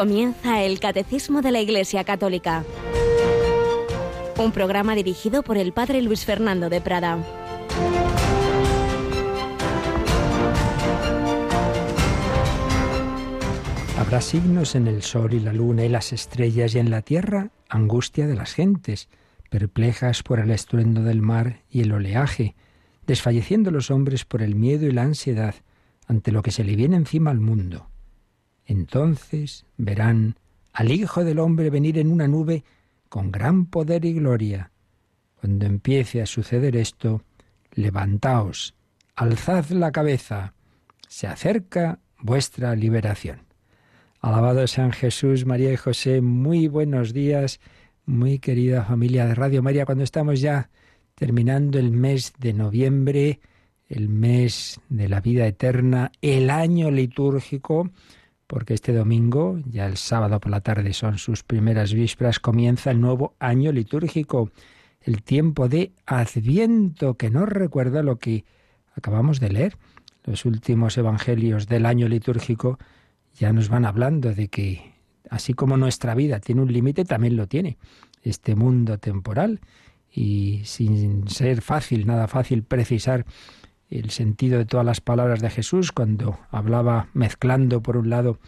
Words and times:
Comienza 0.00 0.62
el 0.62 0.80
Catecismo 0.80 1.42
de 1.42 1.52
la 1.52 1.60
Iglesia 1.60 2.04
Católica. 2.04 2.64
Un 4.38 4.50
programa 4.50 4.94
dirigido 4.94 5.42
por 5.42 5.58
el 5.58 5.74
Padre 5.74 6.00
Luis 6.00 6.24
Fernando 6.24 6.70
de 6.70 6.80
Prada. 6.80 7.18
Habrá 13.98 14.22
signos 14.22 14.74
en 14.74 14.86
el 14.86 15.02
sol 15.02 15.34
y 15.34 15.40
la 15.40 15.52
luna 15.52 15.84
y 15.84 15.90
las 15.90 16.14
estrellas 16.14 16.74
y 16.74 16.78
en 16.78 16.88
la 16.88 17.02
tierra 17.02 17.50
angustia 17.68 18.26
de 18.26 18.36
las 18.36 18.54
gentes, 18.54 19.10
perplejas 19.50 20.22
por 20.22 20.40
el 20.40 20.50
estruendo 20.50 21.02
del 21.02 21.20
mar 21.20 21.60
y 21.68 21.82
el 21.82 21.92
oleaje, 21.92 22.54
desfalleciendo 23.06 23.70
los 23.70 23.90
hombres 23.90 24.24
por 24.24 24.40
el 24.40 24.54
miedo 24.54 24.86
y 24.86 24.92
la 24.92 25.02
ansiedad 25.02 25.56
ante 26.06 26.32
lo 26.32 26.40
que 26.40 26.52
se 26.52 26.64
le 26.64 26.74
viene 26.74 26.96
encima 26.96 27.30
al 27.30 27.40
mundo. 27.40 27.89
Entonces 28.70 29.66
verán 29.78 30.36
al 30.72 30.92
Hijo 30.92 31.24
del 31.24 31.40
Hombre 31.40 31.70
venir 31.70 31.98
en 31.98 32.08
una 32.08 32.28
nube 32.28 32.62
con 33.08 33.32
gran 33.32 33.66
poder 33.66 34.04
y 34.04 34.12
gloria. 34.12 34.70
Cuando 35.40 35.66
empiece 35.66 36.22
a 36.22 36.26
suceder 36.26 36.76
esto, 36.76 37.24
levantaos, 37.72 38.76
alzad 39.16 39.70
la 39.70 39.90
cabeza, 39.90 40.54
se 41.08 41.26
acerca 41.26 41.98
vuestra 42.20 42.76
liberación. 42.76 43.40
Alabado 44.20 44.64
San 44.68 44.92
Jesús, 44.92 45.46
María 45.46 45.72
y 45.72 45.76
José, 45.76 46.20
muy 46.20 46.68
buenos 46.68 47.12
días, 47.12 47.58
muy 48.06 48.38
querida 48.38 48.84
familia 48.84 49.26
de 49.26 49.34
Radio 49.34 49.64
María, 49.64 49.84
cuando 49.84 50.04
estamos 50.04 50.40
ya 50.40 50.70
terminando 51.16 51.80
el 51.80 51.90
mes 51.90 52.34
de 52.38 52.52
noviembre, 52.52 53.40
el 53.88 54.08
mes 54.08 54.80
de 54.88 55.08
la 55.08 55.20
vida 55.20 55.44
eterna, 55.48 56.12
el 56.22 56.50
año 56.50 56.92
litúrgico, 56.92 57.90
porque 58.50 58.74
este 58.74 58.92
domingo, 58.92 59.60
ya 59.70 59.86
el 59.86 59.96
sábado 59.96 60.40
por 60.40 60.50
la 60.50 60.60
tarde 60.60 60.92
son 60.92 61.18
sus 61.18 61.44
primeras 61.44 61.94
vísperas, 61.94 62.40
comienza 62.40 62.90
el 62.90 63.00
nuevo 63.00 63.36
año 63.38 63.70
litúrgico, 63.70 64.50
el 65.02 65.22
tiempo 65.22 65.68
de 65.68 65.92
Adviento, 66.04 67.14
que 67.14 67.30
nos 67.30 67.48
recuerda 67.48 68.02
lo 68.02 68.18
que 68.18 68.44
acabamos 68.96 69.38
de 69.38 69.50
leer. 69.50 69.76
Los 70.24 70.46
últimos 70.46 70.98
evangelios 70.98 71.68
del 71.68 71.86
año 71.86 72.08
litúrgico 72.08 72.80
ya 73.38 73.52
nos 73.52 73.68
van 73.68 73.84
hablando 73.84 74.34
de 74.34 74.48
que, 74.48 74.94
así 75.30 75.54
como 75.54 75.76
nuestra 75.76 76.16
vida 76.16 76.40
tiene 76.40 76.62
un 76.62 76.72
límite, 76.72 77.04
también 77.04 77.36
lo 77.36 77.46
tiene 77.46 77.78
este 78.24 78.56
mundo 78.56 78.98
temporal. 78.98 79.60
Y 80.10 80.62
sin 80.64 81.28
ser 81.28 81.62
fácil, 81.62 82.04
nada 82.04 82.26
fácil 82.26 82.64
precisar 82.64 83.26
el 83.90 84.10
sentido 84.10 84.58
de 84.58 84.66
todas 84.66 84.86
las 84.86 85.00
palabras 85.00 85.40
de 85.40 85.50
Jesús 85.50 85.92
cuando 85.92 86.38
hablaba 86.50 87.08
mezclando 87.12 87.82
por 87.82 87.96
un 87.96 88.10
lado 88.10 88.38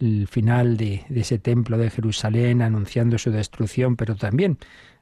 el 0.00 0.26
final 0.26 0.76
de, 0.76 1.04
ese 1.14 1.38
templo 1.38 1.78
de 1.78 1.90
Jerusalén 1.90 2.62
anunciando 2.62 3.18
su 3.18 3.30
destrucción, 3.30 3.96
pero 3.96 4.16
también 4.16 4.58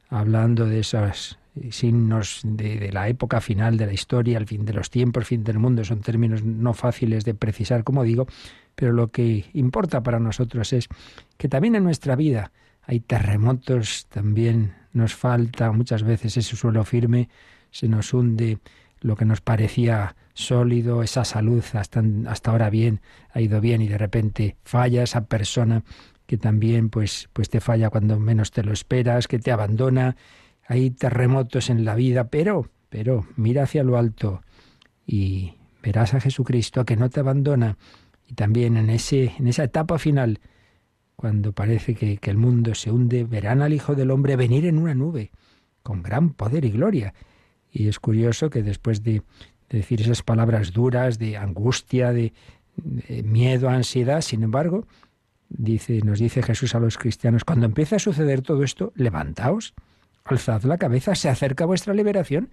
hablando 0.09 0.67
de 0.67 0.81
esos 0.81 1.39
signos 1.71 2.41
de, 2.45 2.91
la 2.93 3.09
época 3.09 3.41
final 3.41 3.77
de 3.77 3.87
la 3.87 3.93
historia, 3.93 4.39
el 4.39 4.47
fin 4.47 4.65
de 4.65 4.73
los 4.73 4.91
tiempos, 4.91 5.27
fin 5.27 5.45
del 5.45 5.59
mundo, 5.59 5.85
son 5.85 6.01
términos 6.01 6.43
no 6.43 6.75
fáciles 6.75 7.25
de 7.25 7.35
precisar, 7.35 7.85
como 7.85 8.03
digo, 8.03 8.27
pero 8.75 8.93
lo 8.93 9.09
que 9.09 9.45
importa 9.53 10.03
para 10.03 10.19
nosotros 10.19 10.73
es 10.73 10.89
que 11.37 11.49
también 11.49 11.77
en 11.77 11.85
nuestra 11.85 12.17
vida 12.17 12.51
hay 12.83 13.01
terremotos, 13.01 14.07
también 14.07 14.75
nos 14.93 15.15
falta 15.15 15.73
muchas 15.73 16.03
veces 16.03 16.37
ese 16.37 16.57
suelo 16.57 16.85
firme, 16.85 17.29
se 17.71 17.89
nos 17.89 18.13
hunde 18.13 18.59
lo 19.05 19.17
que 19.17 19.27
nos 19.27 19.43
parecía 19.43 20.17
sólido, 20.33 21.03
esa 21.03 21.27
salud 21.27 21.63
hasta, 21.75 22.03
hasta 22.27 22.51
ahora 22.51 22.71
bien, 22.71 23.03
ha 23.33 23.43
ido 23.43 23.61
bien 23.61 23.83
y 23.83 23.87
de 23.87 23.99
repente 23.99 24.57
falla 24.65 25.03
esa 25.03 25.27
persona 25.27 25.85
que 26.27 26.39
también 26.39 26.89
pues, 26.89 27.29
pues 27.35 27.51
te 27.51 27.61
falla 27.61 27.91
cuando 27.91 28.19
menos 28.19 28.51
te 28.51 28.63
lo 28.65 28.73
esperas, 28.73 29.29
que 29.29 29.39
te 29.39 29.53
abandona. 29.53 30.17
Hay 30.67 30.91
terremotos 30.91 31.69
en 31.69 31.85
la 31.85 31.95
vida, 31.95 32.29
pero, 32.29 32.71
pero 32.89 33.27
mira 33.37 33.65
hacia 33.65 33.85
lo 33.85 33.99
alto 33.99 34.41
y 35.07 35.53
verás 35.83 36.15
a 36.15 36.21
Jesucristo 36.21 36.87
que 36.87 36.97
no 36.97 37.11
te 37.11 37.21
abandona. 37.21 37.77
Y 38.27 38.33
también 38.33 38.79
en, 38.79 38.89
ese, 38.89 39.35
en 39.39 39.49
esa 39.49 39.65
etapa 39.65 39.99
final, 39.99 40.41
cuando 41.15 41.53
parece 41.53 41.95
que, 41.95 42.17
que 42.17 42.31
el 42.31 42.39
mundo 42.39 42.75
se 42.75 42.91
hunde, 42.91 43.25
verán 43.25 43.61
al 43.61 43.75
Hijo 43.75 43.95
del 43.95 44.11
Hombre 44.11 44.37
venir 44.37 44.65
en 44.65 44.79
una 44.79 44.95
nube, 44.95 45.31
con 45.83 46.03
gran 46.03 46.31
poder 46.31 46.65
y 46.65 46.71
gloria 46.71 47.13
y 47.75 47.89
es 47.89 47.99
curioso 47.99 48.49
que 48.51 48.63
después 48.63 49.03
de, 49.03 49.23
decir 49.69 50.01
esas 50.01 50.23
palabras 50.23 50.73
duras 50.73 51.19
de 51.19 51.37
angustia, 51.37 52.13
de, 52.13 52.33
miedo, 53.25 53.69
ansiedad, 53.69 54.21
sin 54.21 54.45
embargo, 54.45 54.87
dice, 55.49 56.01
nos 56.03 56.21
dice 56.21 56.43
Jesús 56.43 56.77
a 56.77 56.81
los 56.81 56.97
cristianos, 56.97 57.45
cuando 57.45 57.67
empieza 57.67 57.97
a 57.97 57.99
suceder 57.99 58.43
todo 58.43 58.63
esto, 58.63 58.93
levantaos, 58.95 59.75
alzad 60.25 60.63
la 60.63 60.79
cabeza, 60.79 61.17
se 61.17 61.29
acerca 61.29 61.67
vuestra 61.67 61.95
liberación. 61.95 62.51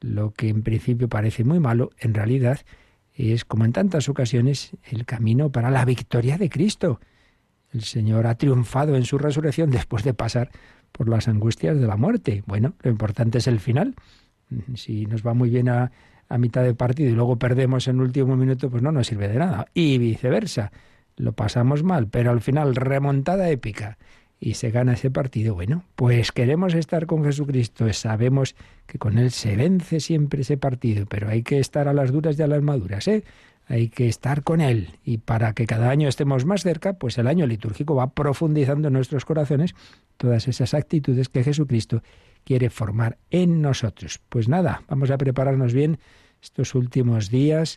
Lo 0.00 0.32
que 0.32 0.48
en 0.48 0.62
principio 0.62 1.08
parece 1.08 1.44
muy 1.44 1.60
malo, 1.60 1.90
en 1.98 2.14
realidad 2.14 2.60
es, 3.14 3.44
como 3.44 3.66
en 3.66 3.72
tantas 3.72 4.08
ocasiones, 4.08 4.70
el 4.84 5.04
camino 5.04 5.52
para 5.52 5.70
la 5.70 5.84
victoria 5.84 6.38
de 6.38 6.48
Cristo. 6.48 7.00
El 7.72 7.82
Señor 7.82 8.26
ha 8.26 8.36
triunfado 8.36 8.96
en 8.96 9.04
su 9.04 9.18
resurrección 9.18 9.70
después 9.70 10.04
de 10.04 10.14
pasar 10.14 10.50
por 10.92 11.08
las 11.08 11.28
angustias 11.28 11.78
de 11.78 11.86
la 11.86 11.96
muerte. 11.96 12.42
Bueno, 12.46 12.74
lo 12.80 12.90
importante 12.90 13.38
es 13.38 13.46
el 13.46 13.60
final. 13.60 13.94
Si 14.74 15.06
nos 15.06 15.26
va 15.26 15.34
muy 15.34 15.50
bien 15.50 15.68
a, 15.68 15.90
a 16.28 16.38
mitad 16.38 16.62
de 16.62 16.74
partido 16.74 17.10
y 17.10 17.14
luego 17.14 17.36
perdemos 17.36 17.88
en 17.88 18.00
último 18.00 18.36
minuto, 18.36 18.70
pues 18.70 18.82
no 18.82 18.92
nos 18.92 19.06
sirve 19.06 19.28
de 19.28 19.38
nada. 19.38 19.66
Y 19.74 19.98
viceversa, 19.98 20.72
lo 21.16 21.32
pasamos 21.32 21.82
mal, 21.82 22.08
pero 22.08 22.30
al 22.30 22.40
final 22.40 22.76
remontada 22.76 23.50
épica 23.50 23.98
y 24.40 24.54
se 24.54 24.70
gana 24.70 24.92
ese 24.92 25.10
partido. 25.10 25.54
Bueno, 25.54 25.84
pues 25.96 26.32
queremos 26.32 26.74
estar 26.74 27.06
con 27.06 27.24
Jesucristo, 27.24 27.92
sabemos 27.92 28.54
que 28.86 28.98
con 28.98 29.18
Él 29.18 29.30
se 29.30 29.56
vence 29.56 30.00
siempre 30.00 30.42
ese 30.42 30.56
partido, 30.56 31.06
pero 31.06 31.28
hay 31.28 31.42
que 31.42 31.58
estar 31.58 31.88
a 31.88 31.92
las 31.92 32.12
duras 32.12 32.38
y 32.38 32.42
a 32.42 32.46
las 32.46 32.62
maduras, 32.62 33.08
¿eh? 33.08 33.24
Hay 33.70 33.90
que 33.90 34.08
estar 34.08 34.44
con 34.44 34.62
Él 34.62 34.92
y 35.04 35.18
para 35.18 35.52
que 35.52 35.66
cada 35.66 35.90
año 35.90 36.08
estemos 36.08 36.46
más 36.46 36.62
cerca, 36.62 36.94
pues 36.94 37.18
el 37.18 37.26
año 37.26 37.46
litúrgico 37.46 37.94
va 37.94 38.12
profundizando 38.12 38.88
en 38.88 38.94
nuestros 38.94 39.26
corazones 39.26 39.74
todas 40.16 40.48
esas 40.48 40.72
actitudes 40.72 41.28
que 41.28 41.44
Jesucristo 41.44 42.02
quiere 42.48 42.70
formar 42.70 43.18
en 43.28 43.60
nosotros. 43.60 44.22
Pues 44.30 44.48
nada, 44.48 44.80
vamos 44.88 45.10
a 45.10 45.18
prepararnos 45.18 45.74
bien 45.74 45.98
estos 46.40 46.74
últimos 46.74 47.28
días 47.28 47.76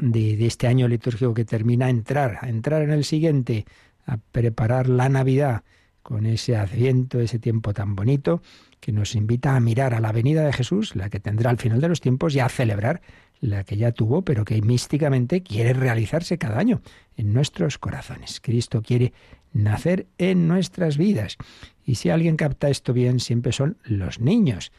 de, 0.00 0.44
este 0.44 0.66
año 0.66 0.88
litúrgico 0.88 1.32
que 1.32 1.44
termina 1.44 1.86
a 1.86 1.90
entrar, 1.90 2.38
a 2.40 2.48
entrar 2.48 2.82
en 2.82 2.90
el 2.90 3.04
siguiente, 3.04 3.66
a 4.04 4.16
preparar 4.16 4.88
la 4.88 5.08
Navidad 5.08 5.62
con 6.02 6.26
ese 6.26 6.56
adviento, 6.56 7.20
ese 7.20 7.38
tiempo 7.38 7.72
tan 7.72 7.94
bonito 7.94 8.42
que 8.80 8.90
nos 8.90 9.14
invita 9.14 9.54
a 9.54 9.60
mirar 9.60 9.94
a 9.94 10.00
la 10.00 10.10
venida 10.10 10.44
de 10.44 10.52
Jesús, 10.52 10.96
la 10.96 11.08
que 11.08 11.20
tendrá 11.20 11.50
al 11.50 11.58
final 11.58 11.80
de 11.80 11.88
los 11.88 12.00
tiempos, 12.00 12.34
y 12.34 12.40
a 12.40 12.48
celebrar 12.48 13.00
la 13.40 13.64
que 13.64 13.76
ya 13.76 13.92
tuvo, 13.92 14.22
pero 14.22 14.44
que 14.44 14.60
místicamente 14.62 15.42
quiere 15.42 15.72
realizarse 15.72 16.38
cada 16.38 16.58
año 16.58 16.80
en 17.16 17.32
nuestros 17.32 17.78
corazones. 17.78 18.40
Cristo 18.40 18.82
quiere 18.82 19.12
nacer 19.52 20.06
en 20.18 20.48
nuestras 20.48 20.96
vidas. 20.98 21.36
Y 21.84 21.96
si 21.96 22.10
alguien 22.10 22.36
capta 22.36 22.70
esto 22.70 22.92
bien, 22.92 23.20
siempre 23.20 23.52
son 23.52 23.78
los 23.84 24.20
niños. 24.20 24.72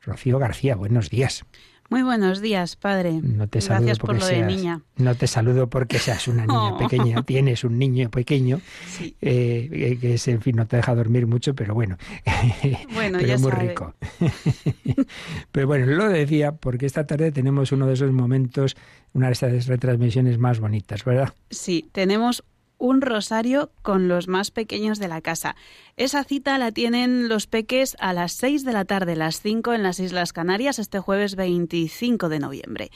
Rocío 0.00 0.38
García, 0.38 0.74
buenos 0.74 1.10
días. 1.10 1.44
Muy 1.92 2.02
buenos 2.02 2.40
días, 2.40 2.74
padre. 2.76 3.20
No 3.22 3.48
te 3.48 3.60
saludo 3.60 3.80
Gracias 3.84 3.98
porque 3.98 4.14
por 4.18 4.22
lo 4.22 4.26
seas, 4.26 4.48
de 4.48 4.56
niña. 4.56 4.80
No 4.96 5.14
te 5.14 5.26
saludo 5.26 5.68
porque 5.68 5.98
seas 5.98 6.26
una 6.26 6.46
niña 6.46 6.72
Oh. 6.72 6.78
pequeña. 6.78 7.22
Tienes 7.22 7.64
un 7.64 7.78
niño 7.78 8.10
pequeño 8.10 8.62
Sí. 8.88 9.14
eh, 9.20 9.98
que 10.00 10.14
es, 10.14 10.26
en 10.28 10.40
fin, 10.40 10.56
no 10.56 10.66
te 10.66 10.76
deja 10.76 10.94
dormir 10.94 11.26
mucho, 11.26 11.54
pero 11.54 11.74
bueno. 11.74 11.98
Bueno, 12.94 13.18
pero 13.18 13.28
ya 13.28 13.36
muy 13.36 13.50
sabe. 13.50 13.68
rico. 13.68 13.94
pero 15.52 15.66
bueno, 15.66 15.84
lo 15.84 16.08
decía 16.08 16.52
porque 16.52 16.86
esta 16.86 17.06
tarde 17.06 17.30
tenemos 17.30 17.72
uno 17.72 17.86
de 17.86 17.92
esos 17.92 18.10
momentos, 18.10 18.74
una 19.12 19.26
de 19.26 19.34
esas 19.34 19.66
retransmisiones 19.66 20.38
más 20.38 20.60
bonitas, 20.60 21.04
¿verdad? 21.04 21.34
Sí, 21.50 21.90
tenemos 21.92 22.42
un 22.82 23.00
rosario 23.00 23.70
con 23.82 24.08
los 24.08 24.26
más 24.26 24.50
pequeños 24.50 24.98
de 24.98 25.06
la 25.06 25.20
casa. 25.20 25.54
Esa 25.96 26.24
cita 26.24 26.58
la 26.58 26.72
tienen 26.72 27.28
los 27.28 27.46
peques 27.46 27.96
a 28.00 28.12
las 28.12 28.32
6 28.32 28.64
de 28.64 28.72
la 28.72 28.84
tarde, 28.84 29.14
las 29.14 29.40
5 29.40 29.72
en 29.72 29.84
las 29.84 30.00
Islas 30.00 30.32
Canarias, 30.32 30.80
este 30.80 30.98
jueves 30.98 31.36
25 31.36 32.28
de 32.28 32.40
noviembre. 32.40 32.90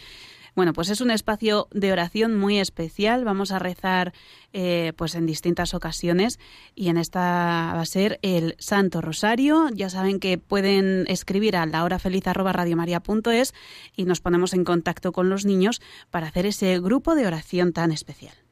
Bueno, 0.56 0.72
pues 0.72 0.88
es 0.88 1.00
un 1.00 1.12
espacio 1.12 1.68
de 1.70 1.92
oración 1.92 2.34
muy 2.36 2.58
especial. 2.58 3.24
Vamos 3.24 3.52
a 3.52 3.60
rezar 3.60 4.12
eh, 4.52 4.92
pues 4.96 5.14
en 5.14 5.24
distintas 5.24 5.72
ocasiones 5.72 6.40
y 6.74 6.88
en 6.88 6.96
esta 6.96 7.20
va 7.20 7.80
a 7.80 7.86
ser 7.86 8.18
el 8.22 8.56
Santo 8.58 9.00
Rosario. 9.00 9.68
Ya 9.72 9.88
saben 9.88 10.18
que 10.18 10.36
pueden 10.36 11.04
escribir 11.06 11.56
a 11.56 11.64
lahorafeliz@radiomaria.es 11.64 13.54
y 13.94 14.04
nos 14.04 14.20
ponemos 14.20 14.52
en 14.52 14.64
contacto 14.64 15.12
con 15.12 15.28
los 15.28 15.44
niños 15.44 15.80
para 16.10 16.26
hacer 16.26 16.46
ese 16.46 16.80
grupo 16.80 17.14
de 17.14 17.28
oración 17.28 17.72
tan 17.72 17.92
especial. 17.92 18.45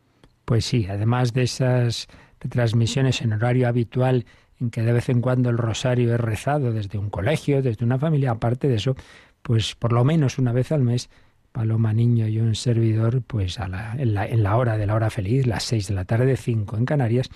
Pues 0.45 0.65
sí, 0.65 0.87
además 0.89 1.33
de 1.33 1.43
esas 1.43 2.09
retransmisiones 2.41 3.23
en 3.23 3.33
horario 3.33 3.69
habitual 3.69 4.27
en 4.61 4.71
que 4.71 4.83
de 4.83 4.93
vez 4.93 5.09
en 5.09 5.21
cuando 5.21 5.51
el 5.51 5.59
rosario 5.59 6.15
es 6.15 6.21
rezado 6.21 6.73
desde 6.73 6.99
un 6.99 7.11
colegio, 7.11 7.63
desde 7.63 7.85
una 7.85 7.99
familia, 7.99 8.33
aparte 8.33 8.69
de 8.69 8.77
eso, 8.77 8.95
pues 9.43 9.75
por 9.75 9.93
lo 9.93 10.05
menos 10.05 10.39
una 10.39 10.53
vez 10.53 10.73
al 10.73 10.83
mes 10.83 11.11
Paloma 11.55 11.93
Niño 11.93 12.27
y 12.27 12.41
un 12.41 12.57
servidor, 12.57 13.23
pues 13.23 13.61
a 13.61 13.69
la, 13.69 13.95
en, 13.97 14.13
la, 14.13 14.27
en, 14.27 14.43
la, 14.43 14.57
hora 14.57 14.77
de 14.77 14.87
la 14.87 14.95
hora 14.97 15.09
feliz, 15.09 15.47
las 15.47 15.63
seis 15.63 15.87
de 15.87 15.95
la 15.95 16.05
tarde, 16.05 16.37
cinco 16.37 16.77
en 16.77 16.85
Canarias, 16.85 17.31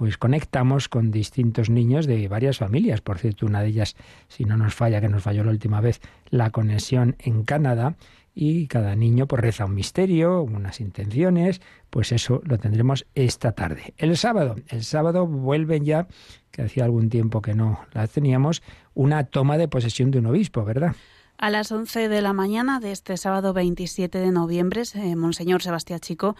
pues 0.00 0.16
conectamos 0.16 0.88
con 0.88 1.10
distintos 1.10 1.68
niños 1.68 2.06
de 2.06 2.26
varias 2.26 2.56
familias. 2.56 3.02
Por 3.02 3.18
cierto, 3.18 3.44
una 3.44 3.60
de 3.60 3.68
ellas, 3.68 3.96
si 4.28 4.46
no 4.46 4.56
nos 4.56 4.72
falla, 4.72 4.98
que 5.02 5.10
nos 5.10 5.22
falló 5.22 5.44
la 5.44 5.50
última 5.50 5.82
vez, 5.82 6.00
la 6.30 6.48
conexión 6.48 7.16
en 7.18 7.42
Canadá. 7.42 7.96
Y 8.34 8.66
cada 8.66 8.96
niño 8.96 9.26
pues 9.26 9.42
reza 9.42 9.66
un 9.66 9.74
misterio, 9.74 10.40
unas 10.40 10.80
intenciones, 10.80 11.60
pues 11.90 12.12
eso 12.12 12.40
lo 12.46 12.56
tendremos 12.56 13.04
esta 13.14 13.52
tarde. 13.52 13.92
El 13.98 14.16
sábado, 14.16 14.56
el 14.68 14.84
sábado 14.84 15.26
vuelven 15.26 15.84
ya, 15.84 16.08
que 16.50 16.62
hacía 16.62 16.84
algún 16.84 17.10
tiempo 17.10 17.42
que 17.42 17.52
no 17.52 17.80
las 17.92 18.08
teníamos, 18.08 18.62
una 18.94 19.24
toma 19.24 19.58
de 19.58 19.68
posesión 19.68 20.10
de 20.10 20.20
un 20.20 20.26
obispo, 20.28 20.64
¿verdad? 20.64 20.96
A 21.42 21.48
las 21.48 21.72
11 21.72 22.10
de 22.10 22.20
la 22.20 22.34
mañana 22.34 22.80
de 22.80 22.92
este 22.92 23.16
sábado 23.16 23.54
27 23.54 24.18
de 24.18 24.30
noviembre, 24.30 24.82
Monseñor 25.16 25.62
Sebastián 25.62 25.98
Chico, 25.98 26.36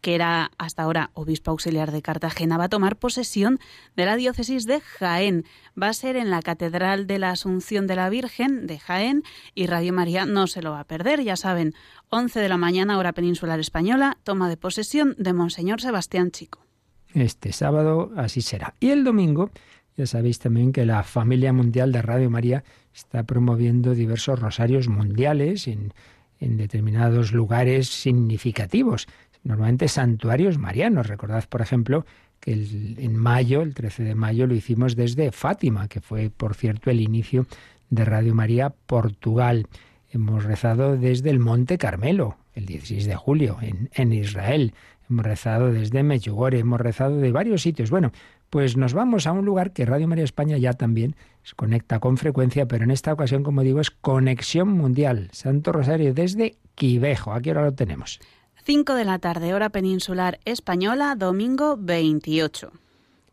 que 0.00 0.16
era 0.16 0.50
hasta 0.58 0.82
ahora 0.82 1.10
obispo 1.14 1.52
auxiliar 1.52 1.92
de 1.92 2.02
Cartagena, 2.02 2.58
va 2.58 2.64
a 2.64 2.68
tomar 2.68 2.96
posesión 2.96 3.60
de 3.94 4.06
la 4.06 4.16
diócesis 4.16 4.66
de 4.66 4.80
Jaén. 4.80 5.44
Va 5.80 5.86
a 5.86 5.92
ser 5.92 6.16
en 6.16 6.30
la 6.30 6.42
Catedral 6.42 7.06
de 7.06 7.20
la 7.20 7.30
Asunción 7.30 7.86
de 7.86 7.94
la 7.94 8.10
Virgen 8.10 8.66
de 8.66 8.80
Jaén 8.80 9.22
y 9.54 9.68
Radio 9.68 9.92
María 9.92 10.26
no 10.26 10.48
se 10.48 10.62
lo 10.62 10.72
va 10.72 10.80
a 10.80 10.84
perder, 10.84 11.22
ya 11.22 11.36
saben, 11.36 11.72
11 12.08 12.40
de 12.40 12.48
la 12.48 12.56
mañana, 12.56 12.98
hora 12.98 13.12
peninsular 13.12 13.60
española, 13.60 14.18
toma 14.24 14.48
de 14.48 14.56
posesión 14.56 15.14
de 15.16 15.32
Monseñor 15.32 15.80
Sebastián 15.80 16.32
Chico. 16.32 16.66
Este 17.14 17.52
sábado 17.52 18.10
así 18.16 18.42
será. 18.42 18.74
Y 18.80 18.90
el 18.90 19.04
domingo, 19.04 19.50
ya 19.96 20.06
sabéis 20.06 20.38
también 20.38 20.72
que 20.72 20.86
la 20.86 21.02
familia 21.02 21.52
mundial 21.52 21.92
de 21.92 22.02
Radio 22.02 22.30
María 22.30 22.64
está 22.94 23.24
promoviendo 23.24 23.94
diversos 23.94 24.38
rosarios 24.38 24.88
mundiales 24.88 25.68
en, 25.68 25.92
en 26.38 26.56
determinados 26.56 27.32
lugares 27.32 27.88
significativos, 27.88 29.06
normalmente 29.44 29.88
santuarios 29.88 30.58
marianos. 30.58 31.06
Recordad, 31.06 31.44
por 31.48 31.60
ejemplo, 31.60 32.06
que 32.40 32.52
en 32.52 33.16
mayo, 33.16 33.62
el 33.62 33.74
13 33.74 34.02
de 34.02 34.14
mayo, 34.14 34.46
lo 34.46 34.54
hicimos 34.54 34.96
desde 34.96 35.30
Fátima, 35.30 35.88
que 35.88 36.00
fue, 36.00 36.30
por 36.30 36.54
cierto, 36.54 36.90
el 36.90 37.00
inicio 37.00 37.46
de 37.90 38.04
Radio 38.04 38.34
María 38.34 38.70
Portugal. 38.70 39.66
Hemos 40.10 40.44
rezado 40.44 40.96
desde 40.96 41.30
el 41.30 41.38
Monte 41.38 41.78
Carmelo, 41.78 42.38
el 42.54 42.66
16 42.66 43.06
de 43.06 43.16
julio, 43.16 43.58
en, 43.60 43.90
en 43.92 44.12
Israel. 44.12 44.72
Hemos 45.08 45.26
rezado 45.26 45.70
desde 45.72 46.02
Medjugorje, 46.02 46.60
hemos 46.60 46.80
rezado 46.80 47.18
de 47.18 47.30
varios 47.30 47.62
sitios. 47.62 47.90
Bueno, 47.90 48.12
pues 48.50 48.76
nos 48.76 48.92
vamos 48.94 49.28
a 49.28 49.32
un 49.32 49.44
lugar 49.44 49.72
que 49.72 49.86
Radio 49.86 50.08
María 50.08 50.24
España 50.24 50.58
ya 50.58 50.72
también 50.72 51.14
se 51.44 51.54
conecta 51.54 52.00
con 52.00 52.16
frecuencia, 52.16 52.66
pero 52.66 52.84
en 52.84 52.90
esta 52.90 53.12
ocasión, 53.12 53.44
como 53.44 53.62
digo, 53.62 53.80
es 53.80 53.90
Conexión 53.90 54.68
Mundial. 54.68 55.30
Santo 55.32 55.72
Rosario 55.72 56.12
desde 56.12 56.58
Quivejo. 56.74 57.32
¿A 57.32 57.40
qué 57.40 57.52
hora 57.52 57.64
lo 57.64 57.72
tenemos? 57.72 58.18
5 58.64 58.94
de 58.94 59.04
la 59.04 59.20
tarde, 59.20 59.54
hora 59.54 59.70
peninsular 59.70 60.40
española, 60.44 61.14
domingo 61.14 61.76
28. 61.78 62.72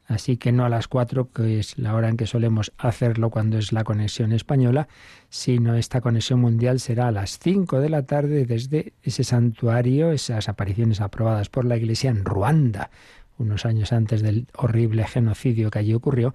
Así 0.06 0.38
que 0.38 0.54
no 0.54 0.64
a 0.64 0.70
las 0.70 0.88
4, 0.88 1.32
que 1.32 1.60
es 1.60 1.78
la 1.78 1.94
hora 1.94 2.08
en 2.08 2.16
que 2.16 2.28
solemos 2.28 2.72
hacerlo 2.78 3.30
cuando 3.30 3.58
es 3.58 3.74
la 3.74 3.84
conexión 3.84 4.32
española, 4.32 4.88
sino 5.30 5.76
esta 5.76 6.00
conexión 6.00 6.40
mundial 6.40 6.80
será 6.80 7.10
a 7.10 7.12
las 7.12 7.40
5 7.40 7.82
de 7.82 7.90
la 7.90 8.04
tarde 8.04 8.46
desde 8.46 8.94
ese 9.04 9.26
santuario, 9.26 10.12
esas 10.12 10.48
apariciones 10.48 11.02
aprobadas 11.02 11.50
por 11.50 11.66
la 11.66 11.76
Iglesia 11.76 12.10
en 12.10 12.24
Ruanda 12.24 12.90
unos 13.38 13.66
años 13.66 13.94
antes 13.94 14.22
del 14.22 14.48
horrible 14.56 15.06
genocidio 15.06 15.70
que 15.70 15.80
allí 15.80 15.94
ocurrió, 15.94 16.34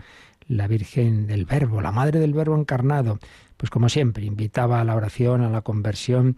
la 0.49 0.67
Virgen 0.67 1.27
del 1.27 1.45
Verbo, 1.45 1.81
la 1.81 1.93
Madre 1.93 2.21
del 2.21 2.35
Verbo 2.35 2.57
encarnado, 2.57 3.19
pues 3.57 3.71
como 3.71 3.89
siempre, 3.89 4.25
invitaba 4.25 4.81
a 4.81 4.85
la 4.85 4.97
oración, 4.97 5.43
a 5.43 5.51
la 5.51 5.63
conversión, 5.63 6.37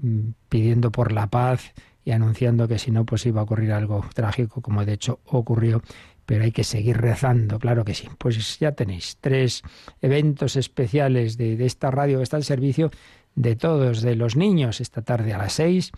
mm, 0.00 0.30
pidiendo 0.48 0.90
por 0.92 1.12
la 1.12 1.28
paz 1.28 1.72
y 2.04 2.12
anunciando 2.12 2.68
que 2.68 2.78
si 2.78 2.90
no, 2.90 3.04
pues 3.04 3.26
iba 3.26 3.40
a 3.40 3.44
ocurrir 3.44 3.72
algo 3.72 4.04
trágico, 4.14 4.60
como 4.60 4.84
de 4.84 4.94
hecho 4.94 5.20
ocurrió, 5.24 5.82
pero 6.26 6.44
hay 6.44 6.52
que 6.52 6.64
seguir 6.64 6.98
rezando, 6.98 7.58
claro 7.58 7.84
que 7.84 7.94
sí. 7.94 8.08
Pues 8.18 8.58
ya 8.58 8.72
tenéis 8.72 9.18
tres 9.20 9.62
eventos 10.00 10.56
especiales 10.56 11.36
de, 11.36 11.56
de 11.56 11.66
esta 11.66 11.90
radio 11.90 12.18
que 12.18 12.24
está 12.24 12.36
al 12.36 12.44
servicio 12.44 12.90
de 13.34 13.56
todos, 13.56 14.02
de 14.02 14.14
los 14.14 14.36
niños, 14.36 14.80
esta 14.80 15.02
tarde 15.02 15.32
a 15.32 15.38
las 15.38 15.54
seis 15.54 15.92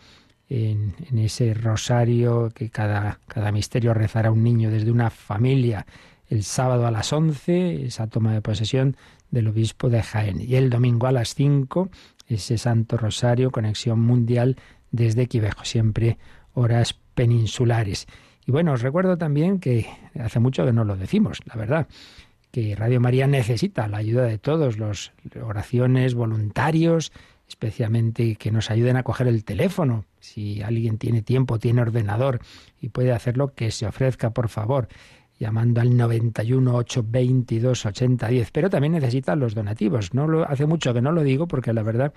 en, 0.49 0.95
ese 1.17 1.55
rosario 1.55 2.51
que 2.55 2.71
cada, 2.71 3.19
cada 3.27 3.53
misterio 3.53 3.95
rezará 3.95 4.31
un 4.31 4.43
niño 4.43 4.71
desde 4.71 4.91
una 4.91 5.11
familia 5.11 5.87
el 6.29 6.43
sábado 6.43 6.87
a 6.87 6.91
las 6.91 7.13
11, 7.13 7.87
esa 7.87 8.07
toma 8.07 8.33
de 8.33 8.41
posesión 8.41 8.97
del 9.31 9.49
obispo 9.49 9.91
de 9.91 10.03
Jaén. 10.03 10.41
Y 10.41 10.57
el 10.57 10.71
domingo 10.71 11.07
a 11.07 11.13
las 11.13 11.35
5, 11.35 11.91
ese 12.29 12.59
Santo 12.59 12.97
Rosario, 12.97 13.51
conexión 13.51 14.01
mundial 14.01 14.57
desde 14.91 15.27
Quivejo, 15.27 15.65
siempre 15.65 16.19
horas 16.55 16.99
peninsulares. 17.15 18.07
Y 18.47 18.53
bueno, 18.53 18.73
os 18.73 18.83
recuerdo 18.83 19.17
también 19.17 19.59
que 19.59 19.87
hace 20.19 20.41
mucho 20.41 20.65
que 20.65 20.73
no 20.73 20.85
lo 20.85 20.97
decimos, 20.97 21.41
la 21.47 21.57
verdad, 21.57 21.89
que 22.51 22.77
Radio 22.77 23.01
María 23.01 23.27
necesita 23.27 23.89
la 23.89 23.99
ayuda 23.99 24.25
de 24.25 24.39
todos, 24.39 24.79
los 24.79 25.13
oraciones, 25.43 26.15
voluntarios, 26.15 27.11
especialmente 27.55 28.35
que 28.35 28.51
nos 28.51 28.71
ayuden 28.71 28.97
a 28.97 29.05
coger 29.05 29.29
el 29.29 29.45
teléfono. 29.45 30.05
Si 30.19 30.61
alguien 30.63 30.99
tiene 30.99 31.23
tiempo, 31.23 31.59
tiene 31.61 31.83
ordenador 31.83 32.41
y 32.81 32.89
puede 32.89 33.13
hacerlo, 33.13 33.55
que 33.55 33.71
se 33.71 33.87
ofrezca, 33.87 34.31
por 34.31 34.49
favor, 34.49 34.89
llamando 35.39 35.81
al 35.81 35.97
91 35.97 36.75
822 36.75 37.87
8010. 37.87 38.51
Pero 38.51 38.71
también 38.71 38.95
necesitan 38.95 39.39
los 39.39 39.55
donativos. 39.55 40.15
No 40.15 40.27
lo, 40.27 40.49
hace 40.49 40.67
mucho 40.67 40.93
que 40.93 41.01
no 41.01 41.13
lo 41.13 41.23
digo 41.23 41.47
porque 41.47 41.73
la 41.73 41.85
verdad 41.85 42.13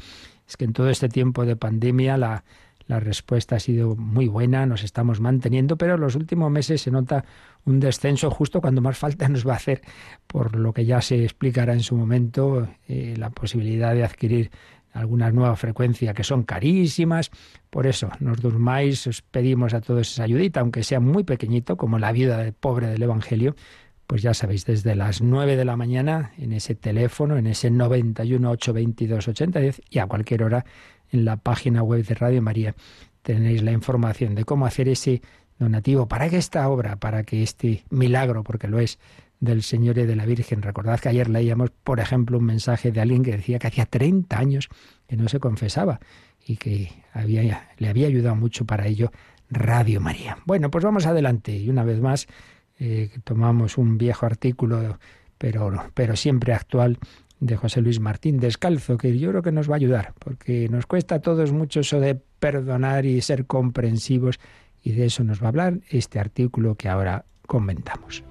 es 0.47 0.57
que 0.57 0.65
en 0.65 0.73
todo 0.73 0.89
este 0.89 1.07
tiempo 1.07 1.45
de 1.45 1.55
pandemia 1.55 2.17
la, 2.17 2.43
la 2.87 2.99
respuesta 2.99 3.57
ha 3.57 3.59
sido 3.59 3.95
muy 3.95 4.27
buena, 4.27 4.65
nos 4.65 4.83
estamos 4.83 5.19
manteniendo, 5.19 5.77
pero 5.77 5.95
en 5.95 6.01
los 6.01 6.15
últimos 6.15 6.49
meses 6.49 6.81
se 6.81 6.89
nota 6.89 7.25
un 7.63 7.79
descenso 7.79 8.31
justo 8.31 8.59
cuando 8.59 8.81
más 8.81 8.97
falta 8.97 9.29
nos 9.29 9.47
va 9.47 9.53
a 9.53 9.57
hacer, 9.57 9.81
por 10.25 10.55
lo 10.55 10.73
que 10.73 10.85
ya 10.85 11.01
se 11.01 11.23
explicará 11.23 11.73
en 11.73 11.81
su 11.81 11.95
momento, 11.95 12.67
eh, 12.87 13.13
la 13.17 13.29
posibilidad 13.29 13.93
de 13.93 14.03
adquirir 14.03 14.51
algunas 14.99 15.33
nuevas 15.33 15.59
frecuencias 15.59 16.13
que 16.13 16.23
son 16.23 16.43
carísimas. 16.43 17.31
Por 17.69 17.87
eso, 17.87 18.09
nos 18.19 18.41
durmáis, 18.41 19.07
os 19.07 19.21
pedimos 19.21 19.73
a 19.73 19.81
todos 19.81 20.11
esa 20.11 20.23
ayudita, 20.23 20.59
aunque 20.59 20.83
sea 20.83 20.99
muy 20.99 21.23
pequeñito, 21.23 21.77
como 21.77 21.99
la 21.99 22.11
vida 22.11 22.37
del 22.37 22.53
pobre 22.53 22.87
del 22.87 23.01
Evangelio, 23.03 23.55
pues 24.07 24.21
ya 24.21 24.33
sabéis, 24.33 24.65
desde 24.65 24.95
las 24.95 25.21
9 25.21 25.57
de 25.57 25.65
la 25.65 25.75
mañana 25.75 26.31
en 26.37 26.53
ese 26.53 26.75
teléfono, 26.75 27.37
en 27.37 27.47
ese 27.47 27.69
91 27.69 28.49
822 28.51 29.27
8010 29.27 29.81
y 29.89 29.99
a 29.99 30.07
cualquier 30.07 30.43
hora 30.43 30.65
en 31.11 31.25
la 31.25 31.37
página 31.37 31.83
web 31.83 32.05
de 32.05 32.15
Radio 32.15 32.41
María 32.41 32.73
tenéis 33.21 33.61
la 33.61 33.73
información 33.73 34.35
de 34.35 34.45
cómo 34.45 34.65
hacer 34.65 34.87
ese 34.87 35.21
donativo 35.59 36.07
para 36.07 36.29
que 36.29 36.37
esta 36.37 36.69
obra, 36.69 36.95
para 36.95 37.23
que 37.23 37.43
este 37.43 37.83
milagro, 37.89 38.43
porque 38.43 38.69
lo 38.69 38.79
es, 38.79 38.99
del 39.39 39.63
Señor 39.63 39.97
y 39.97 40.05
de 40.05 40.15
la 40.15 40.25
Virgen. 40.25 40.61
Recordad 40.61 40.99
que 40.99 41.09
ayer 41.09 41.29
leíamos, 41.29 41.71
por 41.83 41.99
ejemplo, 41.99 42.37
un 42.37 42.45
mensaje 42.45 42.91
de 42.91 43.01
alguien 43.01 43.23
que 43.23 43.31
decía 43.31 43.59
que 43.59 43.67
hacía 43.67 43.85
30 43.85 44.37
años 44.37 44.69
que 45.07 45.17
no 45.17 45.27
se 45.27 45.39
confesaba 45.39 45.99
y 46.45 46.57
que 46.57 46.91
había, 47.13 47.69
le 47.77 47.89
había 47.89 48.07
ayudado 48.07 48.35
mucho 48.35 48.65
para 48.65 48.87
ello 48.87 49.11
Radio 49.49 50.01
María. 50.01 50.37
Bueno, 50.45 50.71
pues 50.71 50.83
vamos 50.83 51.05
adelante 51.05 51.55
y 51.55 51.69
una 51.69 51.83
vez 51.83 51.99
más 51.99 52.27
eh, 52.79 53.09
tomamos 53.23 53.77
un 53.77 53.97
viejo 53.97 54.25
artículo, 54.25 54.99
pero, 55.37 55.71
pero 55.93 56.15
siempre 56.15 56.53
actual, 56.53 56.99
de 57.39 57.55
José 57.55 57.81
Luis 57.81 57.99
Martín 57.99 58.39
Descalzo, 58.39 58.97
que 58.97 59.17
yo 59.17 59.29
creo 59.29 59.41
que 59.41 59.51
nos 59.51 59.69
va 59.69 59.75
a 59.75 59.77
ayudar, 59.77 60.13
porque 60.19 60.67
nos 60.69 60.85
cuesta 60.87 61.15
a 61.15 61.19
todos 61.19 61.51
mucho 61.51 61.81
eso 61.81 61.99
de 61.99 62.15
perdonar 62.15 63.05
y 63.05 63.21
ser 63.21 63.45
comprensivos, 63.45 64.39
y 64.83 64.93
de 64.93 65.05
eso 65.05 65.23
nos 65.23 65.41
va 65.41 65.45
a 65.45 65.49
hablar 65.49 65.79
este 65.89 66.19
artículo 66.19 66.75
que 66.75 66.89
ahora 66.89 67.25
comentamos. 67.45 68.23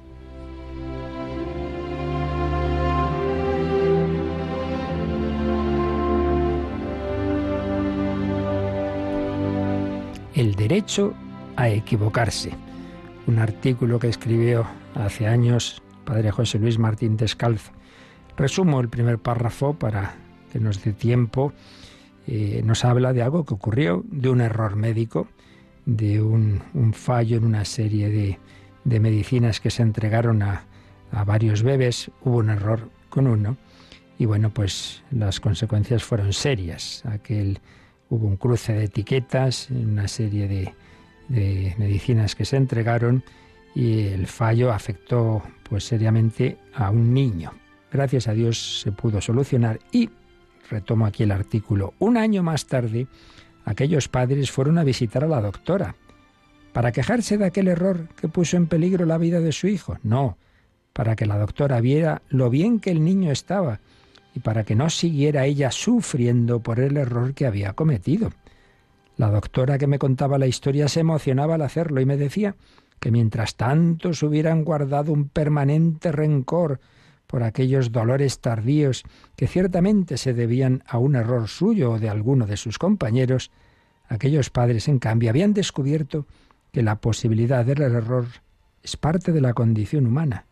Derecho 10.68 11.14
a 11.54 11.68
equivocarse. 11.68 12.50
Un 13.28 13.38
artículo 13.38 14.00
que 14.00 14.08
escribió 14.08 14.66
hace 14.96 15.28
años 15.28 15.80
padre 16.04 16.32
José 16.32 16.58
Luis 16.58 16.76
Martín 16.76 17.16
Descalzo. 17.16 17.70
Resumo 18.37 18.80
el 18.80 18.88
primer 18.88 19.18
párrafo 19.20 19.75
para 19.75 20.16
que 20.52 20.58
nos 20.58 20.82
dé 20.82 20.92
tiempo. 20.92 21.52
Eh, 22.26 22.62
nos 22.64 22.85
habla 22.85 23.12
de 23.12 23.23
algo 23.23 23.44
que 23.44 23.54
ocurrió, 23.54 24.02
de 24.11 24.28
un 24.28 24.40
error 24.40 24.75
médico, 24.75 25.28
de 25.85 26.20
un, 26.20 26.61
fallo 26.92 27.37
en 27.37 27.44
una 27.44 27.64
serie 27.64 28.08
de, 28.85 29.00
medicinas 29.00 29.61
que 29.61 29.70
se 29.70 29.82
entregaron 29.82 30.42
a, 30.42 30.64
a 31.12 31.23
varios 31.23 31.62
bebés. 31.62 32.11
Hubo 32.23 32.38
un 32.38 32.50
error 32.50 32.90
con 33.08 33.28
uno 33.28 33.56
y 34.18 34.25
bueno, 34.25 34.50
pues 34.50 35.04
las 35.12 35.38
consecuencias 35.38 36.02
fueron 36.02 36.32
serias. 36.32 37.04
Aquel 37.06 37.61
hubo 38.11 38.27
un 38.27 38.37
cruce 38.37 38.73
de 38.73 38.85
etiquetas, 38.85 39.71
una 39.71 40.09
serie 40.09 40.49
de, 40.49 41.75
medicinas 41.77 42.35
que 42.37 42.45
se 42.45 42.57
entregaron 42.57 43.25
y 43.75 44.03
el 44.07 44.27
fallo 44.29 44.73
afectó 44.73 45.43
pues 45.69 45.85
seriamente 45.85 46.57
a 46.73 46.91
un 46.91 47.13
niño. 47.13 47.53
Gracias 47.91 48.29
a 48.29 48.33
Dios 48.33 48.81
se 48.81 48.93
pudo 48.93 49.21
solucionar 49.21 49.81
y 49.91 50.09
retomo 50.71 51.05
aquí 51.05 51.25
el 51.25 51.33
artículo. 51.33 51.95
Un 51.99 52.17
año 52.17 52.43
más 52.43 52.67
tarde, 52.67 53.09
aquellos 53.65 54.09
padres 54.09 54.51
fueron 54.51 54.79
a 54.79 54.85
visitar 54.85 55.25
a 55.25 55.29
la 55.29 55.41
doctora. 55.41 55.97
¿Para 56.73 56.93
quejarse 56.93 57.39
de 57.39 57.47
aquel 57.47 57.69
error 57.69 58.09
que 58.21 58.29
puso 58.29 58.57
en 58.57 58.67
peligro 58.67 59.05
la 59.05 59.19
vida 59.19 59.41
de 59.41 59.53
su 59.53 59.67
hijo? 59.67 59.99
No, 60.03 60.37
para 60.93 61.17
que 61.17 61.27
la 61.27 61.39
doctora 61.39 61.81
viera 61.81 62.23
lo 62.29 62.51
bien 62.51 62.79
que 62.79 62.91
el 62.91 63.03
niño 63.03 63.33
estaba 63.33 63.81
y 64.37 64.40
para 64.40 64.64
que 64.64 64.75
no 64.75 64.90
siguiera 64.90 65.47
ella 65.47 65.71
sufriendo 65.71 66.61
por 66.61 66.78
el 66.78 66.99
error 66.99 67.33
que 67.33 67.47
había 67.47 67.73
cometido. 67.73 68.33
La 69.16 69.31
doctora 69.31 69.78
que 69.78 69.87
me 69.87 69.99
contaba 69.99 70.37
la 70.37 70.47
historia 70.47 70.88
se 70.88 71.00
emocionaba 71.00 71.55
al 71.55 71.62
hacerlo 71.62 72.02
y 72.02 72.05
me 72.05 72.19
decía 72.19 72.55
que 73.00 73.11
mientras 73.11 73.57
tanto 73.57 74.12
se 74.12 74.26
hubieran 74.26 74.62
guardado 74.62 75.11
un 75.11 75.31
permanente 75.31 76.12
rencor 76.12 76.81
por 77.26 77.45
aquellos 77.45 77.93
dolores 77.93 78.40
tardíos 78.40 79.05
que 79.37 79.47
ciertamente 79.47 80.19
se 80.19 80.35
debían 80.35 80.85
a 80.87 80.99
un 80.99 81.16
error 81.16 81.49
suyo 81.49 81.93
o 81.93 81.99
de 81.99 82.11
alguno 82.11 82.47
de 82.47 82.59
sus 82.59 82.78
compañeros, 82.78 83.50
aquellos 84.07 84.50
padres, 84.50 84.87
en 84.88 84.99
cambio, 84.99 85.31
habían 85.31 85.55
descubierto 85.55 86.26
que 86.73 86.83
la 86.83 86.97
posibilidad 86.97 87.64
del 87.64 87.81
error 87.81 88.26
es 88.83 88.99
parte 88.99 89.33
de 89.33 89.40
la 89.40 89.55
condición 89.55 90.07
humana, 90.07 90.45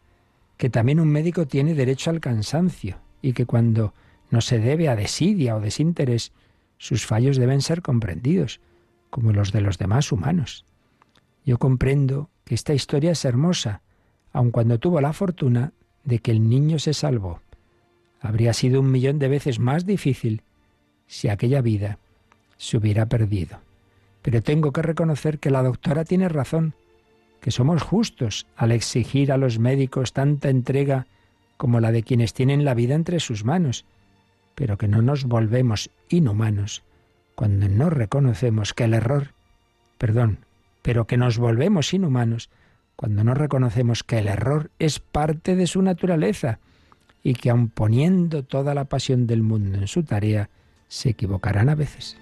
que 0.56 0.70
también 0.70 1.00
un 1.00 1.08
médico 1.08 1.46
tiene 1.46 1.74
derecho 1.74 2.08
al 2.08 2.20
cansancio 2.20 3.03
y 3.24 3.32
que 3.32 3.46
cuando 3.46 3.94
no 4.30 4.42
se 4.42 4.58
debe 4.58 4.88
a 4.88 4.96
desidia 4.96 5.56
o 5.56 5.60
desinterés, 5.60 6.32
sus 6.76 7.06
fallos 7.06 7.38
deben 7.38 7.62
ser 7.62 7.80
comprendidos, 7.80 8.60
como 9.08 9.32
los 9.32 9.50
de 9.50 9.62
los 9.62 9.78
demás 9.78 10.12
humanos. 10.12 10.66
Yo 11.46 11.58
comprendo 11.58 12.28
que 12.44 12.54
esta 12.54 12.74
historia 12.74 13.12
es 13.12 13.24
hermosa, 13.24 13.80
aun 14.32 14.50
cuando 14.50 14.78
tuvo 14.78 15.00
la 15.00 15.14
fortuna 15.14 15.72
de 16.04 16.18
que 16.18 16.32
el 16.32 16.50
niño 16.50 16.78
se 16.78 16.92
salvó. 16.92 17.40
Habría 18.20 18.52
sido 18.52 18.80
un 18.80 18.90
millón 18.90 19.18
de 19.18 19.28
veces 19.28 19.58
más 19.58 19.86
difícil 19.86 20.42
si 21.06 21.28
aquella 21.28 21.62
vida 21.62 21.98
se 22.58 22.76
hubiera 22.76 23.06
perdido. 23.06 23.60
Pero 24.20 24.42
tengo 24.42 24.72
que 24.72 24.82
reconocer 24.82 25.38
que 25.38 25.50
la 25.50 25.62
doctora 25.62 26.04
tiene 26.04 26.28
razón, 26.28 26.74
que 27.40 27.50
somos 27.50 27.82
justos 27.82 28.46
al 28.56 28.72
exigir 28.72 29.32
a 29.32 29.38
los 29.38 29.58
médicos 29.58 30.12
tanta 30.12 30.50
entrega 30.50 31.06
como 31.56 31.80
la 31.80 31.92
de 31.92 32.02
quienes 32.02 32.34
tienen 32.34 32.64
la 32.64 32.74
vida 32.74 32.94
entre 32.94 33.20
sus 33.20 33.44
manos, 33.44 33.84
pero 34.54 34.78
que 34.78 34.88
no 34.88 35.02
nos 35.02 35.24
volvemos 35.24 35.90
inhumanos 36.08 36.82
cuando 37.34 37.68
no 37.68 37.90
reconocemos 37.90 38.74
que 38.74 38.84
el 38.84 38.94
error, 38.94 39.34
perdón, 39.98 40.38
pero 40.82 41.06
que 41.06 41.16
nos 41.16 41.38
volvemos 41.38 41.92
inhumanos 41.92 42.50
cuando 42.96 43.24
no 43.24 43.34
reconocemos 43.34 44.04
que 44.04 44.18
el 44.18 44.28
error 44.28 44.70
es 44.78 45.00
parte 45.00 45.56
de 45.56 45.66
su 45.66 45.82
naturaleza 45.82 46.60
y 47.22 47.34
que 47.34 47.50
aun 47.50 47.68
poniendo 47.68 48.44
toda 48.44 48.74
la 48.74 48.84
pasión 48.84 49.26
del 49.26 49.42
mundo 49.42 49.78
en 49.78 49.88
su 49.88 50.04
tarea, 50.04 50.50
se 50.88 51.10
equivocarán 51.10 51.68
a 51.68 51.74
veces. 51.74 52.16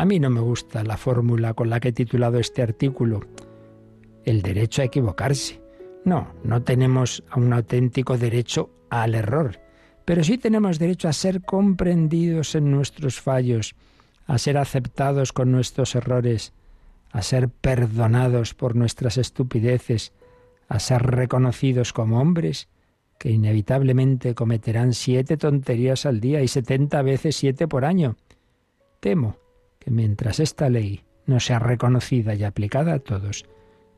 A 0.00 0.06
mí 0.06 0.18
no 0.18 0.30
me 0.30 0.40
gusta 0.40 0.82
la 0.82 0.96
fórmula 0.96 1.52
con 1.52 1.68
la 1.68 1.78
que 1.78 1.88
he 1.88 1.92
titulado 1.92 2.38
este 2.38 2.62
artículo, 2.62 3.20
el 4.24 4.40
derecho 4.40 4.80
a 4.80 4.86
equivocarse. 4.86 5.60
No, 6.06 6.32
no 6.42 6.62
tenemos 6.62 7.22
un 7.36 7.52
auténtico 7.52 8.16
derecho 8.16 8.70
al 8.88 9.14
error, 9.14 9.60
pero 10.06 10.24
sí 10.24 10.38
tenemos 10.38 10.78
derecho 10.78 11.06
a 11.06 11.12
ser 11.12 11.42
comprendidos 11.42 12.54
en 12.54 12.70
nuestros 12.70 13.20
fallos, 13.20 13.74
a 14.24 14.38
ser 14.38 14.56
aceptados 14.56 15.34
con 15.34 15.52
nuestros 15.52 15.94
errores, 15.94 16.54
a 17.10 17.20
ser 17.20 17.50
perdonados 17.50 18.54
por 18.54 18.76
nuestras 18.76 19.18
estupideces, 19.18 20.14
a 20.70 20.78
ser 20.78 21.02
reconocidos 21.02 21.92
como 21.92 22.22
hombres 22.22 22.68
que 23.18 23.32
inevitablemente 23.32 24.34
cometerán 24.34 24.94
siete 24.94 25.36
tonterías 25.36 26.06
al 26.06 26.20
día 26.20 26.40
y 26.40 26.48
setenta 26.48 27.02
veces 27.02 27.36
siete 27.36 27.68
por 27.68 27.84
año. 27.84 28.16
Temo 29.00 29.39
que 29.80 29.90
mientras 29.90 30.38
esta 30.38 30.68
ley 30.68 31.02
no 31.26 31.40
sea 31.40 31.58
reconocida 31.58 32.34
y 32.34 32.44
aplicada 32.44 32.94
a 32.94 32.98
todos, 33.00 33.46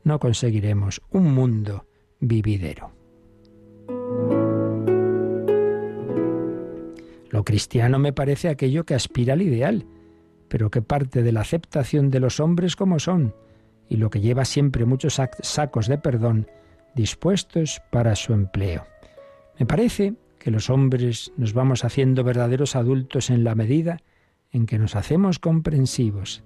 no 0.04 0.18
conseguiremos 0.18 1.02
un 1.10 1.34
mundo 1.34 1.86
vividero. 2.20 2.92
Lo 7.30 7.44
cristiano 7.44 7.98
me 7.98 8.12
parece 8.12 8.48
aquello 8.48 8.84
que 8.84 8.94
aspira 8.94 9.34
al 9.34 9.42
ideal, 9.42 9.86
pero 10.48 10.70
que 10.70 10.82
parte 10.82 11.22
de 11.22 11.32
la 11.32 11.40
aceptación 11.40 12.10
de 12.10 12.20
los 12.20 12.40
hombres 12.40 12.76
como 12.76 12.98
son, 12.98 13.34
y 13.88 13.96
lo 13.96 14.10
que 14.10 14.20
lleva 14.20 14.44
siempre 14.44 14.84
muchos 14.84 15.20
sacos 15.40 15.86
de 15.88 15.98
perdón 15.98 16.46
dispuestos 16.94 17.82
para 17.90 18.14
su 18.16 18.34
empleo. 18.34 18.86
Me 19.58 19.66
parece 19.66 20.14
que 20.38 20.50
los 20.50 20.70
hombres 20.70 21.32
nos 21.36 21.54
vamos 21.54 21.84
haciendo 21.84 22.22
verdaderos 22.22 22.76
adultos 22.76 23.30
en 23.30 23.44
la 23.44 23.54
medida 23.54 23.98
en 24.52 24.66
que 24.66 24.78
nos 24.78 24.94
hacemos 24.94 25.38
comprensivos. 25.38 26.44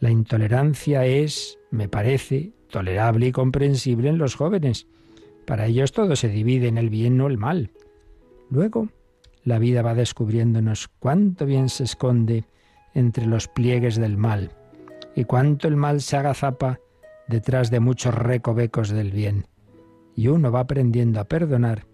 La 0.00 0.10
intolerancia 0.10 1.04
es, 1.04 1.58
me 1.70 1.88
parece, 1.88 2.52
tolerable 2.70 3.26
y 3.26 3.32
comprensible 3.32 4.08
en 4.08 4.18
los 4.18 4.34
jóvenes, 4.34 4.86
para 5.46 5.66
ellos 5.66 5.92
todo 5.92 6.16
se 6.16 6.28
divide 6.28 6.68
en 6.68 6.78
el 6.78 6.88
bien 6.88 7.20
o 7.20 7.26
el 7.26 7.36
mal. 7.36 7.70
Luego, 8.50 8.88
la 9.44 9.58
vida 9.58 9.82
va 9.82 9.94
descubriéndonos 9.94 10.88
cuánto 10.98 11.46
bien 11.46 11.68
se 11.68 11.84
esconde 11.84 12.44
entre 12.94 13.26
los 13.26 13.48
pliegues 13.48 13.96
del 13.96 14.16
mal 14.16 14.52
y 15.16 15.24
cuánto 15.24 15.68
el 15.68 15.76
mal 15.76 16.00
se 16.00 16.16
agazapa 16.16 16.80
detrás 17.28 17.70
de 17.70 17.80
muchos 17.80 18.14
recovecos 18.14 18.90
del 18.90 19.10
bien. 19.10 19.46
Y 20.14 20.28
uno 20.28 20.52
va 20.52 20.60
aprendiendo 20.60 21.20
a 21.20 21.24
perdonar 21.24 21.86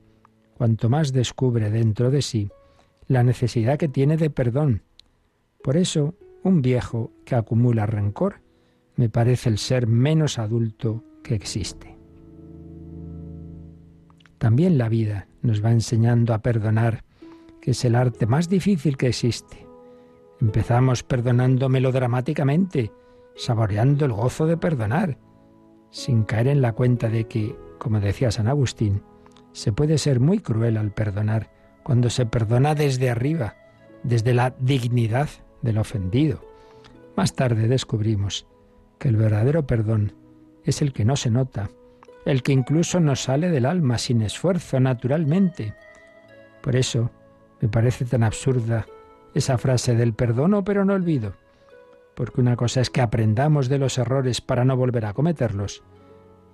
cuanto 0.57 0.89
más 0.89 1.13
descubre 1.13 1.71
dentro 1.71 2.11
de 2.11 2.23
sí 2.23 2.51
la 3.07 3.23
necesidad 3.23 3.79
que 3.79 3.89
tiene 3.89 4.17
de 4.17 4.29
perdón. 4.29 4.83
Por 5.63 5.77
eso, 5.77 6.15
un 6.43 6.63
viejo 6.63 7.13
que 7.25 7.35
acumula 7.35 7.87
rencor 7.87 8.41
me 8.97 9.09
parece 9.09 9.49
el 9.49 9.59
ser 9.59 9.87
menos 9.87 10.39
adulto 10.39 11.05
que 11.23 11.35
existe. 11.35 11.97
También 14.39 14.79
la 14.79 14.89
vida 14.89 15.29
nos 15.43 15.65
va 15.65 15.73
enseñando 15.73 16.33
a 16.33 16.39
perdonar, 16.39 17.05
que 17.61 17.73
es 17.73 17.85
el 17.85 17.95
arte 17.95 18.27
más 18.27 18.49
difícil 18.49 18.97
que 18.97 19.09
existe. 19.09 19.67
Empezamos 20.41 21.03
perdonando 21.03 21.69
melodramáticamente, 21.69 22.93
saboreando 23.37 24.05
el 24.05 24.13
gozo 24.13 24.47
de 24.47 24.57
perdonar, 24.57 25.19
sin 25.91 26.23
caer 26.23 26.49
en 26.49 26.63
la 26.63 26.73
cuenta 26.73 27.09
de 27.09 27.25
que, 27.25 27.57
como 27.79 28.01
decía 28.01 28.31
San 28.31 28.47
Agustín, 28.47 29.03
se 29.53 29.73
puede 29.73 29.99
ser 29.99 30.21
muy 30.21 30.39
cruel 30.39 30.77
al 30.77 30.93
perdonar 30.93 31.51
cuando 31.83 32.11
se 32.11 32.27
perdona 32.27 32.75
desde 32.75 33.11
arriba, 33.11 33.57
desde 34.03 34.35
la 34.35 34.55
dignidad 34.61 35.29
del 35.63 35.79
ofendido. 35.79 36.41
Más 37.17 37.35
tarde 37.35 37.69
descubrimos 37.69 38.47
que 38.99 39.09
el 39.09 39.17
verdadero 39.17 39.67
perdón 39.67 40.13
es 40.65 40.83
el 40.83 40.93
que 40.93 41.05
no 41.05 41.17
se 41.17 41.31
nota, 41.31 41.71
el 42.25 42.43
que 42.43 42.53
incluso 42.53 43.01
nos 43.01 43.23
sale 43.23 43.51
del 43.51 43.67
alma 43.67 43.99
sin 43.99 44.23
esfuerzo, 44.23 44.81
naturalmente. 44.81 45.75
Por 46.61 46.77
eso 46.77 47.11
me 47.61 47.69
parece 47.69 48.05
tan 48.05 48.23
absurda 48.23 48.87
esa 49.35 49.59
frase 49.59 49.95
del 49.95 50.15
perdono 50.15 50.65
pero 50.65 50.85
no 50.85 50.95
olvido, 50.95 51.35
porque 52.15 52.41
una 52.41 52.57
cosa 52.57 52.81
es 52.81 52.91
que 52.91 53.01
aprendamos 53.01 53.69
de 53.69 53.79
los 53.79 53.99
errores 53.99 54.41
para 54.41 54.65
no 54.65 54.77
volver 54.77 55.07
a 55.07 55.13
cometerlos, 55.13 55.83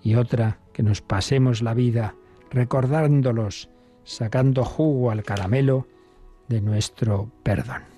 y 0.02 0.16
otra 0.16 0.61
que 0.73 0.82
nos 0.82 1.00
pasemos 1.00 1.62
la 1.62 1.75
vida 1.75 2.14
recordándolos, 2.50 3.70
sacando 4.04 4.64
jugo 4.64 5.11
al 5.11 5.23
caramelo 5.23 5.87
de 6.49 6.61
nuestro 6.61 7.30
perdón. 7.42 7.93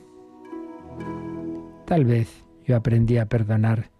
Tal 1.84 2.04
vez 2.04 2.44
yo 2.64 2.76
aprendí 2.76 3.18
a 3.18 3.26
perdonar 3.26 3.90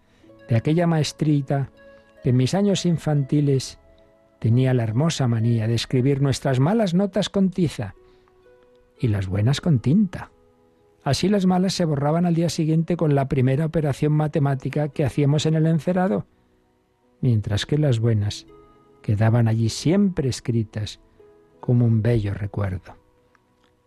de 0.49 0.55
aquella 0.55 0.87
maestrita 0.87 1.69
en 2.23 2.35
mis 2.35 2.53
años 2.53 2.85
infantiles 2.85 3.79
tenía 4.39 4.73
la 4.73 4.83
hermosa 4.83 5.27
manía 5.27 5.67
de 5.67 5.75
escribir 5.75 6.21
nuestras 6.21 6.59
malas 6.59 6.93
notas 6.93 7.29
con 7.29 7.49
tiza 7.49 7.95
y 8.99 9.07
las 9.07 9.27
buenas 9.27 9.61
con 9.61 9.79
tinta. 9.79 10.31
Así 11.03 11.29
las 11.29 11.45
malas 11.45 11.73
se 11.73 11.85
borraban 11.85 12.25
al 12.25 12.35
día 12.35 12.49
siguiente 12.49 12.97
con 12.97 13.15
la 13.15 13.29
primera 13.29 13.65
operación 13.65 14.11
matemática 14.11 14.89
que 14.89 15.05
hacíamos 15.05 15.45
en 15.45 15.55
el 15.55 15.65
encerado, 15.67 16.25
mientras 17.21 17.65
que 17.65 17.77
las 17.77 17.99
buenas 17.99 18.45
quedaban 19.01 19.47
allí 19.47 19.69
siempre 19.69 20.27
escritas 20.27 20.99
como 21.61 21.85
un 21.85 22.01
bello 22.01 22.33
recuerdo. 22.33 22.97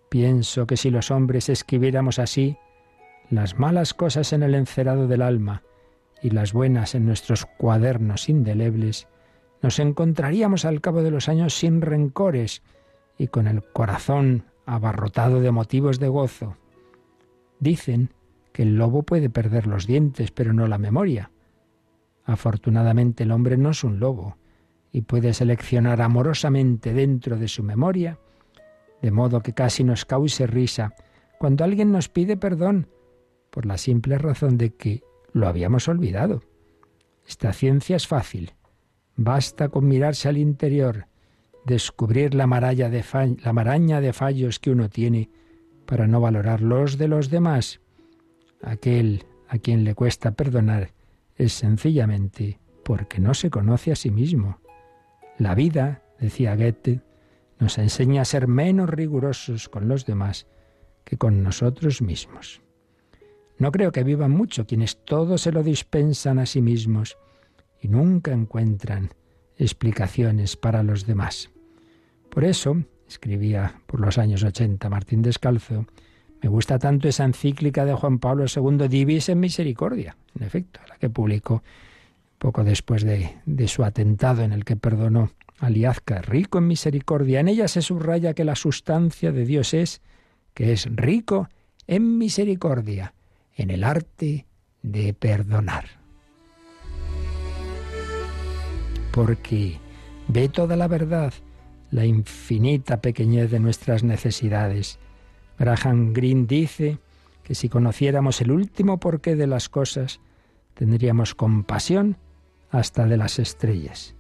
Pienso 0.09 0.67
que 0.67 0.79
si 0.79 0.91
los 0.91 1.11
hombres 1.11 1.51
escribiéramos 1.51 2.19
así 2.19 2.57
las 3.31 3.59
malas 3.59 3.95
cosas 3.95 4.33
en 4.33 4.43
el 4.43 4.55
encerado 4.55 5.07
del 5.07 5.23
alma, 5.23 5.63
y 6.21 6.31
las 6.31 6.53
buenas 6.53 6.95
en 6.95 7.07
nuestros 7.07 7.47
cuadernos 7.47 8.29
indelebles, 8.29 9.09
nos 9.63 9.79
encontraríamos 9.79 10.65
al 10.65 10.81
cabo 10.81 11.03
de 11.03 11.11
los 11.11 11.29
años 11.29 11.55
sin 11.55 11.81
rencores 11.81 12.63
y 13.17 13.29
con 13.29 13.47
el 13.47 13.63
corazón 13.63 14.45
abarrotado 14.67 15.41
de 15.41 15.51
motivos 15.51 15.99
de 16.01 16.09
gozo. 16.09 16.57
Dicen 17.61 18.13
que 18.53 18.63
el 18.63 18.77
lobo 18.77 19.03
puede 19.03 19.31
perder 19.31 19.67
los 19.67 19.87
dientes, 19.87 20.31
pero 20.33 20.53
no 20.53 20.67
la 20.67 20.79
memoria. 20.79 21.31
Afortunadamente 22.25 23.23
el 23.23 23.33
hombre 23.33 23.57
no 23.57 23.71
es 23.71 23.85
un 23.85 24.01
lobo 24.01 24.37
y 24.93 25.03
puede 25.03 25.35
seleccionar 25.35 26.03
amorosamente 26.03 26.93
dentro 26.93 27.39
de 27.39 27.49
su 27.49 27.63
memoria, 27.63 28.19
de 29.03 29.11
modo 29.11 29.41
que 29.41 29.53
casi 29.53 29.85
nos 29.85 30.05
cause 30.05 30.47
risa 30.47 30.95
cuando 31.39 31.65
alguien 31.65 31.93
nos 31.93 32.09
pide 32.09 32.37
perdón 32.37 32.89
por 33.51 33.67
la 33.67 33.79
simple 33.79 34.19
razón 34.19 34.57
de 34.59 34.71
que 34.75 35.03
lo 35.33 35.49
habíamos 35.49 35.89
olvidado. 35.89 36.43
Esta 37.27 37.53
ciencia 37.53 37.97
es 37.97 38.07
fácil. 38.07 38.53
Basta 39.17 39.69
con 39.69 39.87
mirarse 39.87 40.29
al 40.29 40.39
interior, 40.39 41.07
descubrir 41.65 42.35
la, 42.35 42.47
maraña 42.47 42.89
de 42.89 44.13
fallos 44.13 44.59
que 44.59 44.71
uno 44.71 44.89
tiene 44.89 45.31
para 45.87 46.07
no 46.07 46.21
valorar 46.21 46.63
los 46.63 46.99
de 46.99 47.09
los 47.09 47.31
demás. 47.31 47.81
Aquel 48.63 49.25
a 49.49 49.59
quien 49.59 49.85
le 49.85 49.95
cuesta 49.95 50.33
perdonar 50.33 50.93
es 51.37 51.53
sencillamente 51.53 52.59
porque 52.85 53.21
no 53.21 53.35
se 53.35 53.51
conoce 53.51 53.93
a 53.93 53.97
sí 53.97 54.11
mismo. 54.11 54.61
La 55.39 55.55
vida, 55.55 56.03
decía 56.19 56.57
Goethe, 56.57 57.01
nos 57.59 57.79
enseña 57.79 58.23
a 58.23 58.25
ser 58.25 58.49
menos 58.49 58.89
rigurosos 58.89 59.69
con 59.69 59.89
los 59.89 60.07
demás 60.07 60.47
que 61.05 61.17
con 61.17 61.43
nosotros 61.43 62.03
mismos. 62.03 62.63
No 63.61 63.73
creo 63.73 63.93
que 63.93 64.05
vivan 64.05 64.31
mucho 64.31 64.67
quienes 64.67 65.05
todo 65.05 65.37
se 65.37 65.53
lo 65.53 65.63
dispensan 65.63 66.39
a 66.39 66.47
sí 66.47 66.63
mismos 66.63 67.19
y 67.79 67.89
nunca 67.89 68.33
encuentran 68.33 69.11
explicaciones 69.59 70.57
para 70.57 70.83
los 70.83 71.07
demás. 71.07 71.51
Por 72.31 72.45
eso, 72.45 72.83
escribía 73.07 73.83
por 73.87 74.01
los 74.01 74.17
años 74.17 74.43
80 74.45 74.89
Martín 74.89 75.21
Descalzo, 75.21 75.85
me 76.43 76.49
gusta 76.49 76.79
tanto 76.79 77.07
esa 77.07 77.25
encíclica 77.25 77.85
de 77.85 77.93
Juan 77.93 78.19
Pablo 78.19 78.47
II, 78.47 78.89
Divis 78.89 79.29
en 79.29 79.41
Misericordia, 79.41 80.17
en 80.35 80.47
efecto, 80.47 80.81
la 80.89 80.97
que 80.97 81.11
publicó 81.11 81.63
poco 82.39 82.65
después 82.65 83.05
de, 83.05 83.69
su 83.69 83.85
atentado 83.85 84.43
en 84.43 84.53
el 84.53 84.65
que 84.65 84.77
perdonó 84.77 85.33
a 85.59 85.69
Liazca, 85.69 86.23
rico 86.23 86.57
en 86.57 86.67
misericordia. 86.67 87.41
En 87.41 87.49
ella 87.49 87.69
se 87.69 87.83
subraya 87.83 88.33
que 88.33 88.45
la 88.47 88.57
sustancia 88.57 89.33
de 89.33 89.45
Dios 89.45 89.75
es 89.75 90.01
que 90.55 90.73
es 90.73 90.89
rico 90.91 91.51
en 91.87 92.17
misericordia, 92.17 93.13
en 93.61 93.71
el 93.71 93.85
arte 93.85 94.47
de 94.83 95.13
perdonar. 95.13 95.85
Porque 99.13 99.79
ve 100.29 100.49
toda 100.49 100.77
la 100.77 100.89
verdad, 100.89 101.35
la 101.91 102.07
infinita 102.07 103.03
pequeñez 103.03 103.51
de 103.51 103.61
nuestras 103.61 104.03
necesidades. 104.03 104.99
Graham 105.59 106.15
Greene 106.15 106.47
dice 106.47 107.01
que 107.43 107.55
si 107.55 107.69
conociéramos 107.69 108.41
el 108.41 108.51
último 108.51 108.99
porqué 108.99 109.37
de 109.37 109.47
las 109.47 109.69
cosas, 109.69 110.21
tendríamos 110.73 111.35
compasión 111.35 112.17
hasta 112.71 113.05
de 113.05 113.19
las 113.19 113.39
estrellas. 113.39 114.15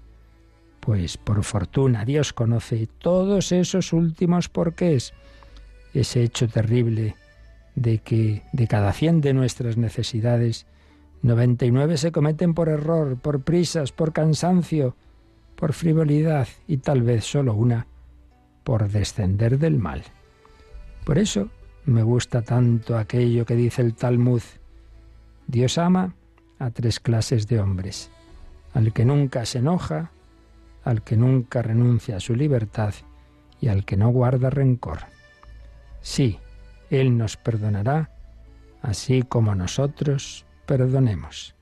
Pues 0.80 1.16
por 1.16 1.42
fortuna 1.44 2.04
Dios 2.04 2.34
conoce 2.34 2.86
todos 2.98 3.52
esos 3.52 3.94
últimos 3.94 4.50
porqués, 4.50 5.14
ese 5.94 6.24
hecho 6.24 6.46
terrible 6.46 7.16
de 7.80 7.98
que 7.98 8.42
de 8.52 8.68
cada 8.68 8.92
cien 8.92 9.22
de 9.22 9.32
nuestras 9.32 9.78
necesidades, 9.78 10.66
99 11.22 11.96
se 11.96 12.12
cometen 12.12 12.52
por 12.52 12.68
error, 12.68 13.16
por 13.16 13.40
prisas, 13.40 13.90
por 13.90 14.12
cansancio, 14.12 14.96
por 15.56 15.72
frivolidad 15.72 16.46
y 16.68 16.76
tal 16.76 17.02
vez 17.02 17.24
solo 17.24 17.54
una 17.54 17.86
por 18.64 18.90
descender 18.90 19.58
del 19.58 19.78
mal. 19.78 20.02
Por 21.06 21.16
eso 21.16 21.48
me 21.86 22.02
gusta 22.02 22.42
tanto 22.42 22.98
aquello 22.98 23.46
que 23.46 23.56
dice 23.56 23.80
el 23.80 23.94
Talmud. 23.94 24.42
Dios 25.46 25.78
ama 25.78 26.14
a 26.58 26.70
tres 26.70 27.00
clases 27.00 27.48
de 27.48 27.60
hombres, 27.60 28.10
al 28.74 28.92
que 28.92 29.06
nunca 29.06 29.46
se 29.46 29.60
enoja, 29.60 30.10
al 30.84 31.00
que 31.00 31.16
nunca 31.16 31.62
renuncia 31.62 32.16
a 32.16 32.20
su 32.20 32.34
libertad 32.34 32.92
y 33.58 33.68
al 33.68 33.86
que 33.86 33.96
no 33.96 34.10
guarda 34.10 34.50
rencor. 34.50 34.98
Sí, 36.02 36.38
Él 36.90 37.16
nos 37.16 37.36
perdonará, 37.36 38.10
así 38.82 39.22
como 39.22 39.54
nosotros 39.54 40.44
perdonemos. 40.66 41.54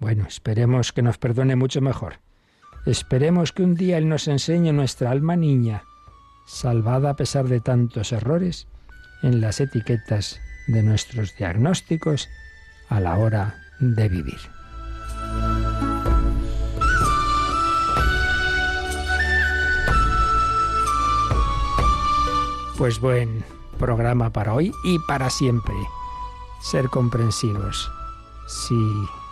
Bueno, 0.00 0.24
esperemos 0.26 0.92
que 0.92 1.02
nos 1.02 1.18
perdone 1.18 1.56
mucho 1.56 1.80
mejor. 1.80 2.20
Esperemos 2.86 3.52
que 3.52 3.62
un 3.62 3.74
día 3.74 3.98
Él 3.98 4.08
nos 4.08 4.26
enseñe 4.26 4.72
nuestra 4.72 5.10
alma 5.10 5.36
niña, 5.36 5.84
salvada 6.46 7.10
a 7.10 7.16
pesar 7.16 7.46
de 7.46 7.60
tantos 7.60 8.12
errores, 8.12 8.66
en 9.22 9.40
las 9.40 9.60
etiquetas 9.60 10.40
de 10.66 10.82
nuestros 10.82 11.36
diagnósticos 11.36 12.28
a 12.88 13.00
la 13.00 13.18
hora 13.18 13.54
de 13.78 14.08
vivir. 14.08 14.38
Pues 22.78 22.98
buen 22.98 23.44
programa 23.80 24.30
para 24.30 24.54
hoy 24.54 24.72
y 24.84 24.98
para 25.00 25.30
siempre. 25.30 25.74
Ser 26.60 26.88
comprensivos. 26.90 27.90
Si 28.46 28.76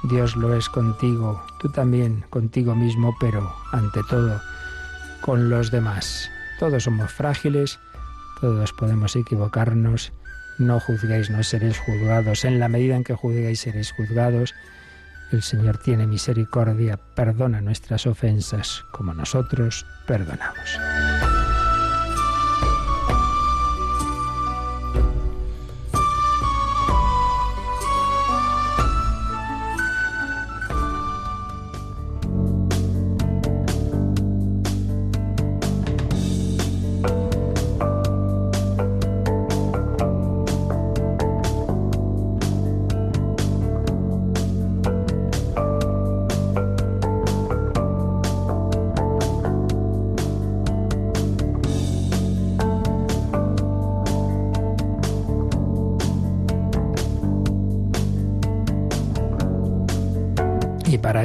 Dios 0.04 0.34
lo 0.36 0.54
es 0.54 0.68
contigo, 0.68 1.40
tú 1.60 1.68
también 1.68 2.24
contigo 2.30 2.74
mismo, 2.74 3.14
pero 3.20 3.54
ante 3.70 4.02
todo 4.04 4.40
con 5.20 5.50
los 5.50 5.70
demás. 5.70 6.28
Todos 6.58 6.84
somos 6.84 7.12
frágiles, 7.12 7.78
todos 8.40 8.72
podemos 8.72 9.14
equivocarnos. 9.14 10.12
No 10.58 10.80
juzguéis, 10.80 11.30
no 11.30 11.42
seréis 11.42 11.78
juzgados. 11.78 12.44
En 12.44 12.58
la 12.58 12.68
medida 12.68 12.96
en 12.96 13.04
que 13.04 13.14
juzguéis, 13.14 13.60
seréis 13.60 13.92
juzgados. 13.92 14.54
El 15.30 15.42
Señor 15.42 15.76
tiene 15.78 16.06
misericordia, 16.06 16.98
perdona 17.14 17.60
nuestras 17.60 18.06
ofensas 18.06 18.82
como 18.92 19.12
nosotros 19.12 19.84
perdonamos. 20.06 20.78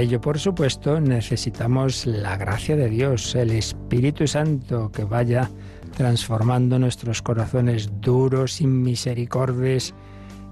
Ello, 0.04 0.20
por 0.20 0.38
supuesto, 0.38 1.00
necesitamos 1.00 2.06
la 2.06 2.36
gracia 2.36 2.76
de 2.76 2.90
Dios, 2.90 3.36
el 3.36 3.52
Espíritu 3.52 4.28
Santo, 4.28 4.92
que 4.92 5.06
vaya 5.06 5.50
transformando 5.96 6.78
nuestros 6.78 7.22
corazones 7.22 7.90
duros, 8.02 8.54
sin 8.54 8.84
misericordias, 8.84 9.94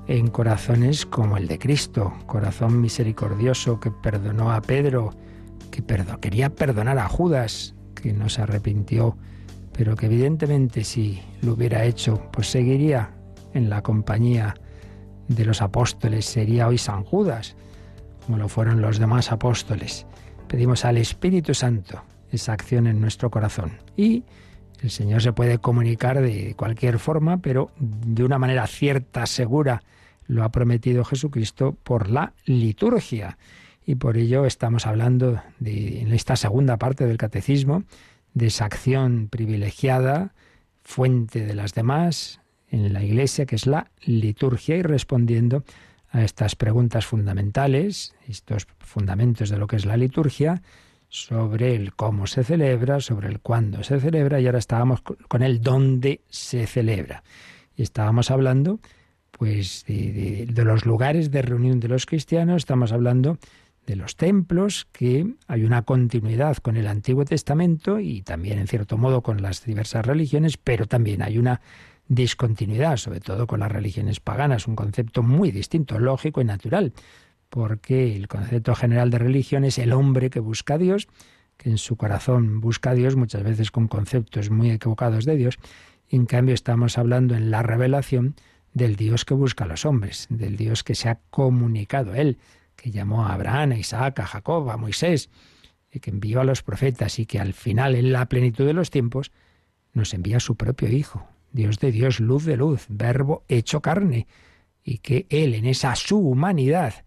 en 0.07 0.27
corazones 0.27 1.05
como 1.05 1.35
el 1.35 1.47
de 1.47 1.59
Cristo, 1.59 2.13
corazón 2.27 2.79
misericordioso 2.79 3.79
que 3.79 3.91
perdonó 3.91 4.53
a 4.53 4.61
Pedro, 4.61 5.13
que 5.69 5.83
quería 6.21 6.49
perdonar 6.49 6.97
a 6.97 7.09
Judas, 7.09 7.75
que 7.93 8.13
no 8.13 8.29
se 8.29 8.43
arrepintió, 8.43 9.17
pero 9.73 9.97
que 9.97 10.05
evidentemente 10.05 10.85
si 10.85 11.21
lo 11.41 11.53
hubiera 11.53 11.83
hecho, 11.83 12.29
pues 12.31 12.49
seguiría 12.49 13.11
en 13.53 13.69
la 13.69 13.81
compañía 13.81 14.55
de 15.27 15.43
los 15.43 15.61
apóstoles, 15.61 16.25
sería 16.25 16.67
hoy 16.67 16.77
San 16.77 17.03
Judas 17.03 17.55
como 18.25 18.37
lo 18.37 18.47
fueron 18.47 18.81
los 18.81 18.99
demás 18.99 19.31
apóstoles. 19.31 20.05
Pedimos 20.47 20.85
al 20.85 20.97
Espíritu 20.97 21.53
Santo 21.53 22.03
esa 22.31 22.53
acción 22.53 22.87
en 22.87 23.01
nuestro 23.01 23.29
corazón. 23.29 23.73
Y 23.95 24.23
el 24.81 24.89
Señor 24.89 25.21
se 25.21 25.33
puede 25.33 25.59
comunicar 25.59 26.21
de 26.21 26.55
cualquier 26.55 26.99
forma, 26.99 27.37
pero 27.37 27.71
de 27.77 28.23
una 28.23 28.39
manera 28.39 28.65
cierta, 28.67 29.25
segura, 29.25 29.83
lo 30.27 30.43
ha 30.43 30.51
prometido 30.51 31.03
Jesucristo 31.03 31.77
por 31.83 32.09
la 32.09 32.33
liturgia. 32.45 33.37
Y 33.85 33.95
por 33.95 34.17
ello 34.17 34.45
estamos 34.45 34.87
hablando 34.87 35.41
en 35.63 36.11
esta 36.13 36.35
segunda 36.35 36.77
parte 36.77 37.05
del 37.05 37.17
catecismo 37.17 37.83
de 38.33 38.47
esa 38.47 38.65
acción 38.65 39.27
privilegiada, 39.29 40.33
fuente 40.83 41.45
de 41.45 41.53
las 41.53 41.73
demás, 41.73 42.39
en 42.69 42.93
la 42.93 43.03
Iglesia, 43.03 43.45
que 43.45 43.55
es 43.55 43.67
la 43.67 43.91
liturgia, 44.05 44.77
y 44.77 44.81
respondiendo 44.81 45.63
a 46.11 46.23
estas 46.23 46.55
preguntas 46.55 47.05
fundamentales, 47.05 48.13
estos 48.27 48.67
fundamentos 48.79 49.49
de 49.49 49.57
lo 49.57 49.67
que 49.67 49.77
es 49.77 49.85
la 49.85 49.97
liturgia, 49.97 50.61
sobre 51.07 51.75
el 51.75 51.93
cómo 51.93 52.27
se 52.27 52.43
celebra, 52.43 52.99
sobre 53.01 53.27
el 53.27 53.39
cuándo 53.39 53.83
se 53.83 53.99
celebra, 53.99 54.39
y 54.39 54.45
ahora 54.45 54.59
estábamos 54.59 55.01
con 55.01 55.43
el 55.43 55.61
dónde 55.61 56.21
se 56.29 56.67
celebra. 56.67 57.23
Y 57.75 57.83
estábamos 57.83 58.31
hablando 58.31 58.79
pues 59.41 59.85
de, 59.87 60.47
los 60.55 60.85
lugares 60.85 61.31
de 61.31 61.41
reunión 61.41 61.79
de 61.79 61.87
los 61.87 62.05
cristianos, 62.05 62.57
estamos 62.57 62.91
hablando 62.91 63.39
de 63.87 63.95
los 63.95 64.15
templos, 64.15 64.87
que 64.91 65.25
hay 65.47 65.63
una 65.63 65.81
continuidad 65.81 66.57
con 66.57 66.77
el 66.77 66.85
Antiguo 66.85 67.25
Testamento 67.25 67.99
y 67.99 68.21
también 68.21 68.59
en 68.59 68.67
cierto 68.67 68.97
modo 68.97 69.21
con 69.21 69.41
las 69.41 69.65
diversas 69.65 70.05
religiones, 70.05 70.57
pero 70.57 70.85
también 70.85 71.23
hay 71.23 71.39
una 71.39 71.59
discontinuidad, 72.11 72.97
sobre 72.97 73.21
todo 73.21 73.47
con 73.47 73.61
las 73.61 73.71
religiones 73.71 74.19
paganas, 74.19 74.67
un 74.67 74.75
concepto 74.75 75.23
muy 75.23 75.49
distinto, 75.51 75.97
lógico 75.97 76.41
y 76.41 76.43
natural, 76.43 76.91
porque 77.49 78.17
el 78.17 78.27
concepto 78.27 78.75
general 78.75 79.09
de 79.09 79.17
religión 79.17 79.63
es 79.63 79.77
el 79.77 79.93
hombre 79.93 80.29
que 80.29 80.41
busca 80.41 80.73
a 80.73 80.77
Dios, 80.77 81.07
que 81.55 81.69
en 81.69 81.77
su 81.77 81.95
corazón 81.95 82.59
busca 82.59 82.89
a 82.89 82.95
Dios, 82.95 83.15
muchas 83.15 83.43
veces 83.43 83.71
con 83.71 83.87
conceptos 83.87 84.49
muy 84.49 84.71
equivocados 84.71 85.23
de 85.23 85.37
Dios, 85.37 85.57
y 86.09 86.17
en 86.17 86.25
cambio 86.25 86.53
estamos 86.53 86.97
hablando 86.97 87.33
en 87.33 87.49
la 87.49 87.63
revelación 87.63 88.35
del 88.73 88.97
Dios 88.97 89.23
que 89.23 89.33
busca 89.33 89.63
a 89.63 89.67
los 89.67 89.85
hombres, 89.85 90.27
del 90.29 90.57
Dios 90.57 90.83
que 90.83 90.95
se 90.95 91.07
ha 91.07 91.19
comunicado 91.29 92.13
él, 92.13 92.39
que 92.75 92.91
llamó 92.91 93.25
a 93.25 93.33
Abraham, 93.33 93.71
a 93.71 93.77
Isaac, 93.77 94.19
a 94.19 94.25
Jacob, 94.25 94.69
a 94.69 94.75
Moisés, 94.75 95.29
y 95.89 96.01
que 96.01 96.09
envió 96.09 96.41
a 96.41 96.43
los 96.43 96.61
profetas 96.61 97.19
y 97.19 97.25
que 97.25 97.39
al 97.39 97.53
final, 97.53 97.95
en 97.95 98.11
la 98.11 98.25
plenitud 98.27 98.65
de 98.65 98.73
los 98.73 98.89
tiempos, 98.89 99.31
nos 99.93 100.13
envía 100.13 100.37
a 100.37 100.41
su 100.41 100.55
propio 100.55 100.89
Hijo, 100.89 101.30
Dios 101.51 101.79
de 101.79 101.91
Dios, 101.91 102.19
luz 102.19 102.45
de 102.45 102.57
luz, 102.57 102.85
verbo 102.89 103.43
hecho 103.47 103.81
carne, 103.81 104.27
y 104.83 104.99
que 104.99 105.25
Él 105.29 105.55
en 105.55 105.65
esa 105.65 105.95
su 105.95 106.17
humanidad, 106.17 107.05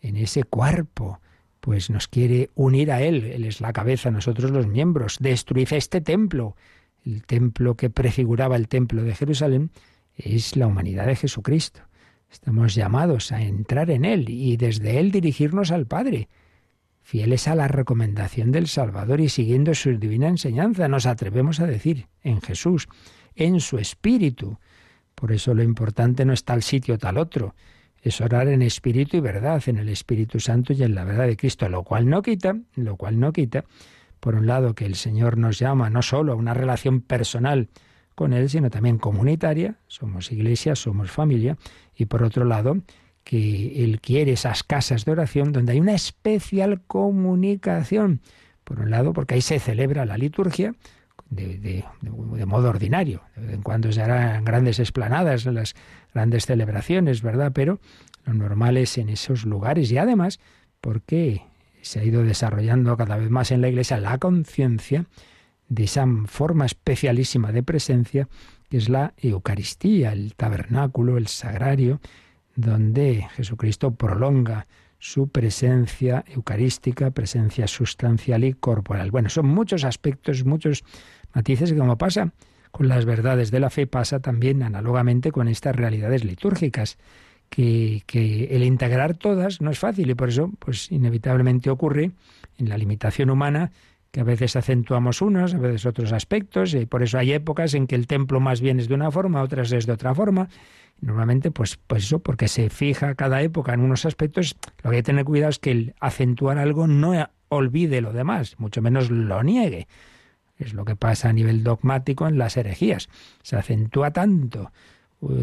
en 0.00 0.16
ese 0.16 0.44
cuerpo, 0.44 1.20
pues 1.60 1.90
nos 1.90 2.08
quiere 2.08 2.50
unir 2.54 2.90
a 2.90 3.02
Él, 3.02 3.24
Él 3.24 3.44
es 3.44 3.60
la 3.60 3.72
cabeza, 3.72 4.10
nosotros 4.10 4.50
los 4.50 4.66
miembros, 4.66 5.18
destruid 5.20 5.72
este 5.72 6.00
templo, 6.00 6.56
el 7.04 7.24
templo 7.24 7.76
que 7.76 7.90
prefiguraba 7.90 8.56
el 8.56 8.68
templo 8.68 9.02
de 9.02 9.14
Jerusalén, 9.14 9.70
es 10.16 10.56
la 10.56 10.66
humanidad 10.66 11.06
de 11.06 11.16
Jesucristo. 11.16 11.80
Estamos 12.30 12.74
llamados 12.74 13.30
a 13.30 13.42
entrar 13.42 13.90
en 13.90 14.04
Él 14.04 14.28
y 14.28 14.56
desde 14.56 14.98
Él 14.98 15.10
dirigirnos 15.10 15.70
al 15.70 15.86
Padre. 15.86 16.28
Fieles 17.02 17.48
a 17.48 17.54
la 17.54 17.68
recomendación 17.68 18.52
del 18.52 18.68
Salvador 18.68 19.20
y 19.20 19.28
siguiendo 19.28 19.74
su 19.74 19.96
divina 19.98 20.28
enseñanza, 20.28 20.88
nos 20.88 21.06
atrevemos 21.06 21.60
a 21.60 21.66
decir 21.66 22.06
en 22.22 22.40
Jesús, 22.40 22.88
en 23.36 23.60
su 23.60 23.78
espíritu. 23.78 24.58
Por 25.14 25.32
eso 25.32 25.54
lo 25.54 25.62
importante 25.62 26.24
no 26.24 26.32
es 26.32 26.44
tal 26.44 26.62
sitio 26.62 26.98
tal 26.98 27.18
otro, 27.18 27.54
es 28.02 28.20
orar 28.20 28.48
en 28.48 28.62
espíritu 28.62 29.16
y 29.16 29.20
verdad, 29.20 29.62
en 29.66 29.76
el 29.76 29.88
Espíritu 29.88 30.40
Santo 30.40 30.72
y 30.72 30.82
en 30.82 30.94
la 30.94 31.04
verdad 31.04 31.26
de 31.26 31.36
Cristo, 31.36 31.68
lo 31.68 31.84
cual 31.84 32.08
no 32.08 32.20
quita, 32.20 32.56
lo 32.74 32.96
cual 32.96 33.20
no 33.20 33.32
quita, 33.32 33.64
por 34.18 34.34
un 34.34 34.46
lado, 34.46 34.74
que 34.74 34.86
el 34.86 34.96
Señor 34.96 35.38
nos 35.38 35.58
llama 35.58 35.88
no 35.90 36.02
solo 36.02 36.32
a 36.32 36.36
una 36.36 36.54
relación 36.54 37.00
personal 37.00 37.68
con 38.14 38.32
Él, 38.32 38.48
sino 38.50 38.70
también 38.70 38.98
comunitaria, 38.98 39.76
somos 39.86 40.30
iglesia, 40.32 40.76
somos 40.76 41.10
familia, 41.10 41.56
y 41.96 42.06
por 42.06 42.22
otro 42.22 42.44
lado, 42.44 42.76
que 43.24 43.84
Él 43.84 44.00
quiere 44.00 44.32
esas 44.32 44.62
casas 44.64 45.04
de 45.04 45.12
oración 45.12 45.52
donde 45.52 45.72
hay 45.72 45.80
una 45.80 45.94
especial 45.94 46.82
comunicación. 46.86 48.20
Por 48.64 48.80
un 48.80 48.90
lado, 48.90 49.12
porque 49.12 49.34
ahí 49.34 49.42
se 49.42 49.58
celebra 49.58 50.06
la 50.06 50.18
liturgia 50.18 50.74
de, 51.34 51.84
modo 52.46 52.68
ordinario. 52.68 53.22
De 53.34 53.42
vez 53.42 53.54
en 53.54 53.62
cuando 53.62 53.90
se 53.92 54.02
harán 54.02 54.44
grandes 54.44 54.78
esplanadas, 54.78 55.46
las 55.46 55.74
grandes 56.14 56.46
celebraciones, 56.46 57.22
¿verdad? 57.22 57.52
Pero 57.54 57.80
lo 58.24 58.34
normal 58.34 58.76
es 58.76 58.98
en 58.98 59.08
esos 59.08 59.44
lugares 59.44 59.90
y 59.90 59.98
además 59.98 60.40
porque 60.80 61.42
se 61.80 62.00
ha 62.00 62.04
ido 62.04 62.22
desarrollando 62.22 62.96
cada 62.96 63.16
vez 63.16 63.30
más 63.30 63.50
en 63.50 63.60
la 63.60 63.68
Iglesia 63.68 63.98
la 63.98 64.18
conciencia 64.18 65.06
de 65.68 65.84
esa 65.84 66.06
forma 66.26 66.66
especialísima 66.66 67.50
de 67.50 67.62
presencia 67.62 68.28
que 68.68 68.76
es 68.76 68.88
la 68.88 69.14
Eucaristía, 69.18 70.12
el 70.12 70.34
tabernáculo, 70.34 71.18
el 71.18 71.28
sagrario, 71.28 72.00
donde 72.56 73.26
Jesucristo 73.36 73.94
prolonga 73.94 74.66
su 74.98 75.28
presencia 75.28 76.24
eucarística, 76.28 77.10
presencia 77.10 77.66
sustancial 77.66 78.44
y 78.44 78.52
corporal. 78.52 79.10
Bueno, 79.10 79.28
son 79.28 79.46
muchos 79.46 79.82
aspectos, 79.82 80.44
muchos 80.44 80.84
matices 81.34 81.72
que 81.72 81.78
como 81.78 81.98
pasa 81.98 82.32
con 82.70 82.88
las 82.88 83.04
verdades 83.04 83.50
de 83.50 83.60
la 83.60 83.70
fe, 83.70 83.86
pasa 83.86 84.20
también 84.20 84.62
análogamente 84.62 85.30
con 85.30 85.48
estas 85.48 85.76
realidades 85.76 86.24
litúrgicas, 86.24 86.98
que, 87.50 88.02
que 88.06 88.44
el 88.44 88.62
integrar 88.62 89.14
todas 89.14 89.60
no 89.60 89.70
es 89.70 89.78
fácil 89.78 90.10
y 90.10 90.14
por 90.14 90.30
eso, 90.30 90.50
pues 90.58 90.90
inevitablemente 90.90 91.68
ocurre 91.68 92.12
en 92.58 92.68
la 92.68 92.78
limitación 92.78 93.28
humana 93.28 93.70
que 94.12 94.20
a 94.20 94.24
veces 94.24 94.56
acentuamos 94.56 95.22
unos, 95.22 95.54
a 95.54 95.58
veces 95.58 95.86
otros 95.86 96.12
aspectos, 96.12 96.74
y 96.74 96.84
por 96.84 97.02
eso 97.02 97.18
hay 97.18 97.32
épocas 97.32 97.72
en 97.72 97.86
que 97.86 97.94
el 97.94 98.06
templo 98.06 98.40
más 98.40 98.60
bien 98.60 98.78
es 98.78 98.86
de 98.86 98.94
una 98.94 99.10
forma, 99.10 99.42
otras 99.42 99.72
es 99.72 99.86
de 99.86 99.92
otra 99.92 100.14
forma. 100.14 100.48
Normalmente, 101.00 101.50
pues, 101.50 101.78
pues 101.86 102.04
eso, 102.04 102.18
porque 102.18 102.46
se 102.46 102.68
fija 102.68 103.14
cada 103.14 103.40
época 103.40 103.72
en 103.72 103.80
unos 103.80 104.04
aspectos, 104.04 104.54
lo 104.82 104.90
que 104.90 104.96
hay 104.96 105.02
que 105.02 105.06
tener 105.06 105.24
cuidado 105.24 105.50
es 105.50 105.58
que 105.58 105.70
el 105.70 105.94
acentuar 105.98 106.58
algo 106.58 106.86
no 106.86 107.14
olvide 107.48 108.02
lo 108.02 108.12
demás, 108.12 108.54
mucho 108.58 108.82
menos 108.82 109.10
lo 109.10 109.42
niegue. 109.42 109.88
Es 110.62 110.74
lo 110.74 110.84
que 110.84 110.96
pasa 110.96 111.28
a 111.28 111.32
nivel 111.32 111.62
dogmático 111.62 112.26
en 112.26 112.38
las 112.38 112.56
herejías. 112.56 113.08
Se 113.42 113.56
acentúa 113.56 114.12
tanto 114.12 114.72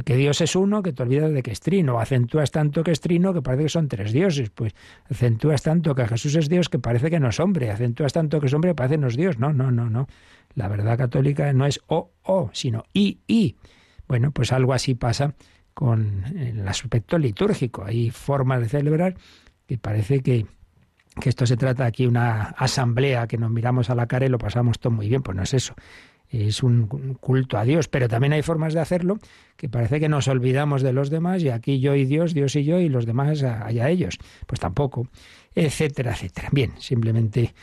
que 0.03 0.17
Dios 0.17 0.41
es 0.41 0.55
uno, 0.55 0.83
que 0.83 0.91
te 0.91 1.03
olvidas 1.03 1.31
de 1.31 1.41
que 1.41 1.51
es 1.51 1.61
trino, 1.61 1.99
acentúas 1.99 2.51
tanto 2.51 2.83
que 2.83 2.91
es 2.91 2.99
trino 2.99 3.33
que 3.33 3.41
parece 3.41 3.63
que 3.63 3.69
son 3.69 3.87
tres 3.87 4.11
dioses, 4.11 4.49
pues 4.49 4.75
acentúas 5.09 5.61
tanto 5.61 5.95
que 5.95 6.05
Jesús 6.05 6.35
es 6.35 6.49
Dios 6.49 6.67
que 6.67 6.79
parece 6.79 7.09
que 7.09 7.19
no 7.19 7.29
es 7.29 7.39
hombre, 7.39 7.71
acentúas 7.71 8.11
tanto 8.11 8.41
que 8.41 8.47
es 8.47 8.53
hombre 8.53 8.71
que 8.71 8.75
parece 8.75 8.95
que 8.95 9.01
no 9.01 9.07
es 9.07 9.15
Dios, 9.15 9.39
no, 9.39 9.53
no, 9.53 9.71
no, 9.71 9.89
no. 9.89 10.07
La 10.55 10.67
verdad 10.67 10.97
católica 10.97 11.53
no 11.53 11.65
es 11.65 11.79
o, 11.87 12.11
o, 12.23 12.49
sino 12.51 12.83
i, 12.93 13.19
i. 13.27 13.55
Bueno, 14.07 14.31
pues 14.31 14.51
algo 14.51 14.73
así 14.73 14.95
pasa 14.95 15.35
con 15.73 16.25
el 16.35 16.67
aspecto 16.67 17.17
litúrgico. 17.17 17.85
Hay 17.85 18.09
formas 18.09 18.59
de 18.59 18.67
celebrar 18.67 19.15
que 19.65 19.77
parece 19.77 20.19
que, 20.19 20.45
que 21.19 21.29
esto 21.29 21.45
se 21.45 21.57
trata 21.57 21.85
aquí 21.85 22.07
una 22.07 22.43
asamblea 22.57 23.27
que 23.27 23.37
nos 23.37 23.51
miramos 23.51 23.89
a 23.89 23.95
la 23.95 24.07
cara 24.07 24.25
y 24.25 24.29
lo 24.29 24.37
pasamos 24.37 24.79
todo 24.79 24.91
muy 24.91 25.09
bien, 25.09 25.21
pues 25.21 25.35
no 25.35 25.43
es 25.43 25.53
eso 25.53 25.75
es 26.29 26.61
un 26.61 26.85
culto 27.19 27.57
a 27.57 27.63
Dios, 27.63 27.87
pero 27.87 28.07
también 28.07 28.33
hay 28.33 28.43
formas 28.43 28.73
de 28.73 28.79
hacerlo 28.79 29.17
que 29.55 29.67
parece 29.67 29.99
que 29.99 30.09
nos 30.09 30.27
olvidamos 30.27 30.81
de 30.83 30.93
los 30.93 31.09
demás 31.09 31.41
y 31.41 31.49
aquí 31.49 31.79
yo 31.79 31.95
y 31.95 32.05
Dios, 32.05 32.33
Dios 32.33 32.55
y 32.55 32.63
yo 32.63 32.79
y 32.79 32.87
los 32.87 33.05
demás 33.05 33.41
allá 33.43 33.89
ellos. 33.89 34.17
Pues 34.45 34.59
tampoco, 34.59 35.07
etcétera, 35.55 36.11
etcétera. 36.11 36.49
Bien, 36.51 36.73
simplemente 36.77 37.53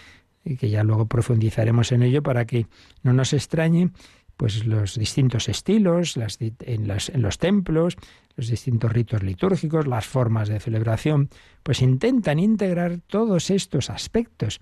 que 0.59 0.69
ya 0.69 0.83
luego 0.83 1.07
profundizaremos 1.07 1.93
en 1.93 2.03
ello 2.03 2.23
para 2.23 2.45
que 2.45 2.67
no 3.03 3.13
nos 3.13 3.33
extrañe 3.33 3.91
pues 4.37 4.67
los 4.67 4.99
distintos 4.99 5.49
estilos 5.49 6.17
en, 6.17 6.91
en, 6.91 7.23
los 7.23 7.39
templos, 7.39 7.97
los 8.37 8.49
distintos 8.49 8.93
ritos 8.93 9.23
litúrgicos, 9.23 9.87
las 9.87 10.07
formas 10.07 10.49
de 10.49 10.61
celebración, 10.61 11.31
pues 11.63 11.81
intentan 11.81 12.39
integrar 12.39 13.01
todos 13.07 13.51
estos 13.51 13.89
aspectos 13.89 14.61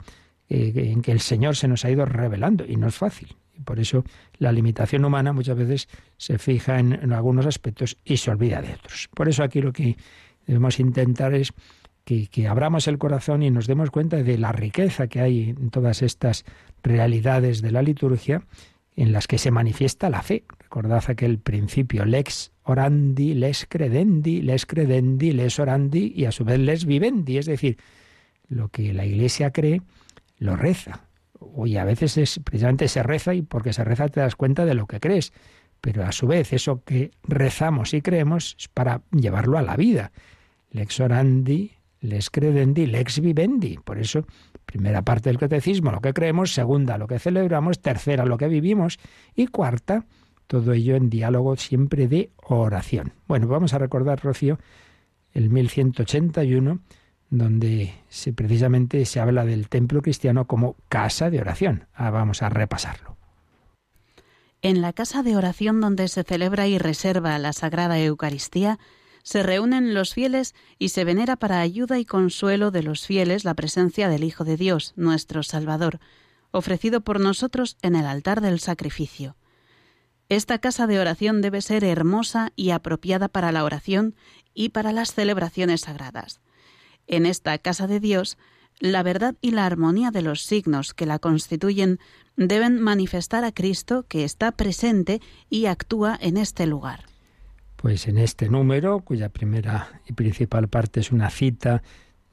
eh, 0.48 0.72
en 0.76 1.02
que 1.02 1.10
el 1.10 1.20
Señor 1.20 1.56
se 1.56 1.68
nos 1.68 1.84
ha 1.84 1.90
ido 1.90 2.04
revelando 2.04 2.64
y 2.66 2.76
no 2.76 2.86
es 2.86 2.94
fácil. 2.94 3.34
Y 3.56 3.62
por 3.62 3.80
eso 3.80 4.04
la 4.38 4.52
limitación 4.52 5.04
humana 5.04 5.32
muchas 5.32 5.56
veces 5.56 5.88
se 6.16 6.38
fija 6.38 6.78
en, 6.78 7.12
algunos 7.12 7.46
aspectos 7.46 7.96
y 8.04 8.18
se 8.18 8.30
olvida 8.30 8.62
de 8.62 8.74
otros. 8.74 9.08
Por 9.14 9.28
eso 9.28 9.42
aquí 9.42 9.60
lo 9.60 9.72
que 9.72 9.96
debemos 10.46 10.78
intentar 10.78 11.34
es 11.34 11.52
que, 12.04 12.26
que, 12.26 12.46
abramos 12.46 12.86
el 12.86 12.98
corazón 12.98 13.42
y 13.42 13.50
nos 13.50 13.66
demos 13.66 13.90
cuenta 13.90 14.22
de 14.22 14.38
la 14.38 14.52
riqueza 14.52 15.06
que 15.06 15.20
hay 15.20 15.50
en 15.50 15.70
todas 15.70 16.02
estas 16.02 16.44
realidades 16.82 17.62
de 17.62 17.70
la 17.70 17.82
liturgia 17.82 18.42
en 18.96 19.12
las 19.12 19.26
que 19.26 19.38
se 19.38 19.50
manifiesta 19.50 20.10
la 20.10 20.22
fe. 20.22 20.44
Recordad 20.58 21.04
aquel 21.08 21.38
principio, 21.38 22.04
lex 22.04 22.52
orandi, 22.62 23.34
les 23.34 23.66
credendi, 23.66 24.42
les 24.42 24.66
credendi, 24.66 25.32
les 25.32 25.58
orandi 25.58 26.12
y 26.14 26.24
a 26.24 26.32
su 26.32 26.44
vez 26.44 26.58
les 26.58 26.84
vivendi. 26.84 27.38
Es 27.38 27.46
decir, 27.46 27.78
lo 28.48 28.68
que 28.68 28.92
la 28.92 29.04
Iglesia 29.04 29.50
cree, 29.50 29.82
lo 30.38 30.56
reza 30.56 31.08
y 31.66 31.76
a 31.76 31.84
veces 31.84 32.16
es 32.16 32.40
precisamente 32.42 32.88
se 32.88 33.02
reza 33.02 33.34
y 33.34 33.42
porque 33.42 33.72
se 33.72 33.84
reza 33.84 34.08
te 34.08 34.20
das 34.20 34.36
cuenta 34.36 34.64
de 34.64 34.74
lo 34.74 34.86
que 34.86 35.00
crees, 35.00 35.32
pero 35.80 36.04
a 36.04 36.12
su 36.12 36.26
vez 36.26 36.52
eso 36.52 36.82
que 36.84 37.10
rezamos 37.22 37.94
y 37.94 38.02
creemos 38.02 38.56
es 38.58 38.68
para 38.68 39.02
llevarlo 39.12 39.58
a 39.58 39.62
la 39.62 39.76
vida. 39.76 40.12
Lex 40.70 41.00
orandi, 41.00 41.72
lex 42.00 42.30
credendi, 42.30 42.86
lex 42.86 43.20
vivendi. 43.20 43.78
Por 43.84 43.98
eso, 43.98 44.26
primera 44.74 45.02
parte 45.02 45.30
del 45.30 45.38
catecismo, 45.38 45.92
lo 45.92 46.00
que 46.00 46.12
creemos, 46.12 46.52
segunda, 46.52 46.98
lo 46.98 47.06
que 47.06 47.20
celebramos, 47.20 47.78
tercera, 47.78 48.24
lo 48.24 48.36
que 48.36 48.48
vivimos 48.48 48.98
y 49.36 49.46
cuarta, 49.46 50.04
todo 50.48 50.72
ello 50.72 50.96
en 50.96 51.10
diálogo 51.10 51.54
siempre 51.54 52.08
de 52.08 52.32
oración. 52.42 53.12
Bueno, 53.28 53.46
vamos 53.46 53.72
a 53.72 53.78
recordar, 53.78 54.20
Rocío, 54.20 54.58
el 55.32 55.48
1181 55.48 56.80
donde 57.30 57.94
se, 58.08 58.32
precisamente 58.32 59.04
se 59.04 59.20
habla 59.20 59.44
del 59.44 59.68
templo 59.68 60.02
cristiano 60.02 60.48
como 60.48 60.74
casa 60.88 61.30
de 61.30 61.40
oración. 61.40 61.86
Ah, 61.94 62.10
vamos 62.10 62.42
a 62.42 62.48
repasarlo. 62.48 63.16
En 64.60 64.80
la 64.80 64.92
casa 64.92 65.22
de 65.22 65.36
oración 65.36 65.80
donde 65.80 66.08
se 66.08 66.24
celebra 66.24 66.66
y 66.66 66.78
reserva 66.78 67.38
la 67.38 67.52
Sagrada 67.52 68.00
Eucaristía, 68.00 68.80
se 69.24 69.42
reúnen 69.42 69.94
los 69.94 70.12
fieles 70.12 70.54
y 70.78 70.90
se 70.90 71.02
venera 71.02 71.36
para 71.36 71.60
ayuda 71.60 71.98
y 71.98 72.04
consuelo 72.04 72.70
de 72.70 72.82
los 72.82 73.06
fieles 73.06 73.44
la 73.44 73.54
presencia 73.54 74.10
del 74.10 74.22
Hijo 74.22 74.44
de 74.44 74.58
Dios, 74.58 74.92
nuestro 74.96 75.42
Salvador, 75.42 75.98
ofrecido 76.50 77.00
por 77.00 77.18
nosotros 77.18 77.78
en 77.80 77.96
el 77.96 78.04
altar 78.04 78.42
del 78.42 78.60
sacrificio. 78.60 79.34
Esta 80.28 80.58
casa 80.58 80.86
de 80.86 81.00
oración 81.00 81.40
debe 81.40 81.62
ser 81.62 81.84
hermosa 81.84 82.52
y 82.54 82.70
apropiada 82.70 83.28
para 83.28 83.50
la 83.50 83.64
oración 83.64 84.14
y 84.52 84.68
para 84.68 84.92
las 84.92 85.14
celebraciones 85.14 85.80
sagradas. 85.82 86.40
En 87.06 87.24
esta 87.24 87.56
casa 87.56 87.86
de 87.86 88.00
Dios, 88.00 88.36
la 88.78 89.02
verdad 89.02 89.36
y 89.40 89.52
la 89.52 89.64
armonía 89.64 90.10
de 90.10 90.20
los 90.20 90.42
signos 90.42 90.92
que 90.92 91.06
la 91.06 91.18
constituyen 91.18 91.98
deben 92.36 92.78
manifestar 92.78 93.42
a 93.44 93.52
Cristo 93.52 94.04
que 94.06 94.24
está 94.24 94.52
presente 94.52 95.22
y 95.48 95.64
actúa 95.64 96.18
en 96.20 96.36
este 96.36 96.66
lugar. 96.66 97.13
Pues 97.76 98.08
en 98.08 98.18
este 98.18 98.48
número, 98.48 99.00
cuya 99.00 99.28
primera 99.28 100.00
y 100.06 100.12
principal 100.12 100.68
parte 100.68 101.00
es 101.00 101.12
una 101.12 101.30
cita 101.30 101.82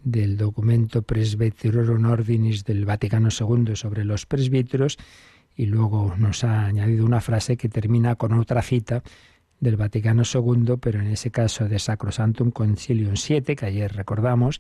del 0.04 0.38
documento 0.38 1.02
Presbyterorum 1.02 2.06
Ordinis 2.06 2.64
del 2.64 2.86
Vaticano 2.86 3.30
II 3.30 3.76
sobre 3.76 4.06
los 4.06 4.26
presbíteros, 4.26 4.98
y 5.56 5.66
luego 5.66 6.16
nos 6.18 6.44
ha 6.44 6.66
añadido 6.66 7.06
una 7.06 7.22
frase 7.22 7.58
que 7.58 7.70
termina 7.70 8.16
con 8.16 8.34
otra 8.34 8.62
cita 8.62 9.04
del 9.60 9.78
Vaticano 9.78 10.24
II, 10.24 10.76
pero 10.80 11.00
en 11.00 11.08
ese 11.08 11.30
caso 11.30 11.68
de 11.68 11.78
Sacrosantum 11.78 12.52
Concilium 12.52 13.16
7, 13.16 13.56
que 13.56 13.66
ayer 13.66 13.94
recordamos, 13.94 14.60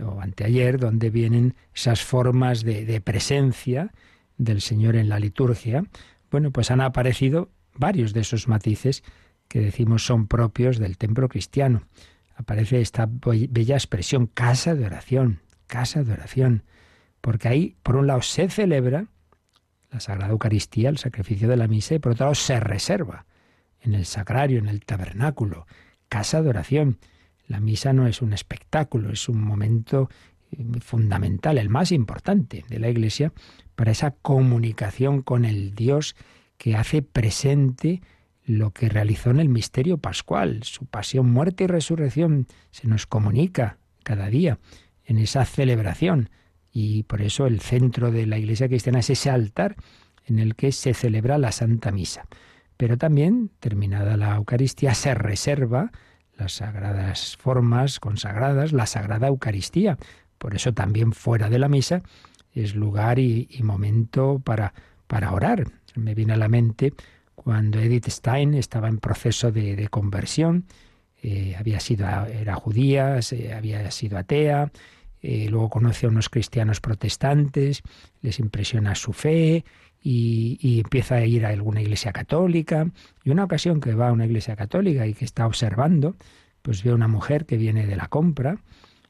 o 0.00 0.20
anteayer, 0.20 0.78
donde 0.78 1.10
vienen 1.10 1.54
esas 1.74 2.02
formas 2.02 2.62
de, 2.62 2.84
de 2.84 3.00
presencia 3.00 3.92
del 4.36 4.60
Señor 4.60 4.96
en 4.96 5.08
la 5.08 5.18
liturgia. 5.18 5.84
Bueno, 6.30 6.50
pues 6.50 6.70
han 6.70 6.80
aparecido 6.80 7.50
varios 7.74 8.12
de 8.12 8.20
esos 8.20 8.48
matices 8.48 9.02
que 9.48 9.60
decimos 9.60 10.04
son 10.04 10.26
propios 10.26 10.78
del 10.78 10.98
templo 10.98 11.28
cristiano. 11.28 11.82
Aparece 12.36 12.80
esta 12.80 13.08
bella 13.10 13.74
expresión, 13.74 14.26
casa 14.26 14.74
de 14.74 14.86
oración, 14.86 15.40
casa 15.66 16.04
de 16.04 16.12
oración, 16.12 16.62
porque 17.20 17.48
ahí, 17.48 17.76
por 17.82 17.96
un 17.96 18.06
lado, 18.06 18.22
se 18.22 18.48
celebra 18.48 19.06
la 19.90 20.00
Sagrada 20.00 20.32
Eucaristía, 20.32 20.90
el 20.90 20.98
sacrificio 20.98 21.48
de 21.48 21.56
la 21.56 21.66
misa, 21.66 21.94
y 21.94 21.98
por 21.98 22.12
otro 22.12 22.26
lado, 22.26 22.34
se 22.34 22.60
reserva 22.60 23.26
en 23.80 23.94
el 23.94 24.04
sagrario, 24.06 24.58
en 24.58 24.68
el 24.68 24.84
tabernáculo, 24.84 25.66
casa 26.08 26.42
de 26.42 26.50
oración. 26.50 26.98
La 27.46 27.60
misa 27.60 27.92
no 27.92 28.06
es 28.06 28.22
un 28.22 28.32
espectáculo, 28.32 29.10
es 29.10 29.28
un 29.28 29.40
momento 29.40 30.10
eh, 30.50 30.64
fundamental, 30.80 31.58
el 31.58 31.70
más 31.70 31.92
importante 31.92 32.64
de 32.68 32.78
la 32.78 32.88
Iglesia, 32.88 33.32
para 33.74 33.92
esa 33.92 34.10
comunicación 34.10 35.22
con 35.22 35.44
el 35.44 35.74
Dios 35.74 36.16
que 36.58 36.76
hace 36.76 37.02
presente 37.02 38.02
lo 38.48 38.72
que 38.72 38.88
realizó 38.88 39.30
en 39.30 39.40
el 39.40 39.50
misterio 39.50 39.98
pascual, 39.98 40.62
su 40.62 40.86
pasión, 40.86 41.30
muerte 41.30 41.64
y 41.64 41.66
resurrección, 41.66 42.46
se 42.70 42.88
nos 42.88 43.06
comunica 43.06 43.76
cada 44.02 44.28
día 44.28 44.58
en 45.04 45.18
esa 45.18 45.44
celebración. 45.44 46.30
Y 46.72 47.02
por 47.02 47.20
eso 47.20 47.46
el 47.46 47.60
centro 47.60 48.10
de 48.10 48.26
la 48.26 48.38
Iglesia 48.38 48.68
cristiana 48.68 49.00
es 49.00 49.10
ese 49.10 49.28
altar 49.28 49.76
en 50.24 50.38
el 50.38 50.54
que 50.54 50.72
se 50.72 50.94
celebra 50.94 51.36
la 51.36 51.52
Santa 51.52 51.92
Misa. 51.92 52.26
Pero 52.78 52.96
también, 52.96 53.50
terminada 53.60 54.16
la 54.16 54.36
Eucaristía, 54.36 54.94
se 54.94 55.14
reserva 55.14 55.92
las 56.38 56.52
sagradas 56.52 57.36
formas 57.36 58.00
consagradas, 58.00 58.72
la 58.72 58.86
Sagrada 58.86 59.26
Eucaristía. 59.26 59.98
Por 60.38 60.54
eso 60.54 60.72
también 60.72 61.12
fuera 61.12 61.50
de 61.50 61.58
la 61.58 61.68
misa 61.68 62.02
es 62.54 62.74
lugar 62.74 63.18
y, 63.18 63.48
momento 63.62 64.40
para, 64.42 64.72
para 65.06 65.32
orar. 65.32 65.66
Me 65.96 66.14
viene 66.14 66.32
a 66.32 66.36
la 66.36 66.48
mente 66.48 66.94
cuando 67.44 67.78
Edith 67.78 68.08
Stein 68.08 68.54
estaba 68.54 68.88
en 68.88 68.98
proceso 68.98 69.52
de, 69.52 69.86
conversión, 69.90 70.64
eh, 71.22 71.54
había 71.56 71.78
sido, 71.78 72.04
era 72.26 72.56
judía, 72.56 73.20
había 73.54 73.90
sido 73.92 74.18
atea, 74.18 74.72
eh, 75.22 75.46
luego 75.48 75.70
conoce 75.70 76.06
a 76.06 76.08
unos 76.08 76.28
cristianos 76.28 76.80
protestantes, 76.80 77.82
les 78.22 78.40
impresiona 78.40 78.96
su 78.96 79.12
fe 79.12 79.64
y, 80.02 80.80
empieza 80.80 81.14
a 81.14 81.24
ir 81.24 81.46
a 81.46 81.50
alguna 81.50 81.80
iglesia 81.80 82.12
católica. 82.12 82.90
Y 83.22 83.30
una 83.30 83.44
ocasión 83.44 83.80
que 83.80 83.94
va 83.94 84.08
a 84.08 84.12
una 84.12 84.26
iglesia 84.26 84.56
católica 84.56 85.06
y 85.06 85.14
que 85.14 85.24
está 85.24 85.46
observando, 85.46 86.16
pues 86.62 86.82
ve 86.82 86.90
a 86.90 86.94
una 86.96 87.08
mujer 87.08 87.46
que 87.46 87.56
viene 87.56 87.86
de 87.86 87.94
la 87.94 88.08
compra 88.08 88.58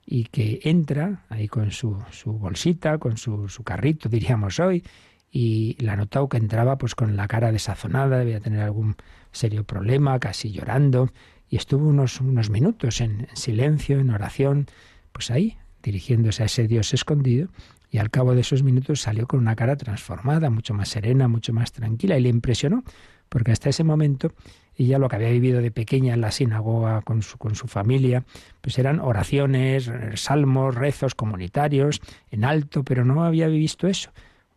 y 0.05 0.25
que 0.25 0.61
entra 0.64 1.25
ahí 1.31 1.49
con 1.49 1.71
su, 1.71 1.97
su 2.11 2.33
bolsita, 2.35 2.99
con 2.99 3.17
su, 3.17 3.49
su, 3.49 3.64
carrito, 3.64 4.09
diríamos 4.11 4.61
hoy, 4.61 4.85
y 5.31 5.77
la 5.81 5.97
notado 5.97 6.29
que 6.29 6.37
entraba 6.37 6.79
pues 6.79 6.95
con 6.95 7.17
la 7.17 7.29
cara 7.29 7.53
desazonada, 7.53 8.19
debía 8.19 8.41
tener 8.41 8.61
algún 8.62 8.97
serio 9.33 9.64
problema, 9.64 10.19
casi 10.19 10.51
llorando, 10.51 11.11
y 11.49 11.57
estuvo 11.57 11.88
unos, 11.88 12.21
unos 12.21 12.51
minutos 12.51 13.01
en 13.01 13.29
silencio, 13.35 14.01
en 14.01 14.11
oración, 14.11 14.67
pues 15.12 15.31
ahí, 15.31 15.57
dirigiéndose 15.83 16.43
a 16.43 16.47
ese 16.47 16.67
Dios 16.67 16.93
escondido, 16.95 17.49
y 17.91 17.99
al 17.99 18.11
cabo 18.11 18.35
de 18.35 18.43
esos 18.43 18.62
minutos 18.62 19.01
salió 19.01 19.27
con 19.27 19.41
una 19.41 19.57
cara 19.57 19.77
transformada, 19.77 20.51
mucho 20.51 20.75
más 20.75 20.91
serena, 20.91 21.29
mucho 21.29 21.53
más 21.53 21.73
tranquila, 21.73 22.19
y 22.19 22.23
le 22.23 22.29
impresionó, 22.29 22.85
porque 23.29 23.53
hasta 23.53 23.71
ese 23.71 23.85
momento 23.85 24.33
ella 24.77 24.99
lo 24.99 25.09
que 25.09 25.17
había 25.17 25.31
vivido 25.31 25.61
de 25.61 25.71
pequeña 25.71 26.14
en 26.14 26.21
la 26.21 26.31
sinagoga 26.31 27.03
con 27.03 27.23
su, 27.23 27.37
con 27.37 27.55
su 27.55 27.67
familia, 27.67 28.25
pues 28.61 28.79
eran 28.79 29.01
oraciones, 29.01 29.91
salmos, 30.14 30.75
rezos 30.75 31.14
comunitarios, 31.14 32.01
en 32.31 32.45
alto, 32.45 32.85
pero 32.85 33.05
no 33.05 33.25
había 33.25 33.49
visto 33.49 33.88
eso. 33.88 34.11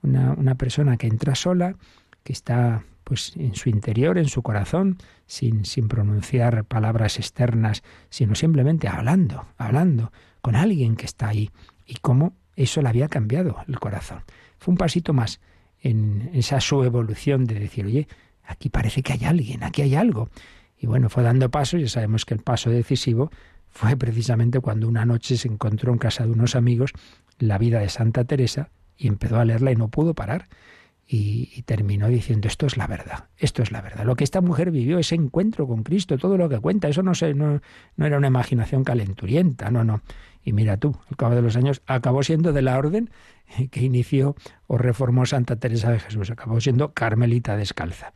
Una, 0.04 0.34
una 0.34 0.56
persona 0.56 0.98
que 0.98 1.08
entra 1.08 1.36
sola, 1.36 1.76
que 2.24 2.34
está 2.34 2.84
pues 3.04 3.34
en 3.36 3.56
su 3.56 3.70
interior, 3.70 4.18
en 4.18 4.30
su 4.30 4.42
corazón, 4.42 4.98
sin, 5.26 5.66
sin 5.66 5.88
pronunciar 5.88 6.64
palabras 6.66 7.18
externas, 7.18 7.84
sino 8.10 8.36
simplemente 8.36 8.88
hablando, 8.88 9.48
hablando 9.58 10.12
con 10.42 10.56
alguien 10.56 10.96
que 10.96 11.06
está 11.06 11.28
ahí. 11.28 11.50
Y 11.86 11.96
cómo 11.96 12.34
eso 12.56 12.82
le 12.82 12.90
había 12.90 13.10
cambiado 13.10 13.58
el 13.68 13.80
corazón. 13.80 14.22
Fue 14.60 14.72
un 14.72 14.78
pasito 14.78 15.14
más 15.14 15.42
en 15.82 16.30
esa 16.34 16.62
su 16.62 16.84
evolución 16.84 17.46
de 17.46 17.60
decir, 17.60 17.86
oye, 17.86 18.08
aquí 18.46 18.70
parece 18.70 19.02
que 19.02 19.14
hay 19.14 19.26
alguien, 19.26 19.64
aquí 19.64 19.82
hay 19.82 19.96
algo. 19.96 20.30
Y 20.78 20.88
bueno, 20.88 21.10
fue 21.10 21.24
dando 21.24 21.50
pasos, 21.50 21.82
ya 21.82 21.90
sabemos 21.90 22.26
que 22.26 22.34
el 22.34 22.42
paso 22.42 22.70
decisivo 22.70 23.32
fue 23.70 23.96
precisamente 23.98 24.60
cuando 24.60 24.88
una 24.88 25.06
noche 25.06 25.38
se 25.38 25.48
encontró 25.48 25.92
en 25.92 25.98
casa 25.98 26.26
de 26.26 26.32
unos 26.32 26.56
amigos 26.56 26.92
la 27.40 27.58
vida 27.58 27.80
de 27.80 27.90
Santa 27.90 28.26
Teresa 28.26 28.70
y 29.02 29.08
empezó 29.08 29.40
a 29.40 29.46
leerla 29.46 29.72
y 29.72 29.76
no 29.76 29.88
pudo 29.88 30.14
parar. 30.14 30.48
Y, 31.08 31.64
terminó 31.64 32.08
diciendo 32.08 32.48
esto 32.48 32.66
es 32.68 32.78
la 32.78 32.88
verdad, 32.88 33.26
esto 33.38 33.64
es 33.64 33.72
la 33.72 33.82
verdad. 33.82 34.06
Lo 34.06 34.16
que 34.16 34.24
esta 34.24 34.40
mujer 34.40 34.72
vivió, 34.72 34.98
ese 34.98 35.16
encuentro 35.16 35.68
con 35.68 35.84
Cristo, 35.84 36.18
todo 36.18 36.38
lo 36.38 36.48
que 36.48 36.60
cuenta, 36.60 36.88
eso 36.88 37.04
no, 37.04 37.16
se, 37.16 37.34
no, 37.34 37.60
no 37.98 38.06
era 38.06 38.18
una 38.18 38.28
imaginación 38.28 38.86
calenturienta, 38.86 39.72
no, 39.72 39.84
no. 39.84 40.02
Y 40.42 40.54
mira 40.54 40.78
tú, 40.78 40.96
al 41.10 41.18
cabo 41.18 41.36
de 41.36 41.42
los 41.42 41.58
años 41.58 41.82
acabó 41.86 42.24
siendo 42.24 42.54
de 42.54 42.62
la 42.62 42.78
orden 42.78 43.10
que 43.72 43.82
inició 43.82 44.36
o 44.68 44.78
reformó 44.78 45.26
Santa 45.26 45.58
Teresa 45.58 45.92
de 45.92 46.00
Jesús, 46.00 46.30
acabó 46.30 46.62
siendo 46.62 46.94
Carmelita 46.94 47.58
descalza. 47.58 48.14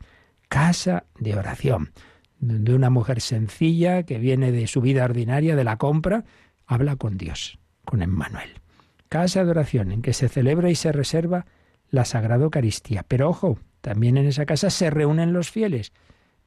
Casa 0.48 1.04
de 1.18 1.34
oración, 1.34 1.92
de 2.38 2.74
una 2.74 2.88
mujer 2.88 3.20
sencilla 3.20 4.04
que 4.04 4.18
viene 4.18 4.52
de 4.52 4.66
su 4.68 4.80
vida 4.80 5.04
ordinaria, 5.04 5.54
de 5.54 5.64
la 5.64 5.76
compra, 5.76 6.24
habla 6.66 6.96
con 6.96 7.18
Dios, 7.18 7.58
con 7.84 8.00
Emmanuel. 8.00 8.60
Casa 9.08 9.44
de 9.44 9.50
oración 9.50 9.92
en 9.92 10.02
que 10.02 10.12
se 10.12 10.28
celebra 10.28 10.70
y 10.70 10.74
se 10.74 10.92
reserva 10.92 11.46
la 11.90 12.04
Sagrada 12.04 12.44
Eucaristía. 12.44 13.04
Pero 13.06 13.28
ojo, 13.28 13.58
también 13.80 14.16
en 14.16 14.26
esa 14.26 14.46
casa 14.46 14.70
se 14.70 14.90
reúnen 14.90 15.32
los 15.32 15.50
fieles. 15.50 15.92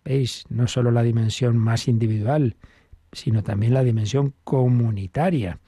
¿Veis? 0.04 0.45
No 0.50 0.67
solo 0.67 0.91
la 0.91 1.04
dimensión 1.04 1.58
más 1.58 1.88
individual, 1.88 2.56
sino 3.12 3.43
también 3.43 3.74
la 3.74 3.84
dimensión 3.84 4.34
comunitaria. 4.43 5.60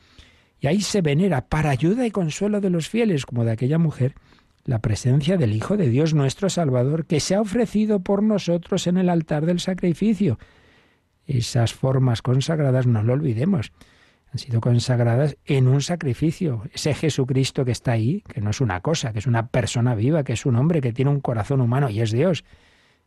Y 0.60 0.68
ahí 0.68 0.82
se 0.82 1.02
venera 1.02 1.48
para 1.48 1.72
ayuda 1.72 2.06
y 2.06 2.12
consuelo 2.12 2.62
de 2.62 2.70
los 2.70 2.88
fieles, 2.88 3.26
como 3.26 3.44
de 3.46 3.52
aquella 3.52 3.78
mujer, 3.78 4.16
la 4.64 4.80
presencia 4.80 5.38
del 5.38 5.54
Hijo 5.54 5.76
de 5.76 5.90
Dios 5.90 6.14
nuestro 6.14 6.50
Salvador, 6.50 7.06
que 7.06 7.20
se 7.20 7.36
ha 7.36 7.42
ofrecido 7.42 8.02
por 8.02 8.22
nosotros 8.22 8.86
en 8.86 8.98
el 8.98 9.10
altar 9.10 9.46
del 9.46 9.60
sacrificio. 9.60 10.38
Esas 11.26 11.74
formas 11.74 12.22
consagradas 12.22 12.86
no 12.86 13.02
lo 13.02 13.14
olvidemos. 13.14 13.72
Han 14.32 14.40
sido 14.40 14.62
consagradas 14.62 15.38
en 15.46 15.68
un 15.68 15.82
sacrificio. 15.82 16.64
Ese 16.74 16.94
Jesucristo 16.94 17.66
que 17.66 17.72
está 17.72 17.92
ahí, 17.92 18.24
que 18.28 18.40
no 18.40 18.52
es 18.52 18.62
una 18.62 18.80
cosa, 18.80 19.12
que 19.12 19.20
es 19.20 19.28
una 19.28 19.48
persona 19.48 19.94
viva, 19.94 20.24
que 20.24 20.34
es 20.34 20.46
un 20.46 20.56
hombre 20.56 20.80
que 20.80 20.94
tiene 20.94 21.12
un 21.12 21.20
corazón 21.20 21.60
humano 21.60 21.90
y 21.90 22.02
es 22.02 22.12
Dios. 22.12 22.46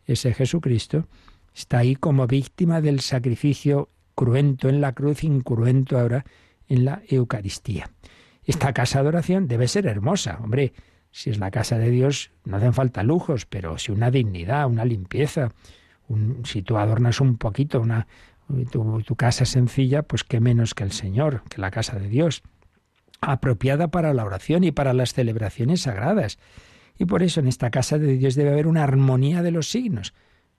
Ese 0.06 0.34
Jesucristo 0.34 1.06
está 1.54 1.78
ahí 1.78 1.96
como 1.96 2.26
víctima 2.26 2.82
del 2.82 3.00
sacrificio 3.00 3.88
cruento 4.14 4.68
en 4.68 4.80
la 4.80 4.92
cruz, 4.92 5.24
incruento 5.24 5.98
ahora 5.98 6.24
en 6.68 6.84
la 6.84 7.02
Eucaristía. 7.08 7.90
Esta 8.44 8.74
casa 8.74 9.02
de 9.02 9.08
oración 9.08 9.48
debe 9.48 9.68
ser 9.68 9.86
hermosa, 9.86 10.38
hombre. 10.42 10.72
Si 11.10 11.30
es 11.30 11.38
la 11.38 11.50
casa 11.50 11.78
de 11.78 11.90
Dios, 11.90 12.32
no 12.44 12.56
hacen 12.56 12.74
falta 12.74 13.02
lujos, 13.02 13.46
pero 13.46 13.78
si 13.78 13.92
una 13.92 14.10
dignidad, 14.10 14.66
una 14.66 14.84
limpieza, 14.84 15.52
un, 16.08 16.44
si 16.44 16.62
tú 16.62 16.76
adornas 16.76 17.20
un 17.20 17.38
poquito 17.38 17.80
una, 17.80 18.08
tu, 18.70 19.16
casa 19.16 19.44
sencilla, 19.44 20.02
pues 20.02 20.24
qué 20.24 20.40
menos 20.40 20.74
que 20.74 20.84
el 20.84 20.92
Señor, 20.92 21.42
que 21.48 21.60
la 21.60 21.70
casa 21.70 21.98
de 21.98 22.08
Dios, 22.08 22.42
apropiada 23.20 23.88
para 23.88 24.14
la 24.14 24.24
oración 24.24 24.64
y 24.64 24.72
para 24.72 24.92
las 24.92 25.14
celebraciones 25.14 25.82
sagradas. 25.82 26.38
Y 26.98 27.06
por 27.06 27.22
eso 27.22 27.40
en 27.40 27.48
esta 27.48 27.70
casa 27.70 27.98
de 27.98 28.16
Dios 28.16 28.34
debe 28.34 28.52
haber 28.52 28.66
una 28.66 28.84
armonía 28.84 29.42
de 29.42 29.50
los 29.50 29.70
signos. 29.70 30.14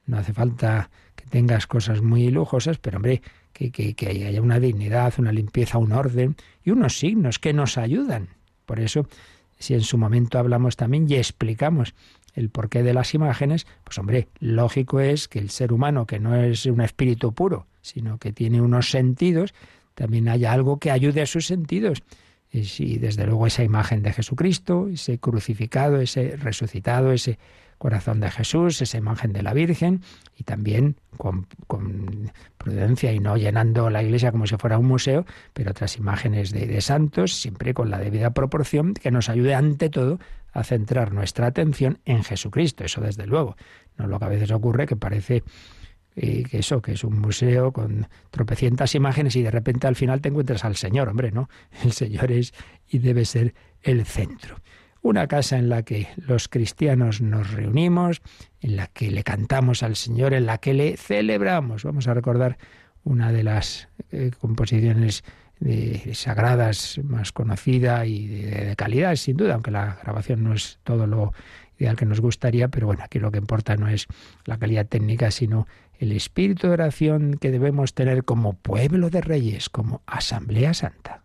No 0.05 0.17
hace 0.17 0.33
falta 0.33 0.89
que 1.15 1.25
tengas 1.25 1.67
cosas 1.67 2.01
muy 2.01 2.29
lujosas, 2.29 2.77
pero 2.77 2.97
hombre, 2.97 3.21
que, 3.53 3.95
haya 4.07 4.41
una 4.41 4.59
dignidad, 4.59 5.13
una 5.17 5.31
limpieza, 5.31 5.77
un 5.77 5.93
orden 5.93 6.35
y 6.63 6.71
unos 6.71 6.99
signos 6.99 7.39
que 7.39 7.53
nos 7.53 7.77
ayudan. 7.77 8.29
Por 8.65 8.79
eso, 8.79 9.07
si 9.57 9.73
en 9.73 9.81
su 9.81 9.97
momento 9.97 10.37
hablamos 10.37 10.75
también 10.75 11.09
y 11.09 11.15
explicamos 11.15 11.95
el 12.33 12.49
porqué 12.49 12.83
de 12.83 12.93
las 12.93 13.13
imágenes, 13.13 13.65
pues 13.83 13.97
hombre, 13.97 14.27
lógico 14.39 14.99
es 14.99 15.27
que 15.27 15.39
el 15.39 15.49
ser 15.49 15.71
humano, 15.71 16.05
que 16.05 16.19
no 16.19 16.35
es 16.35 16.65
un 16.65 16.81
espíritu 16.81 17.33
puro, 17.33 17.65
sino 17.85 18.17
que 18.17 18.33
tiene 18.33 18.61
unos 18.61 18.89
sentidos, 18.89 19.53
también 19.93 20.27
haya 20.27 20.51
algo 20.51 20.79
que 20.79 20.91
ayude 20.91 21.21
a 21.21 21.25
sus 21.25 21.45
sentidos. 21.45 22.03
Y 22.51 22.97
desde 22.99 23.25
luego 23.25 23.47
esa 23.47 23.63
imagen 23.63 24.01
de 24.01 24.13
Jesucristo, 24.13 24.87
ese 24.87 25.19
crucificado, 25.19 25.99
ese 25.99 26.37
resucitado, 26.37 27.11
ese 27.11 27.37
corazón 27.77 28.21
de 28.21 28.31
Jesús, 28.31 28.81
esa 28.81 28.97
imagen 28.97 29.33
de 29.33 29.43
la 29.43 29.53
Virgen, 29.53 30.01
y 30.37 30.43
también 30.43 30.95
con, 31.17 31.47
prudencia 32.57 33.11
y 33.11 33.19
no 33.19 33.35
llenando 33.35 33.89
la 33.89 34.01
iglesia 34.01 34.31
como 34.31 34.47
si 34.47 34.55
fuera 34.55 34.77
un 34.77 34.85
museo, 34.87 35.25
pero 35.53 35.71
otras 35.71 35.97
imágenes 35.97 36.51
de, 36.51 36.65
de 36.65 36.81
santos, 36.81 37.33
siempre 37.33 37.73
con 37.73 37.89
la 37.89 37.99
debida 37.99 38.31
proporción, 38.31 38.93
que 38.93 39.11
nos 39.11 39.29
ayude 39.29 39.53
ante 39.53 39.89
todo 39.89 40.19
a 40.53 40.63
centrar 40.63 41.11
nuestra 41.11 41.47
atención 41.47 41.99
en 42.05 42.23
Jesucristo. 42.23 42.85
Eso 42.85 43.01
desde 43.01 43.27
luego. 43.27 43.57
No 43.97 44.07
lo 44.07 44.17
que 44.17 44.25
a 44.25 44.29
veces 44.29 44.51
ocurre 44.51 44.87
que 44.87 44.95
parece 44.95 45.43
que 46.15 46.59
eso, 46.59 46.81
que 46.81 46.93
es 46.93 47.03
un 47.03 47.19
museo 47.19 47.71
con 47.71 48.07
tropecientas 48.31 48.95
imágenes 48.95 49.35
y 49.35 49.43
de 49.43 49.51
repente 49.51 49.87
al 49.87 49.95
final 49.95 50.21
te 50.21 50.29
encuentras 50.29 50.63
al 50.63 50.75
Señor, 50.75 51.09
hombre, 51.09 51.31
¿no? 51.31 51.49
El 51.83 51.91
Señor 51.91 52.31
es 52.31 52.53
y 52.87 52.99
debe 52.99 53.25
ser 53.25 53.53
el 53.81 54.05
centro. 54.05 54.57
Una 55.01 55.27
casa 55.27 55.57
en 55.57 55.69
la 55.69 55.83
que 55.83 56.07
los 56.17 56.47
cristianos 56.47 57.21
nos 57.21 57.51
reunimos, 57.51 58.21
en 58.61 58.75
la 58.75 58.87
que 58.87 59.11
le 59.11 59.23
cantamos 59.23 59.83
al 59.83 59.95
Señor, 59.95 60.33
en 60.33 60.47
la 60.47 60.57
que 60.57 60.73
le 60.73 60.97
celebramos. 60.97 61.83
Vamos 61.83 62.07
a 62.07 62.13
recordar 62.15 62.57
una 63.03 63.31
de 63.31 63.43
las 63.43 63.87
eh, 64.11 64.31
composiciones 64.39 65.23
sagradas 66.13 66.99
más 67.03 67.31
conocida 67.31 68.05
y 68.05 68.27
de, 68.27 68.75
calidad, 68.75 69.15
sin 69.15 69.37
duda, 69.37 69.53
aunque 69.53 69.71
la 69.71 69.97
grabación 70.01 70.43
no 70.43 70.53
es 70.53 70.79
todo 70.83 71.07
lo 71.07 71.33
ideal 71.77 71.95
que 71.95 72.05
nos 72.05 72.21
gustaría, 72.21 72.67
pero 72.67 72.87
bueno, 72.87 73.03
aquí 73.03 73.19
lo 73.19 73.31
que 73.31 73.37
importa 73.37 73.75
no 73.75 73.87
es 73.87 74.07
la 74.45 74.57
calidad 74.57 74.85
técnica, 74.85 75.31
sino 75.31 75.67
el 75.99 76.11
espíritu 76.11 76.67
de 76.67 76.73
oración 76.73 77.37
que 77.39 77.51
debemos 77.51 77.93
tener 77.93 78.23
como 78.23 78.53
pueblo 78.53 79.09
de 79.09 79.21
reyes, 79.21 79.69
como 79.69 80.01
Asamblea 80.05 80.73
Santa. 80.73 81.21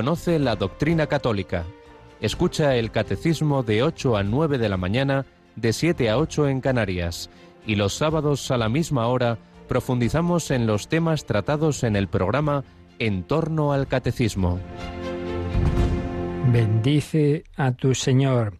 Conoce 0.00 0.38
la 0.38 0.56
doctrina 0.56 1.08
católica. 1.08 1.66
Escucha 2.22 2.74
el 2.74 2.90
catecismo 2.90 3.62
de 3.62 3.82
8 3.82 4.16
a 4.16 4.22
9 4.22 4.56
de 4.56 4.70
la 4.70 4.78
mañana, 4.78 5.26
de 5.56 5.74
7 5.74 6.08
a 6.08 6.16
8 6.16 6.48
en 6.48 6.62
Canarias. 6.62 7.28
Y 7.66 7.74
los 7.74 7.92
sábados 7.92 8.50
a 8.50 8.56
la 8.56 8.70
misma 8.70 9.08
hora 9.08 9.36
profundizamos 9.68 10.50
en 10.52 10.66
los 10.66 10.88
temas 10.88 11.26
tratados 11.26 11.84
en 11.84 11.96
el 11.96 12.08
programa 12.08 12.64
En 12.98 13.24
torno 13.24 13.74
al 13.74 13.88
catecismo. 13.88 14.58
Bendice 16.50 17.44
a 17.56 17.72
tu 17.72 17.94
Señor. 17.94 18.58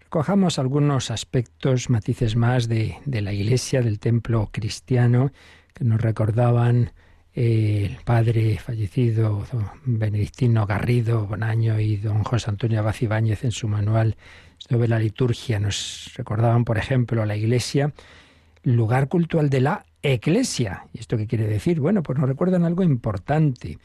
Recojamos 0.00 0.58
algunos 0.58 1.12
aspectos, 1.12 1.88
matices 1.88 2.34
más 2.34 2.66
de, 2.66 2.96
de 3.04 3.20
la 3.20 3.32
iglesia, 3.32 3.80
del 3.80 4.00
templo 4.00 4.48
cristiano, 4.50 5.30
que 5.72 5.84
nos 5.84 6.00
recordaban 6.00 6.90
el 7.34 7.96
padre 8.04 8.58
fallecido, 8.58 9.46
don 9.52 9.66
Benedictino 9.84 10.66
Garrido 10.66 11.26
Bonaño 11.26 11.78
y 11.78 11.96
don 11.96 12.24
José 12.24 12.50
Antonio 12.50 12.80
Abad 12.80 12.96
Ibáñez 13.00 13.44
en 13.44 13.52
su 13.52 13.68
manual 13.68 14.16
sobre 14.58 14.88
la 14.88 14.98
liturgia 14.98 15.58
nos 15.58 16.12
recordaban, 16.16 16.64
por 16.64 16.78
ejemplo, 16.78 17.24
la 17.24 17.36
iglesia, 17.36 17.92
lugar 18.62 19.08
cultural 19.08 19.48
de 19.48 19.60
la 19.60 19.86
iglesia. 20.02 20.84
¿Y 20.92 21.00
esto 21.00 21.16
qué 21.16 21.26
quiere 21.26 21.46
decir? 21.46 21.80
Bueno, 21.80 22.02
pues 22.02 22.18
nos 22.18 22.28
recuerdan 22.28 22.64
algo 22.64 22.82
importante, 22.82 23.78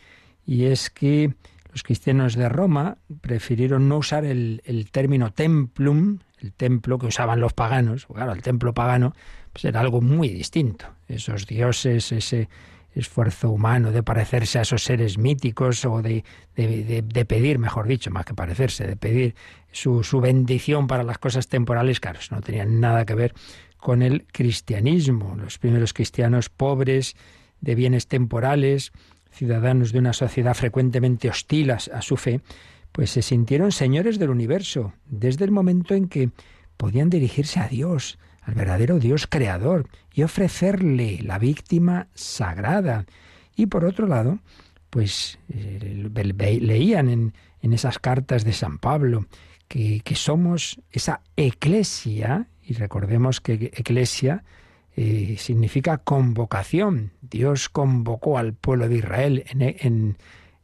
y 0.45 0.65
es 0.65 0.89
que 0.89 1.33
Los 1.75 1.83
cristianos 1.83 2.35
de 2.35 2.47
Roma 2.47 2.99
prefirieron 3.19 3.89
no 3.89 3.97
usar 3.97 4.23
el, 4.23 4.61
término 4.93 5.33
templum, 5.33 6.19
el 6.39 6.53
templo 6.53 6.97
que 6.97 7.07
usaban 7.07 7.41
los 7.41 7.51
paganos. 7.51 8.05
Claro, 8.05 8.31
el 8.31 8.41
templo 8.41 8.73
pagano 8.73 9.13
pues 9.51 9.65
era 9.65 9.81
algo 9.81 9.99
muy 9.99 10.29
distinto. 10.29 10.85
Esos 11.09 11.45
dioses, 11.47 12.13
ese 12.13 12.47
esfuerzo 12.95 13.51
humano 13.51 13.91
de 13.91 14.01
parecerse 14.01 14.59
a 14.59 14.61
esos 14.63 14.83
seres 14.83 15.17
míticos 15.17 15.83
o 15.85 16.01
de, 16.01 16.23
de, 16.55 17.25
pedir, 17.25 17.59
mejor 17.59 17.87
dicho, 17.87 18.09
más 18.09 18.25
que 18.25 18.33
parecerse, 18.33 18.87
de 18.87 18.95
pedir 18.95 19.35
su, 19.71 20.03
su, 20.03 20.21
bendición 20.21 20.87
para 20.87 21.03
las 21.03 21.17
cosas 21.17 21.47
temporales, 21.47 21.99
claro, 21.99 22.19
no 22.31 22.41
tenían 22.41 22.79
nada 22.79 23.05
que 23.05 23.15
ver 23.15 23.33
con 23.77 24.01
el 24.01 24.25
cristianismo. 24.31 25.35
Los 25.35 25.59
primeros 25.59 25.93
cristianos 25.93 26.49
pobres, 26.49 27.15
de 27.61 27.75
bienes 27.75 28.07
temporales, 28.07 28.91
ciudadanos 29.35 29.91
de 29.91 29.99
una 29.99 30.13
sociedad 30.13 30.53
frecuentemente 30.53 31.29
hostil 31.29 31.71
a, 31.71 31.79
su 31.79 32.17
fe, 32.17 32.41
pues 32.91 33.11
se 33.11 33.21
sintieron 33.21 33.71
señores 33.71 34.17
del 34.17 34.29
universo 34.29 34.93
desde 35.05 35.45
el 35.45 35.51
momento 35.51 35.93
en 35.93 36.07
que 36.07 36.29
podían 36.77 37.09
dirigirse 37.09 37.59
a 37.59 37.67
Dios, 37.67 38.17
al 38.45 38.53
verdadero 38.53 38.99
Dios 38.99 39.27
creador, 39.27 39.89
y 40.13 40.23
ofrecerle 40.23 41.19
la 41.21 41.39
víctima 41.39 42.07
sagrada. 42.13 43.05
Y 43.55 43.65
por 43.65 43.85
otro 43.85 44.07
lado, 44.07 44.39
pues 44.89 45.39
eh, 45.49 46.09
leían 46.61 47.09
en, 47.09 47.33
en, 47.61 47.73
esas 47.73 47.99
cartas 47.99 48.45
de 48.45 48.53
San 48.53 48.77
Pablo 48.77 49.25
que, 49.67 50.01
que 50.03 50.15
somos 50.15 50.79
esa 50.91 51.21
eclesia, 51.35 52.47
y 52.63 52.73
recordemos 52.73 53.41
que 53.41 53.71
eclesia 53.73 54.43
eh, 54.97 55.35
significa 55.37 55.97
convocación. 55.97 57.11
Dios 57.21 57.67
convocó 57.67 58.37
al 58.37 58.53
pueblo 58.53 58.87
de 58.87 58.95
Israel 58.95 59.43
en, 59.49 60.17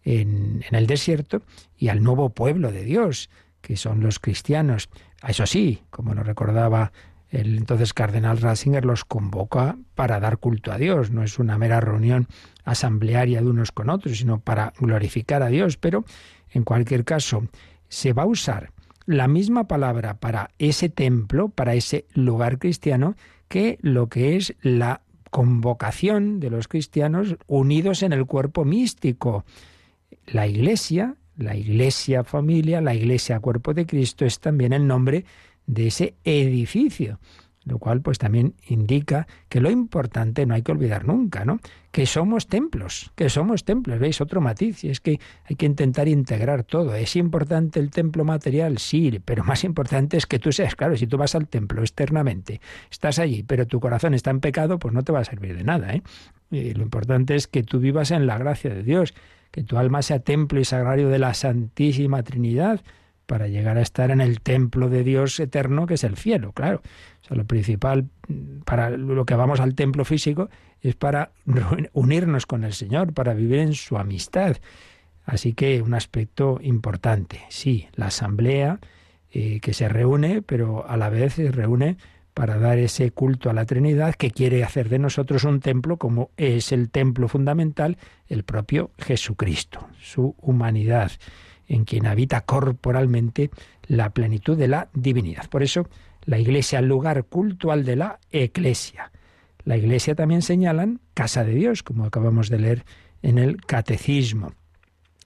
en, 0.04 0.64
el 0.72 0.88
desierto 0.88 1.42
y 1.78 1.90
al 1.90 2.02
nuevo 2.02 2.30
pueblo 2.30 2.72
de 2.72 2.86
Dios, 2.86 3.30
que 3.60 3.76
son 3.76 4.02
los 4.02 4.20
cristianos. 4.20 4.90
Eso 5.28 5.46
sí, 5.46 5.84
como 5.90 6.16
nos 6.16 6.26
recordaba 6.26 6.94
entonces 7.32 7.94
cardenal 7.94 8.40
Ratzinger, 8.40 8.84
los 8.84 9.06
convoca 9.06 9.78
para 9.96 10.20
dar 10.20 10.38
culto 10.38 10.72
a 10.72 10.78
Dios. 10.78 11.12
No 11.12 11.24
es 11.24 11.40
una 11.40 11.58
mera 11.58 11.80
reunión 11.80 12.28
asamblearia 12.66 13.42
de 13.42 13.48
unos 13.48 13.72
con 13.72 13.90
otros, 13.90 14.18
sino 14.18 14.40
para 14.40 14.74
glorificar 14.78 15.42
a 15.42 15.48
Dios. 15.48 15.78
Pero, 15.78 16.04
en 16.50 16.64
cualquier 16.64 17.06
caso, 17.06 17.48
se 17.88 18.12
va 18.12 18.24
a 18.24 18.28
usar 18.28 18.72
la 19.06 19.28
misma 19.28 19.68
palabra 19.68 20.16
para 20.16 20.52
ese 20.60 20.90
templo, 20.90 21.50
para 21.50 21.74
ese 21.74 22.06
lugar 22.14 22.60
cristiano, 22.60 23.16
que 23.48 23.80
lo 23.82 24.08
que 24.08 24.36
es 24.36 24.54
la 24.62 25.02
convocación 25.30 26.42
de 26.42 26.50
los 26.50 26.68
cristianos 26.68 27.38
unidos 27.48 28.04
en 28.04 28.12
el 28.12 28.26
cuerpo 28.26 28.66
místico. 28.66 29.46
La 30.28 30.48
iglesia, 30.48 31.16
la 31.38 31.56
iglesia 31.56 32.26
familia, 32.26 32.82
la 32.82 32.94
iglesia 32.94 33.40
cuerpo 33.40 33.74
de 33.74 33.86
Cristo 33.86 34.26
es 34.26 34.40
también 34.40 34.74
el 34.74 34.86
nombre 34.86 35.26
de 35.66 35.88
ese 35.88 36.16
edificio 36.24 37.20
lo 37.64 37.78
cual 37.78 38.02
pues 38.02 38.18
también 38.18 38.56
indica 38.68 39.28
que 39.48 39.62
lo 39.62 39.70
importante 39.70 40.46
no 40.46 40.56
hay 40.56 40.64
que 40.64 40.72
olvidar 40.72 41.06
nunca, 41.06 41.46
¿no? 41.46 41.60
Que 41.92 42.06
somos 42.06 42.48
templos, 42.48 43.12
que 43.16 43.30
somos 43.30 43.66
templos, 43.66 44.00
¿veis? 44.00 44.20
Otro 44.20 44.42
matiz, 44.42 44.84
y 44.84 44.90
es 44.90 45.00
que 45.00 45.20
hay 45.46 45.56
que 45.56 45.66
intentar 45.66 46.08
integrar 46.08 46.64
todo. 46.64 46.96
¿Es 46.96 47.16
importante 47.16 47.80
el 47.80 47.92
templo 47.92 48.24
material? 48.24 48.80
Sí, 48.80 49.22
pero 49.24 49.44
más 49.44 49.64
importante 49.64 50.18
es 50.18 50.26
que 50.26 50.40
tú 50.40 50.52
seas, 50.52 50.76
claro, 50.76 50.98
si 50.98 51.06
tú 51.06 51.18
vas 51.18 51.36
al 51.36 51.48
templo 51.48 51.82
externamente, 51.82 52.62
estás 52.90 53.20
allí, 53.20 53.44
pero 53.44 53.68
tu 53.68 53.80
corazón 53.80 54.14
está 54.14 54.32
en 54.32 54.40
pecado, 54.40 54.80
pues 54.80 54.94
no 54.94 55.04
te 55.04 55.12
va 55.12 55.20
a 55.20 55.26
servir 55.26 55.56
de 55.56 55.64
nada, 55.64 55.94
¿eh? 55.94 56.02
Y 56.50 56.74
lo 56.74 56.84
importante 56.84 57.36
es 57.36 57.48
que 57.48 57.64
tú 57.64 57.80
vivas 57.80 58.12
en 58.12 58.26
la 58.26 58.38
gracia 58.38 58.74
de 58.74 58.84
Dios, 58.84 59.14
que 59.52 59.64
tu 59.64 59.78
alma 59.78 60.02
sea 60.02 60.20
templo 60.20 60.60
y 60.60 60.66
sagrario 60.66 61.10
de 61.10 61.20
la 61.20 61.34
Santísima 61.34 62.24
Trinidad, 62.24 62.82
para 63.32 63.48
llegar 63.48 63.78
a 63.78 63.82
estar 63.82 64.12
en 64.12 64.20
el 64.20 64.42
templo 64.42 64.90
de 64.90 65.06
Dios 65.06 65.40
eterno, 65.40 65.86
que 65.88 65.94
es 65.94 66.04
el 66.04 66.18
cielo, 66.18 66.52
claro. 66.52 66.82
O 67.22 67.26
sea, 67.26 67.38
lo 67.38 67.46
principal 67.46 68.10
para 68.66 68.90
lo 68.90 69.26
que 69.26 69.36
vamos 69.36 69.62
al 69.62 69.74
templo 69.74 70.04
físico 70.04 70.50
es 70.82 70.96
para 70.96 71.32
unirnos 71.94 72.46
con 72.46 72.66
el 72.66 72.74
Señor, 72.74 73.14
para 73.14 73.34
vivir 73.34 73.60
en 73.60 73.74
su 73.74 73.98
amistad. 73.98 74.58
Así 75.24 75.54
que 75.54 75.82
un 75.82 75.94
aspecto 75.94 76.60
importante, 76.62 77.40
sí, 77.48 77.88
la 77.94 78.08
asamblea 78.08 78.82
eh, 79.32 79.62
que 79.62 79.74
se 79.74 79.88
reúne, 79.88 80.42
pero 80.42 80.86
a 80.86 80.98
la 80.98 81.08
vez 81.08 81.36
se 81.36 81.54
reúne 81.54 81.96
para 82.34 82.58
dar 82.58 82.80
ese 82.80 83.12
culto 83.12 83.50
a 83.50 83.54
la 83.54 83.64
Trinidad 83.64 84.16
que 84.16 84.32
quiere 84.32 84.66
hacer 84.66 84.90
de 84.90 85.00
nosotros 85.00 85.46
un 85.46 85.62
templo 85.62 85.96
como 85.96 86.32
es 86.36 86.74
el 86.74 86.90
templo 86.90 87.30
fundamental, 87.30 87.98
el 88.28 88.44
propio 88.44 88.92
Jesucristo, 88.98 89.88
su 90.02 90.36
humanidad 90.42 91.14
en 91.72 91.86
quien 91.86 92.06
habita 92.06 92.42
corporalmente 92.42 93.50
la 93.88 94.10
plenitud 94.10 94.58
de 94.58 94.68
la 94.68 94.90
divinidad. 94.94 95.50
Por 95.50 95.64
eso, 95.64 95.88
la 96.26 96.38
iglesia, 96.38 96.80
el 96.80 96.88
lugar 96.88 97.24
cultual 97.24 97.86
de 97.86 97.96
la 97.96 98.20
iglesia. 98.30 99.12
La 99.64 99.78
iglesia 99.78 100.14
también 100.14 100.42
señalan 100.42 101.00
casa 101.14 101.46
de 101.46 101.54
Dios, 101.54 101.82
como 101.82 102.04
acabamos 102.04 102.50
de 102.50 102.60
leer 102.60 102.86
en 103.22 103.38
el 103.38 103.66
catecismo. 103.66 104.52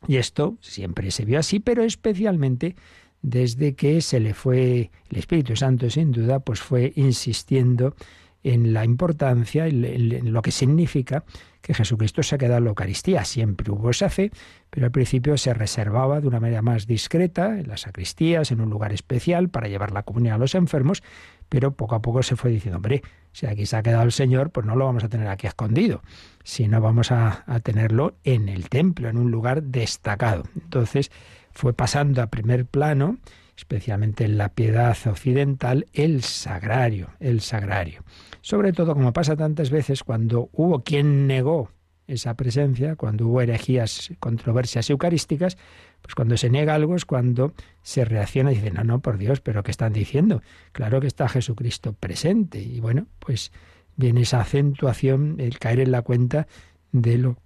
Y 0.07 0.17
esto 0.17 0.57
siempre 0.61 1.09
se 1.09 1.25
vio 1.25 1.39
así, 1.39 1.59
pero 1.59 1.81
especialmente 1.83 2.75
desde 3.23 3.73
que 3.73 4.01
se 4.01 4.19
le 4.19 4.35
fue 4.35 4.91
el 5.09 5.17
Espíritu 5.17 5.55
Santo, 5.55 5.89
sin 5.89 6.11
duda, 6.11 6.41
pues 6.41 6.59
fue 6.59 6.93
insistiendo 6.95 7.95
en 8.43 8.71
la 8.71 8.85
importancia, 8.85 9.65
en 9.65 10.31
lo 10.31 10.43
que 10.43 10.51
significa 10.51 11.23
que 11.65 11.73
Jesucristo 11.73 12.21
se 12.21 12.35
ha 12.35 12.37
quedado 12.37 12.59
en 12.59 12.65
la 12.65 12.69
Eucaristía. 12.69 13.25
Siempre 13.25 13.71
hubo 13.71 13.89
esa 13.89 14.11
fe, 14.11 14.29
pero 14.69 14.85
al 14.85 14.91
principio 14.91 15.35
se 15.35 15.51
reservaba 15.51 16.21
de 16.21 16.27
una 16.27 16.39
manera 16.39 16.61
más 16.61 16.85
discreta 16.85 17.59
en 17.59 17.67
las 17.67 17.81
sacristías, 17.81 18.51
en 18.51 18.61
un 18.61 18.69
lugar 18.69 18.93
especial 18.93 19.49
para 19.49 19.67
llevar 19.67 19.91
la 19.91 20.03
comunión 20.03 20.35
a 20.35 20.37
los 20.37 20.53
enfermos, 20.53 21.01
pero 21.49 21.71
poco 21.71 21.95
a 21.95 22.03
poco 22.03 22.21
se 22.21 22.35
fue 22.35 22.51
diciendo, 22.51 22.75
hombre, 22.75 23.01
si 23.31 23.47
aquí 23.47 23.65
se 23.65 23.77
ha 23.77 23.81
quedado 23.81 24.03
el 24.03 24.11
Señor, 24.11 24.51
pues 24.51 24.67
no 24.67 24.75
lo 24.75 24.85
vamos 24.85 25.03
a 25.03 25.09
tener 25.09 25.27
aquí 25.27 25.47
escondido, 25.47 26.03
sino 26.43 26.79
vamos 26.81 27.11
a, 27.11 27.43
a 27.47 27.59
tenerlo 27.61 28.15
en 28.23 28.47
el 28.47 28.69
templo, 28.69 29.09
en 29.09 29.17
un 29.17 29.31
lugar 29.31 29.63
destacado. 29.63 30.43
Entonces 30.53 31.09
fue 31.51 31.73
pasando 31.73 32.21
a 32.21 32.27
primer 32.27 32.67
plano, 32.67 33.17
especialmente 33.57 34.25
en 34.25 34.37
la 34.37 34.49
piedad 34.49 34.97
occidental, 35.05 35.87
el 35.93 36.23
sagrario, 36.23 37.09
el 37.19 37.41
sagrario. 37.41 38.03
Sobre 38.41 38.73
todo, 38.73 38.93
como 38.93 39.13
pasa 39.13 39.35
tantas 39.35 39.69
veces, 39.69 40.03
cuando 40.03 40.49
hubo 40.53 40.83
quien 40.83 41.27
negó 41.27 41.71
esa 42.07 42.35
presencia, 42.35 42.95
cuando 42.95 43.27
hubo 43.27 43.41
herejías, 43.41 44.11
controversias 44.19 44.89
eucarísticas, 44.89 45.57
pues 46.01 46.13
cuando 46.13 46.37
se 46.37 46.49
niega 46.49 46.75
algo 46.75 46.95
es 46.95 47.05
cuando 47.05 47.53
se 47.81 48.05
reacciona 48.05 48.51
y 48.51 48.55
dice, 48.55 48.71
no, 48.71 48.83
no, 48.83 48.99
por 48.99 49.17
Dios, 49.17 49.41
pero 49.41 49.63
¿qué 49.63 49.71
están 49.71 49.93
diciendo? 49.93 50.41
Claro 50.71 51.01
que 51.01 51.07
está 51.07 51.27
Jesucristo 51.27 51.93
presente. 51.93 52.61
Y 52.61 52.79
bueno, 52.79 53.07
pues 53.19 53.51
viene 53.95 54.21
esa 54.21 54.41
acentuación, 54.41 55.37
el 55.39 55.57
caer 55.57 55.79
en 55.79 55.91
la 55.91 56.03
cuenta 56.03 56.47
de 56.91 57.17
lo 57.17 57.37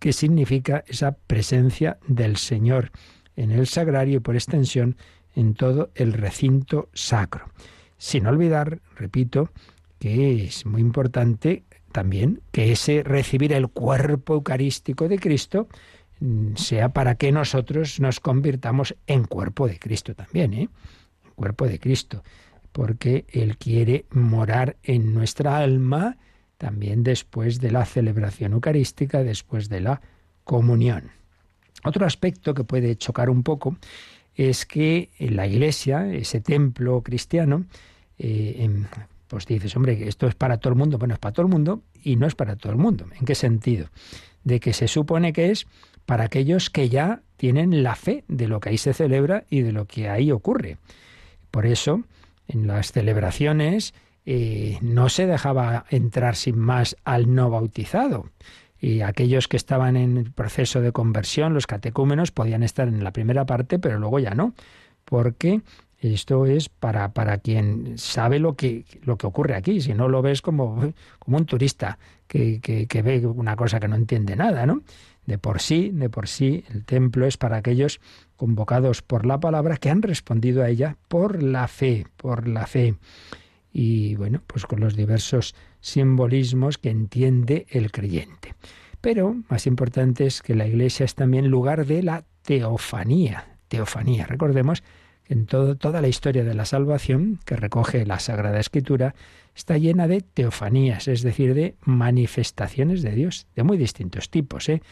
que 0.00 0.12
significa 0.12 0.84
esa 0.88 1.12
presencia 1.12 1.98
del 2.08 2.36
Señor 2.36 2.90
en 3.36 3.50
el 3.50 3.66
sagrario 3.66 4.16
y 4.16 4.20
por 4.20 4.34
extensión 4.34 4.96
en 5.36 5.54
todo 5.54 5.90
el 5.94 6.12
recinto 6.12 6.88
sacro. 6.92 7.48
Sin 7.98 8.26
olvidar, 8.26 8.80
repito, 8.96 9.50
que 10.00 10.44
es 10.44 10.66
muy 10.66 10.80
importante 10.80 11.62
también 11.92 12.40
que 12.50 12.72
ese 12.72 13.02
recibir 13.02 13.52
el 13.52 13.68
cuerpo 13.68 14.34
eucarístico 14.34 15.08
de 15.08 15.18
Cristo 15.18 15.68
mm, 16.20 16.56
sea 16.56 16.88
para 16.88 17.14
que 17.14 17.32
nosotros 17.32 18.00
nos 18.00 18.20
convirtamos 18.20 18.96
en 19.06 19.24
cuerpo 19.24 19.68
de 19.68 19.78
Cristo 19.78 20.14
también, 20.14 20.52
¿eh? 20.52 20.68
Cuerpo 21.34 21.66
de 21.66 21.78
Cristo, 21.78 22.22
porque 22.72 23.26
Él 23.28 23.56
quiere 23.58 24.06
morar 24.10 24.76
en 24.82 25.14
nuestra 25.14 25.58
alma 25.58 26.16
también 26.58 27.02
después 27.02 27.60
de 27.60 27.70
la 27.70 27.84
celebración 27.84 28.54
eucarística, 28.54 29.22
después 29.22 29.68
de 29.68 29.80
la 29.80 30.00
comunión. 30.44 31.10
Otro 31.84 32.06
aspecto 32.06 32.54
que 32.54 32.64
puede 32.64 32.96
chocar 32.96 33.30
un 33.30 33.42
poco 33.42 33.76
es 34.36 34.66
que 34.66 35.10
la 35.18 35.46
iglesia, 35.46 36.12
ese 36.12 36.40
templo 36.40 37.02
cristiano, 37.02 37.64
eh, 38.18 38.68
pues 39.28 39.46
dices, 39.46 39.74
hombre, 39.76 40.06
esto 40.06 40.26
es 40.26 40.34
para 40.34 40.58
todo 40.58 40.72
el 40.72 40.78
mundo. 40.78 40.98
Bueno, 40.98 41.14
es 41.14 41.20
para 41.20 41.32
todo 41.32 41.46
el 41.46 41.52
mundo 41.52 41.82
y 42.02 42.16
no 42.16 42.26
es 42.26 42.34
para 42.34 42.56
todo 42.56 42.72
el 42.72 42.78
mundo. 42.78 43.06
¿En 43.18 43.26
qué 43.26 43.34
sentido? 43.34 43.88
De 44.44 44.60
que 44.60 44.72
se 44.72 44.88
supone 44.88 45.32
que 45.32 45.50
es 45.50 45.66
para 46.04 46.24
aquellos 46.24 46.70
que 46.70 46.88
ya 46.88 47.22
tienen 47.36 47.82
la 47.82 47.96
fe 47.96 48.24
de 48.28 48.46
lo 48.46 48.60
que 48.60 48.68
ahí 48.68 48.78
se 48.78 48.94
celebra 48.94 49.44
y 49.50 49.62
de 49.62 49.72
lo 49.72 49.86
que 49.86 50.08
ahí 50.08 50.30
ocurre. 50.30 50.78
Por 51.50 51.66
eso, 51.66 52.04
en 52.46 52.66
las 52.66 52.92
celebraciones 52.92 53.94
eh, 54.24 54.78
no 54.82 55.08
se 55.08 55.26
dejaba 55.26 55.84
entrar 55.90 56.36
sin 56.36 56.58
más 56.58 56.96
al 57.04 57.34
no 57.34 57.50
bautizado. 57.50 58.30
Y 58.80 59.00
aquellos 59.00 59.48
que 59.48 59.56
estaban 59.56 59.96
en 59.96 60.32
proceso 60.32 60.80
de 60.80 60.92
conversión, 60.92 61.54
los 61.54 61.66
catecúmenos, 61.66 62.30
podían 62.30 62.62
estar 62.62 62.88
en 62.88 63.02
la 63.02 63.12
primera 63.12 63.46
parte, 63.46 63.78
pero 63.78 63.98
luego 63.98 64.18
ya 64.18 64.34
no 64.34 64.54
porque 65.06 65.62
Esto 65.98 66.44
es 66.44 66.68
para, 66.68 67.12
para 67.14 67.38
quien 67.38 67.96
sabe 67.96 68.38
lo 68.38 68.54
que, 68.54 68.84
lo 69.02 69.16
que 69.16 69.26
ocurre 69.26 69.54
aquí, 69.54 69.80
si 69.80 69.94
no 69.94 70.08
lo 70.08 70.20
ves 70.20 70.42
como, 70.42 70.92
como 71.18 71.38
un 71.38 71.46
turista 71.46 71.98
que, 72.28 72.60
que, 72.60 72.86
que 72.86 73.02
ve 73.02 73.26
una 73.26 73.56
cosa 73.56 73.80
que 73.80 73.88
no 73.88 73.96
entiende 73.96 74.36
nada, 74.36 74.66
¿no? 74.66 74.82
De 75.24 75.38
por 75.38 75.60
sí, 75.60 75.90
de 75.92 76.10
por 76.10 76.28
sí, 76.28 76.64
el 76.70 76.84
templo 76.84 77.26
es 77.26 77.36
para 77.38 77.56
aquellos 77.56 78.00
convocados 78.36 79.00
por 79.00 79.24
la 79.24 79.40
palabra 79.40 79.78
que 79.78 79.90
han 79.90 80.02
respondido 80.02 80.62
a 80.62 80.68
ella 80.68 80.96
por 81.08 81.42
la 81.42 81.66
fe, 81.66 82.06
por 82.16 82.46
la 82.46 82.66
fe. 82.66 82.94
Y 83.72 84.14
bueno, 84.16 84.42
pues 84.46 84.66
con 84.66 84.80
los 84.80 84.96
diversos 84.96 85.54
simbolismos 85.86 86.78
que 86.78 86.90
entiende 86.90 87.66
el 87.70 87.92
creyente. 87.92 88.54
Pero 89.00 89.36
más 89.48 89.68
importante 89.68 90.26
es 90.26 90.42
que 90.42 90.56
la 90.56 90.66
iglesia 90.66 91.04
es 91.04 91.14
también 91.14 91.46
lugar 91.46 91.86
de 91.86 92.02
la 92.02 92.24
teofanía. 92.42 93.56
Teofanía. 93.68 94.26
Recordemos 94.26 94.82
que 95.22 95.34
en 95.34 95.46
toda 95.46 96.00
la 96.00 96.08
historia 96.08 96.42
de 96.42 96.54
la 96.54 96.64
salvación 96.64 97.38
que 97.44 97.54
recoge 97.54 98.04
la 98.04 98.18
Sagrada 98.18 98.58
Escritura 98.58 99.14
está 99.54 99.78
llena 99.78 100.08
de 100.08 100.22
teofanías, 100.22 101.06
es 101.06 101.22
decir, 101.22 101.54
de 101.54 101.76
manifestaciones 101.84 103.02
de 103.02 103.12
Dios, 103.12 103.46
de 103.54 103.62
muy 103.62 103.78
distintos 103.78 104.28
tipos. 104.28 104.68
¿eh? 104.68 104.82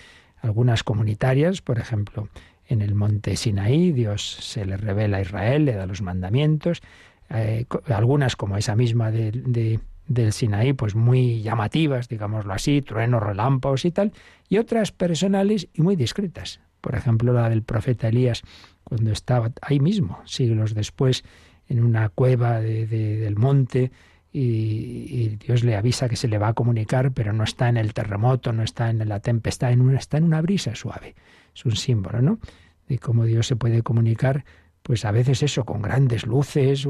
Algunas 0.41 0.85
comunitarias, 0.85 1.61
por 1.61 1.81
ejemplo, 1.81 2.29
en 2.67 2.83
el 2.83 2.95
monte 2.95 3.37
Sinaí, 3.37 3.91
Dios 3.91 4.37
se 4.41 4.65
le 4.65 4.77
revela 4.77 5.17
a 5.17 5.23
Israel, 5.23 5.65
le 5.65 5.75
da 5.75 5.87
los 5.87 6.03
mandamientos. 6.03 6.83
Eh, 7.31 7.67
algunas, 7.87 8.37
como 8.37 8.57
esa 8.57 8.77
misma 8.77 9.11
de, 9.11 9.81
del 10.07 10.33
Sinaí, 10.33 10.73
pues 10.73 10.95
muy 10.95 11.43
llamativas, 11.43 12.09
digámoslo 12.09 12.53
así, 12.53 12.83
truenos, 12.83 13.23
relámpagos 13.23 13.85
y 13.85 13.91
tal, 13.91 14.13
y 14.49 14.59
otras 14.59 14.93
personales 14.93 15.69
y 15.73 15.83
muy 15.83 15.97
discretas. 15.97 16.61
Por 16.81 16.95
ejemplo, 16.95 17.33
la 17.33 17.49
del 17.49 17.63
profeta 17.63 18.09
Elías, 18.09 18.43
cuando 18.85 19.11
estaba 19.11 19.51
ahí 19.63 19.81
mismo, 19.81 20.21
siglos 20.27 20.75
después, 20.75 21.25
en 21.69 21.83
una 21.83 22.11
cueva 22.11 22.61
del 22.61 23.37
monte, 23.37 23.91
y, 24.37 25.37
Dios 25.37 25.63
le 25.63 25.77
avisa 25.77 26.09
que 26.09 26.17
se 26.17 26.27
le 26.27 26.39
va 26.39 26.49
a 26.49 26.55
comunicar, 26.55 27.13
pero 27.13 27.33
no 27.33 27.45
está 27.45 27.69
en 27.69 27.77
el 27.77 27.95
terremoto, 27.95 28.53
no 28.53 28.65
está 28.65 28.91
en 28.91 29.09
la 29.09 29.21
tempestad, 29.21 29.73
en 29.73 29.81
una, 29.81 29.99
está 29.99 30.19
en 30.19 30.25
una 30.25 30.43
brisa 30.43 30.75
suave. 30.75 31.15
Es 31.55 31.65
un 31.65 31.77
símbolo, 31.77 32.21
¿no? 32.21 32.41
De 32.89 32.99
cómo 32.99 33.25
Dios 33.25 33.47
se 33.47 33.55
puede 33.55 33.83
comunicar, 33.83 34.45
pues 34.83 35.05
a 35.05 35.13
veces 35.13 35.43
eso, 35.45 35.65
con 35.65 35.83
grandes 35.83 36.27
luces 36.27 36.87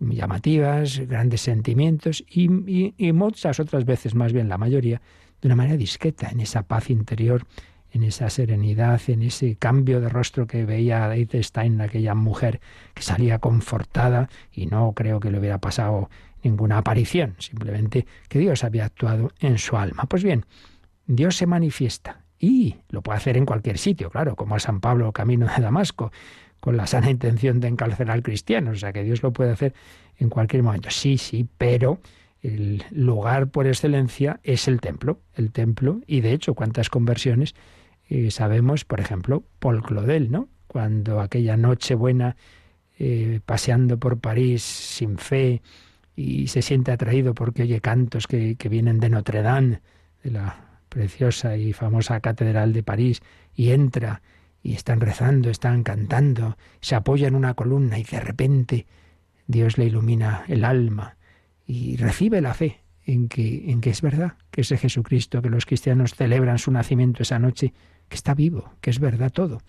llamativas, 0.00 0.98
grandes 1.00 1.42
sentimientos, 1.42 2.24
y, 2.28 2.48
muchas 3.12 3.60
otras 3.60 3.84
veces, 3.84 4.14
más 4.14 4.32
bien 4.32 4.48
la 4.48 4.58
mayoría, 4.58 5.00
de 5.40 5.48
una 5.48 5.56
manera 5.56 5.76
discreta, 5.76 6.28
en 6.30 6.40
esa 6.40 6.62
paz 6.62 6.90
interior 6.90 7.46
en 7.92 8.04
esa 8.04 8.30
serenidad, 8.30 9.00
en 9.08 9.22
ese 9.22 9.56
cambio 9.56 10.00
de 10.00 10.08
rostro 10.08 10.46
que 10.46 10.64
veía 10.64 11.14
Edith 11.14 11.34
Stein, 11.42 11.80
aquella 11.80 12.14
mujer 12.14 12.60
que 12.94 13.02
salía 13.02 13.38
confortada 13.38 14.28
y 14.50 14.66
no 14.66 14.92
creo 14.94 15.20
que 15.20 15.30
le 15.30 15.38
hubiera 15.38 15.58
pasado 15.58 16.08
ninguna 16.42 16.78
aparición, 16.78 17.36
simplemente 17.38 18.06
que 18.28 18.38
Dios 18.38 18.64
había 18.64 18.86
actuado 18.86 19.32
en 19.40 19.58
su 19.58 19.76
alma. 19.76 20.04
Pues 20.04 20.24
bien, 20.24 20.46
Dios 21.06 21.36
se 21.36 21.46
manifiesta 21.46 22.22
y 22.38 22.76
lo 22.88 23.02
puede 23.02 23.18
hacer 23.18 23.36
en 23.36 23.46
cualquier 23.46 23.78
sitio, 23.78 24.10
claro, 24.10 24.36
como 24.36 24.56
a 24.56 24.58
San 24.58 24.80
Pablo 24.80 25.12
camino 25.12 25.46
de 25.46 25.62
Damasco, 25.62 26.12
con 26.62 26.76
la 26.76 26.86
sana 26.86 27.10
intención 27.10 27.58
de 27.58 27.66
encarcelar 27.66 28.22
cristianos, 28.22 28.76
o 28.76 28.78
sea 28.78 28.92
que 28.92 29.02
Dios 29.02 29.24
lo 29.24 29.32
puede 29.32 29.50
hacer 29.50 29.74
en 30.16 30.28
cualquier 30.28 30.62
momento. 30.62 30.90
Sí, 30.90 31.18
sí, 31.18 31.44
pero 31.58 31.98
el 32.40 32.84
lugar 32.92 33.48
por 33.48 33.66
excelencia 33.66 34.38
es 34.44 34.68
el 34.68 34.80
templo, 34.80 35.18
el 35.34 35.50
templo, 35.50 36.02
y 36.06 36.20
de 36.20 36.32
hecho, 36.32 36.54
cuántas 36.54 36.88
conversiones 36.88 37.56
y 38.08 38.30
sabemos, 38.30 38.84
por 38.84 39.00
ejemplo, 39.00 39.42
Paul 39.58 39.82
Claudel, 39.82 40.30
¿no? 40.30 40.48
Cuando 40.68 41.20
aquella 41.20 41.56
noche 41.56 41.96
buena, 41.96 42.36
eh, 42.96 43.40
paseando 43.44 43.98
por 43.98 44.20
París 44.20 44.62
sin 44.62 45.18
fe 45.18 45.62
y 46.14 46.46
se 46.46 46.62
siente 46.62 46.92
atraído 46.92 47.34
porque 47.34 47.62
oye 47.62 47.80
cantos 47.80 48.28
que, 48.28 48.54
que 48.54 48.68
vienen 48.68 49.00
de 49.00 49.08
Notre 49.08 49.42
Dame, 49.42 49.80
de 50.22 50.30
la 50.30 50.78
preciosa 50.88 51.56
y 51.56 51.72
famosa 51.72 52.20
catedral 52.20 52.72
de 52.72 52.84
París, 52.84 53.20
y 53.52 53.70
entra 53.70 54.22
y 54.62 54.74
están 54.74 55.00
rezando, 55.00 55.50
están 55.50 55.82
cantando, 55.82 56.56
se 56.80 56.94
apoya 56.94 57.28
en 57.28 57.34
una 57.34 57.54
columna 57.54 57.98
y 57.98 58.04
de 58.04 58.20
repente 58.20 58.86
Dios 59.46 59.78
le 59.78 59.86
ilumina 59.86 60.44
el 60.48 60.64
alma 60.64 61.16
y 61.66 61.96
recibe 61.96 62.40
la 62.40 62.54
fe 62.54 62.80
en 63.04 63.28
que, 63.28 63.70
en 63.70 63.80
que 63.80 63.90
es 63.90 64.02
verdad, 64.02 64.34
que 64.50 64.60
ese 64.60 64.76
Jesucristo 64.76 65.42
que 65.42 65.50
los 65.50 65.66
cristianos 65.66 66.14
celebran 66.14 66.58
su 66.58 66.70
nacimiento 66.70 67.22
esa 67.22 67.38
noche, 67.38 67.72
que 68.08 68.16
está 68.16 68.34
vivo, 68.34 68.72
que 68.80 68.90
es 68.90 69.00
verdad 69.00 69.32
todo 69.32 69.62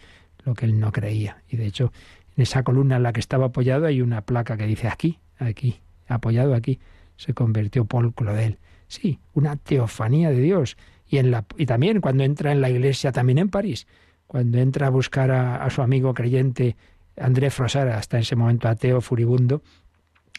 lo 0.43 0.53
que 0.53 0.65
él 0.65 0.79
no 0.79 0.91
creía. 0.91 1.41
Y 1.49 1.57
de 1.57 1.65
hecho, 1.65 1.91
en 2.35 2.43
esa 2.43 2.63
columna 2.63 2.97
en 2.97 3.03
la 3.03 3.13
que 3.13 3.19
estaba 3.19 3.47
apoyado 3.47 3.85
hay 3.85 4.01
una 4.01 4.21
placa 4.21 4.57
que 4.57 4.67
dice 4.67 4.87
aquí, 4.87 5.19
aquí, 5.37 5.79
apoyado 6.07 6.53
aquí, 6.53 6.79
se 7.15 7.33
convirtió 7.33 7.85
Paul 7.85 8.13
Claudel. 8.13 8.59
Sí, 8.87 9.19
una 9.33 9.55
teofanía 9.55 10.29
de 10.29 10.41
Dios. 10.41 10.77
Y, 11.07 11.17
en 11.17 11.31
la, 11.31 11.45
y 11.57 11.65
también 11.65 12.01
cuando 12.01 12.23
entra 12.23 12.51
en 12.51 12.61
la 12.61 12.69
iglesia, 12.69 13.11
también 13.11 13.37
en 13.37 13.49
París, 13.49 13.87
cuando 14.27 14.57
entra 14.57 14.87
a 14.87 14.89
buscar 14.89 15.31
a, 15.31 15.69
su 15.69 15.81
amigo 15.81 16.13
creyente 16.13 16.75
André 17.17 17.49
Frosara, 17.51 17.97
hasta 17.97 18.19
ese 18.19 18.35
momento 18.35 18.67
ateo, 18.67 19.01
furibundo, 19.01 19.61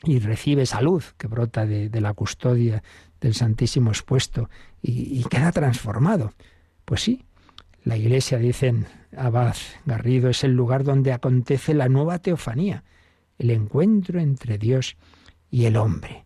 y 0.03 0.18
recibe 0.18 0.66
salud 0.66 1.03
que 1.16 1.28
brota 1.28 1.64
de, 1.66 2.01
la 2.01 2.12
custodia 2.12 2.82
del 3.20 3.35
Santísimo 3.35 3.91
expuesto 3.91 4.51
y, 4.82 5.20
y 5.20 5.24
queda 5.24 5.53
transformado. 5.53 6.35
Pues 6.85 7.03
sí, 7.03 7.24
la 7.85 7.97
iglesia, 7.97 8.39
dicen 8.39 8.87
Abad 9.16 9.57
Garrido, 9.85 10.30
es 10.30 10.43
el 10.45 10.53
lugar 10.53 10.85
donde 10.85 11.12
acontece 11.12 11.74
la 11.74 11.89
nueva 11.89 12.18
teofanía, 12.18 12.82
el 13.39 13.51
encuentro 13.51 14.20
entre 14.20 14.59
Dios 14.59 14.97
y 15.51 15.66
el 15.66 15.76
hombre. 15.76 16.24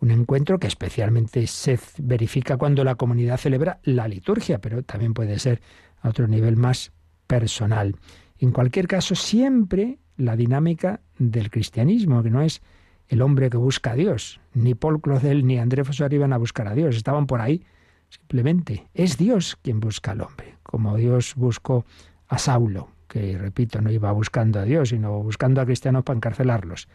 Un 0.00 0.10
encuentro 0.10 0.58
que 0.58 0.66
especialmente 0.66 1.46
se 1.46 1.78
verifica 1.98 2.56
cuando 2.56 2.84
la 2.84 2.96
comunidad 2.96 3.38
celebra 3.38 3.78
la 3.84 4.08
liturgia, 4.08 4.58
pero 4.58 4.82
también 4.82 5.14
puede 5.14 5.38
ser 5.38 5.62
a 6.02 6.10
otro 6.10 6.28
nivel 6.28 6.56
más 6.56 6.92
personal. 7.26 7.96
En 8.38 8.50
cualquier 8.50 8.86
caso, 8.86 9.14
siempre 9.14 9.98
la 10.18 10.36
dinámica 10.36 11.00
del 11.18 11.50
cristianismo, 11.50 12.22
que 12.22 12.30
no 12.30 12.42
es 12.42 12.60
el 13.08 13.22
hombre 13.22 13.48
que 13.48 13.56
busca 13.56 13.92
a 13.92 13.94
Dios. 13.96 14.40
Ni 14.52 14.74
Paul 14.74 15.00
Claudel 15.00 15.46
ni 15.46 15.58
André 15.58 15.84
Fosar 15.84 16.12
iban 16.12 16.32
a 16.32 16.38
buscar 16.38 16.68
a 16.68 16.74
Dios, 16.74 16.96
estaban 16.96 17.26
por 17.26 17.40
ahí. 17.40 17.64
Simplemente 18.10 18.88
es 18.92 19.16
Dios 19.16 19.56
quien 19.62 19.80
busca 19.80 20.10
al 20.10 20.20
hombre 20.20 20.52
como 20.72 20.96
Dios 20.96 21.34
buscó 21.36 21.84
a 22.28 22.38
Saulo, 22.38 22.88
que 23.06 23.36
repito, 23.36 23.82
no 23.82 23.90
iba 23.90 24.10
buscando 24.12 24.58
a 24.58 24.64
Dios, 24.64 24.88
sino 24.88 25.22
buscando 25.22 25.60
a 25.60 25.66
cristianos 25.66 26.02
para 26.02 26.16
encarcelarlos. 26.16 26.88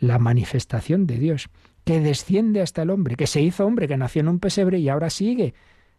La 0.00 0.18
manifestación 0.18 1.06
de 1.06 1.18
Dios, 1.18 1.48
que 1.84 2.00
desciende 2.00 2.62
hasta 2.62 2.82
el 2.82 2.90
hombre, 2.90 3.14
que 3.14 3.28
se 3.28 3.40
hizo 3.40 3.64
hombre, 3.64 3.86
que 3.86 3.96
nació 3.96 4.20
en 4.20 4.28
un 4.28 4.40
pesebre 4.40 4.80
y 4.80 4.88
ahora 4.88 5.08
sigue 5.08 5.54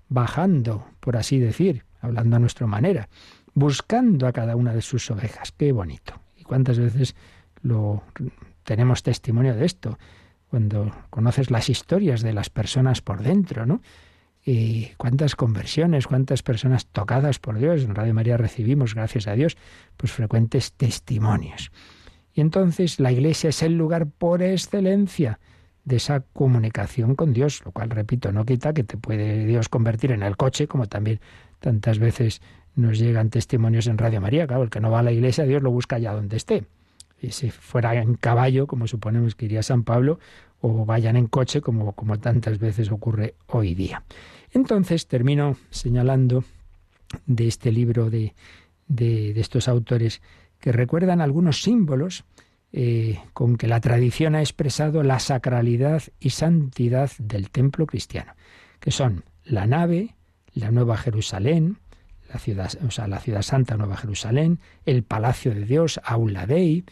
bajando, 0.10 0.86
por 1.00 1.16
así 1.16 1.40
decir, 1.40 1.86
hablando 2.04 2.36
a 2.36 2.40
nuestra 2.40 2.68
manera, 2.68 3.10
buscando 3.54 4.28
a 4.28 4.32
cada 4.32 4.56
una 4.56 4.74
de 4.74 4.82
sus 4.82 5.10
ovejas. 5.10 5.52
Qué 5.52 5.72
bonito. 5.72 6.14
¿Y 6.38 6.44
cuántas 6.44 6.78
veces 6.78 7.16
lo 7.62 8.04
tenemos 8.64 9.02
testimonio 9.02 9.56
de 9.56 9.66
esto? 9.66 9.98
Cuando 10.50 10.92
conoces 11.10 11.50
las 11.50 11.70
historias 11.70 12.22
de 12.22 12.34
las 12.34 12.50
personas 12.50 13.02
por 13.02 13.24
dentro, 13.24 13.66
¿no? 13.66 13.82
y 14.46 14.88
cuántas 14.98 15.36
conversiones, 15.36 16.08
cuántas 16.08 16.44
personas 16.44 16.88
tocadas 16.88 17.40
por 17.40 17.58
Dios. 17.58 17.84
En 17.84 17.96
Radio 17.96 18.14
María 18.14 18.38
recibimos, 18.38 18.94
gracias 18.94 19.28
a 19.28 19.34
Dios, 19.34 19.58
pues 19.96 20.12
frecuentes 20.12 20.74
testimonios. 20.74 21.72
Y 22.34 22.42
entonces 22.42 23.00
la 23.00 23.12
iglesia 23.12 23.50
es 23.52 23.64
el 23.64 23.78
lugar 23.78 24.08
por 24.08 24.42
excelencia 24.42 25.40
de 25.86 25.98
esa 25.98 26.22
comunicación 26.22 27.16
con 27.16 27.34
Dios, 27.34 27.62
lo 27.66 27.72
cual, 27.72 27.90
repito, 27.90 28.32
no 28.32 28.46
quita 28.46 28.74
que 28.74 28.84
te 28.84 28.98
puede 28.98 29.46
Dios 29.46 29.70
convertir 29.70 30.12
en 30.12 30.24
el 30.24 30.36
coche, 30.38 30.68
como 30.68 30.88
también 30.88 31.20
tantas 31.64 31.98
veces 31.98 32.42
nos 32.76 33.00
llegan 33.00 33.30
testimonios 33.30 33.88
en 33.88 33.98
Radio 33.98 34.20
María. 34.20 34.46
Claro, 34.46 34.64
el 34.64 34.70
que 34.70 34.82
no 34.82 34.92
va 34.92 35.00
a 35.00 35.04
la 35.04 35.14
iglesia, 35.14 35.46
Dios 35.46 35.64
lo 35.64 35.72
busca 35.72 35.96
allá 35.96 36.12
donde 36.12 36.36
esté. 36.36 36.66
Y 37.22 37.32
si 37.32 37.52
fuera 37.52 37.96
en 37.96 38.16
caballo, 38.16 38.68
como 38.68 38.86
suponemos 38.86 39.34
que 39.36 39.46
iría 39.46 39.64
San 39.64 39.84
Pablo, 39.84 40.20
o 40.60 40.86
vayan 40.86 41.16
en 41.16 41.28
coche, 41.28 41.62
como, 41.62 41.94
como 41.94 42.20
tantas 42.20 42.60
veces 42.60 42.92
ocurre 42.92 43.36
hoy 43.48 43.76
día. 43.76 44.04
Entonces 44.52 45.08
termino 45.08 45.56
señalando 45.70 46.44
de 47.26 47.48
este 47.48 47.72
libro 47.72 48.10
de, 48.10 48.34
de, 48.88 49.40
estos 49.40 49.70
autores 49.70 50.22
que 50.60 50.74
recuerdan 50.74 51.22
algunos 51.22 51.62
símbolos 51.62 52.26
eh, 52.74 53.20
con 53.32 53.56
que 53.56 53.68
la 53.68 53.80
tradición 53.80 54.36
ha 54.36 54.42
expresado 54.42 55.02
la 55.04 55.20
sacralidad 55.20 56.04
y 56.20 56.32
santidad 56.32 57.12
del 57.20 57.50
templo 57.52 57.86
cristiano, 57.86 58.34
que 58.82 58.92
son 58.92 59.24
la 59.46 59.66
nave, 59.66 60.16
la 60.54 60.72
Nueva 60.72 60.98
Jerusalén, 60.98 61.78
la 62.32 62.40
ciudad, 62.40 62.72
o 62.86 62.92
sea, 62.92 63.08
la 63.08 63.20
ciudad 63.20 63.42
santa 63.42 63.78
Nueva 63.78 63.98
Jerusalén, 63.98 64.60
el 64.86 65.04
palacio 65.04 65.54
de 65.54 65.66
Dios, 65.66 66.00
Aula 66.04 66.46
Dei, 66.46 66.84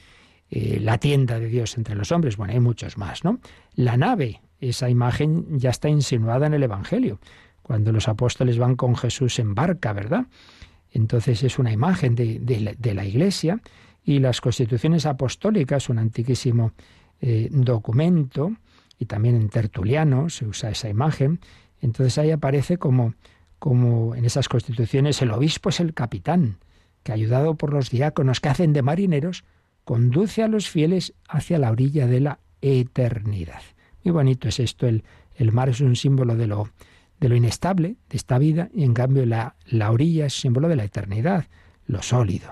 eh, 0.49 0.79
la 0.81 0.97
tienda 0.97 1.39
de 1.39 1.47
Dios 1.47 1.77
entre 1.77 1.95
los 1.95 2.11
hombres, 2.11 2.37
bueno, 2.37 2.53
hay 2.53 2.59
muchos 2.59 2.97
más, 2.97 3.23
¿no? 3.23 3.39
La 3.75 3.97
nave, 3.97 4.41
esa 4.59 4.89
imagen 4.89 5.59
ya 5.59 5.69
está 5.69 5.89
insinuada 5.89 6.47
en 6.47 6.53
el 6.53 6.63
Evangelio, 6.63 7.19
cuando 7.61 7.91
los 7.91 8.07
apóstoles 8.07 8.57
van 8.57 8.75
con 8.75 8.95
Jesús 8.95 9.39
en 9.39 9.55
barca, 9.55 9.93
¿verdad? 9.93 10.25
Entonces 10.91 11.43
es 11.43 11.57
una 11.57 11.71
imagen 11.71 12.15
de, 12.15 12.93
la, 12.93 13.05
iglesia 13.05 13.61
Y 14.03 14.19
las 14.19 14.41
constituciones 14.41 15.05
apostólicas, 15.05 15.87
un 15.89 15.99
antiquísimo 15.99 16.73
eh, 17.21 17.47
documento, 17.51 18.51
y 18.99 19.05
también 19.05 19.35
en 19.35 19.49
Tertuliano 19.49 20.29
se 20.29 20.45
usa 20.45 20.69
esa 20.69 20.89
imagen, 20.89 21.39
entonces 21.81 22.17
ahí 22.17 22.31
aparece 22.31 22.77
como, 22.77 23.15
como 23.61 24.15
en 24.15 24.25
esas 24.25 24.49
constituciones 24.49 25.21
el 25.21 25.29
obispo 25.29 25.69
es 25.69 25.79
el 25.79 25.93
capitán, 25.93 26.57
que 27.03 27.11
ayudado 27.11 27.53
por 27.53 27.71
los 27.71 27.91
diáconos 27.91 28.39
que 28.39 28.49
hacen 28.49 28.73
de 28.73 28.81
marineros, 28.81 29.43
conduce 29.83 30.41
a 30.41 30.47
los 30.47 30.67
fieles 30.67 31.13
hacia 31.29 31.59
la 31.59 31.69
orilla 31.69 32.07
de 32.07 32.21
la 32.21 32.39
eternidad. 32.61 33.61
Muy 34.03 34.13
bonito 34.13 34.47
es 34.47 34.59
esto, 34.59 34.87
el, 34.87 35.03
el 35.35 35.51
mar 35.51 35.69
es 35.69 35.79
un 35.79 35.95
símbolo 35.95 36.35
de 36.35 36.47
lo, 36.47 36.69
de 37.19 37.29
lo 37.29 37.35
inestable 37.35 37.97
de 38.09 38.17
esta 38.17 38.39
vida 38.39 38.69
y 38.73 38.83
en 38.83 38.95
cambio 38.95 39.27
la, 39.27 39.53
la 39.67 39.91
orilla 39.91 40.25
es 40.25 40.41
símbolo 40.41 40.67
de 40.67 40.77
la 40.77 40.85
eternidad, 40.85 41.45
lo 41.85 42.01
sólido. 42.01 42.49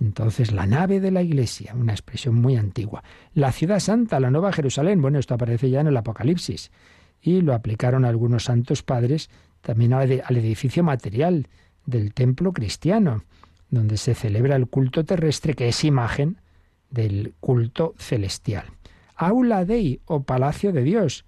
Entonces, 0.00 0.50
la 0.50 0.66
nave 0.66 0.98
de 0.98 1.12
la 1.12 1.22
iglesia, 1.22 1.76
una 1.76 1.92
expresión 1.92 2.34
muy 2.34 2.56
antigua. 2.56 3.04
La 3.34 3.52
ciudad 3.52 3.78
santa, 3.78 4.18
la 4.18 4.32
nueva 4.32 4.52
Jerusalén, 4.52 5.00
bueno, 5.00 5.20
esto 5.20 5.34
aparece 5.34 5.70
ya 5.70 5.80
en 5.80 5.86
el 5.86 5.96
Apocalipsis. 5.96 6.72
Y 7.22 7.42
lo 7.42 7.54
aplicaron 7.54 8.04
algunos 8.04 8.44
santos 8.44 8.82
padres 8.82 9.30
también 9.60 9.92
al 9.92 10.36
edificio 10.36 10.82
material 10.82 11.48
del 11.86 12.12
templo 12.14 12.52
cristiano, 12.52 13.24
donde 13.70 13.96
se 13.96 14.14
celebra 14.14 14.56
el 14.56 14.66
culto 14.66 15.04
terrestre, 15.04 15.54
que 15.54 15.68
es 15.68 15.84
imagen 15.84 16.38
del 16.90 17.34
culto 17.40 17.94
celestial. 17.98 18.64
Aula 19.16 19.64
Dei 19.64 20.00
o 20.06 20.22
Palacio 20.22 20.72
de 20.72 20.82
Dios. 20.82 21.24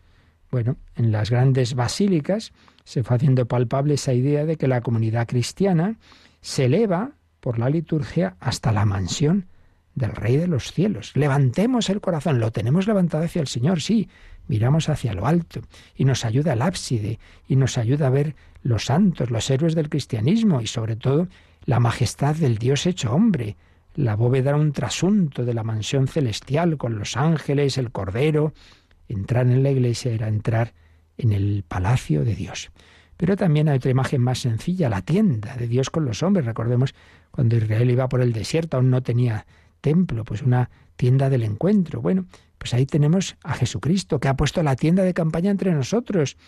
Bueno, 0.51 0.77
en 0.97 1.13
las 1.13 1.31
grandes 1.31 1.75
basílicas 1.75 2.53
se 2.85 3.03
fue 3.03 3.17
haciendo 3.17 3.47
palpable 3.47 3.95
esa 3.95 4.13
idea 4.13 4.45
de 4.45 4.57
que 4.57 4.69
la 4.69 4.81
comunidad 4.81 5.29
cristiana 5.29 5.97
se 6.41 6.65
eleva 6.65 7.13
por 7.41 7.59
la 7.59 7.69
liturgia 7.71 8.37
hasta 8.41 8.73
la 8.73 8.85
mansión 8.85 9.47
del 9.95 10.13
Rey 10.13 10.37
de 10.37 10.47
los 10.47 10.73
cielos. 10.73 11.13
Levantemos 11.15 11.91
el 11.91 12.01
corazón, 12.01 12.41
lo 12.41 12.51
tenemos 12.51 12.87
levantado 12.87 13.25
hacia 13.25 13.41
el 13.41 13.49
Señor, 13.49 13.81
sí, 13.81 14.09
miramos 14.53 14.91
hacia 14.91 15.15
lo 15.15 15.27
alto 15.27 15.63
y 15.97 16.05
nos 16.05 16.27
ayuda 16.27 16.53
el 16.53 16.61
ábside 16.61 17.19
y 17.49 17.57
nos 17.57 17.79
ayuda 17.79 18.09
a 18.09 18.11
ver 18.11 18.35
los 18.63 18.85
santos, 18.85 19.31
los 19.31 19.49
héroes 19.49 19.75
del 19.75 19.89
cristianismo 19.89 20.61
y 20.61 20.67
sobre 20.67 20.95
todo 20.95 21.27
la 21.65 21.81
majestad 21.81 22.37
del 22.37 22.59
Dios 22.59 22.85
hecho 22.85 23.15
hombre. 23.15 23.57
La 23.95 24.15
bóveda 24.15 24.55
un 24.55 24.73
trasunto 24.73 25.47
de 25.47 25.55
la 25.55 25.63
mansión 25.63 26.07
celestial 26.07 26.77
con 26.77 26.99
los 26.99 27.17
ángeles, 27.17 27.79
el 27.79 27.93
Cordero. 27.93 28.53
Entrar 29.09 29.47
en 29.47 29.63
la 29.63 29.71
iglesia 29.71 30.13
era 30.13 30.29
entrar 30.29 30.75
en 31.17 31.33
el 31.33 31.65
palacio 31.67 32.23
de 32.23 32.35
Dios. 32.35 32.73
Pero 33.17 33.37
también 33.37 33.71
hay 33.71 33.79
otra 33.79 33.91
imagen 33.91 34.21
más 34.21 34.41
sencilla, 34.41 34.91
la 34.91 35.01
tienda 35.01 35.57
de 35.57 35.67
Dios 35.67 35.89
con 35.89 36.05
los 36.05 36.23
hombres. 36.23 36.45
Recordemos 36.45 36.95
cuando 37.31 37.57
Israel 37.57 37.91
iba 37.91 38.07
por 38.07 38.21
el 38.21 38.35
desierto, 38.35 38.77
aún 38.77 38.91
no 38.91 39.03
tenía 39.03 39.47
templo, 39.83 40.25
pues 40.25 40.41
una 40.41 40.71
tienda 40.97 41.29
del 41.29 41.43
encuentro. 41.43 42.01
Bueno, 42.01 42.25
pues 42.57 42.73
ahí 42.73 42.87
tenemos 42.87 43.37
a 43.43 43.53
Jesucristo, 43.53 44.19
que 44.19 44.29
ha 44.29 44.37
puesto 44.37 44.63
la 44.63 44.77
tienda 44.77 45.03
de 45.03 45.13
campaña 45.13 45.51
entre 45.51 45.73
nosotros. 45.73 46.39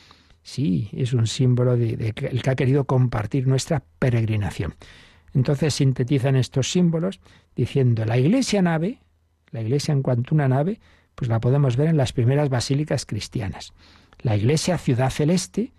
Sí, 0.43 0.89
es 0.93 1.12
un 1.12 1.26
símbolo 1.26 1.76
de, 1.76 2.14
el 2.16 2.43
que 2.43 2.51
ha 2.51 2.55
querido 2.55 2.85
compartir 2.85 3.47
nuestra 3.47 3.82
peregrinación. 3.99 4.74
Entonces 5.35 5.74
sintetizan 5.74 6.37
estos 6.37 6.70
símbolos 6.70 7.20
diciendo 7.57 8.05
la 8.05 8.16
iglesia 8.16 8.62
nave, 8.62 9.01
la 9.51 9.61
iglesia 9.61 9.93
en 9.93 10.03
cuanto 10.03 10.35
una 10.35 10.49
nave, 10.49 10.80
pues 11.14 11.28
la 11.28 11.41
podemos 11.41 11.76
ver 11.76 11.89
en 11.89 11.97
las 11.97 12.12
primeras 12.12 12.49
basílicas 12.49 13.07
cristianas. 13.07 13.72
La 14.20 14.37
iglesia 14.37 14.78
ciudad 14.78 15.11
celeste, 15.11 15.72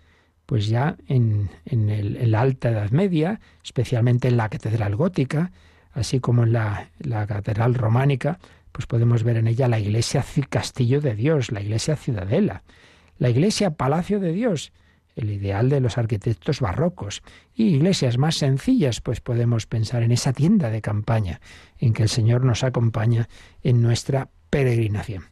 pues 0.44 0.68
ya 0.68 0.96
en, 1.08 1.50
en, 1.64 2.30
la 2.30 2.40
alta 2.40 2.70
Edad 2.70 2.90
Media, 2.90 3.40
especialmente 3.64 4.28
en 4.28 4.36
la 4.36 4.48
catedral 4.48 4.94
gótica, 4.96 5.50
así 5.96 6.20
como 6.20 6.44
en 6.44 6.52
la, 6.52 6.90
catedral 7.26 7.74
románica, 7.74 8.38
pues 8.72 8.86
podemos 8.86 9.22
ver 9.24 9.38
en 9.38 9.46
ella 9.46 9.66
la 9.66 9.78
iglesia 9.78 10.24
castillo 10.48 11.00
de 11.00 11.14
Dios, 11.14 11.50
la 11.50 11.62
iglesia 11.62 11.96
ciudadela, 11.96 12.62
la 13.18 13.30
iglesia 13.30 13.70
palacio 13.70 14.20
de 14.20 14.32
Dios, 14.32 14.72
el 15.16 15.30
ideal 15.30 15.70
de 15.70 15.80
los 15.80 15.96
arquitectos 15.96 16.60
barrocos, 16.60 17.22
y 17.54 17.68
iglesias 17.68 18.18
más 18.18 18.36
sencillas, 18.36 19.00
pues 19.00 19.22
podemos 19.22 19.66
pensar 19.66 20.02
en 20.02 20.12
esa 20.12 20.34
tienda 20.34 20.68
de 20.68 20.82
campaña 20.82 21.40
en 21.78 21.94
que 21.94 22.02
el 22.02 22.10
Señor 22.10 22.44
nos 22.44 22.62
acompaña 22.62 23.28
en 23.62 23.80
nuestra 23.80 24.28
peregrinación. 24.50 25.24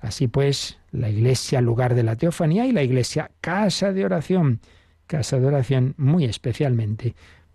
Así 0.00 0.26
pues, 0.26 0.78
la 0.90 1.08
iglesia 1.08 1.60
lugar 1.60 1.94
de 1.94 2.02
la 2.02 2.16
teofanía 2.16 2.66
y 2.66 2.72
la 2.72 2.82
iglesia 2.82 3.30
casa 3.40 3.92
de 3.92 4.04
oración, 4.04 4.60
casa 5.06 5.38
de 5.38 5.46
oración 5.46 5.94
muy 5.96 6.24
especialmente 6.24 7.14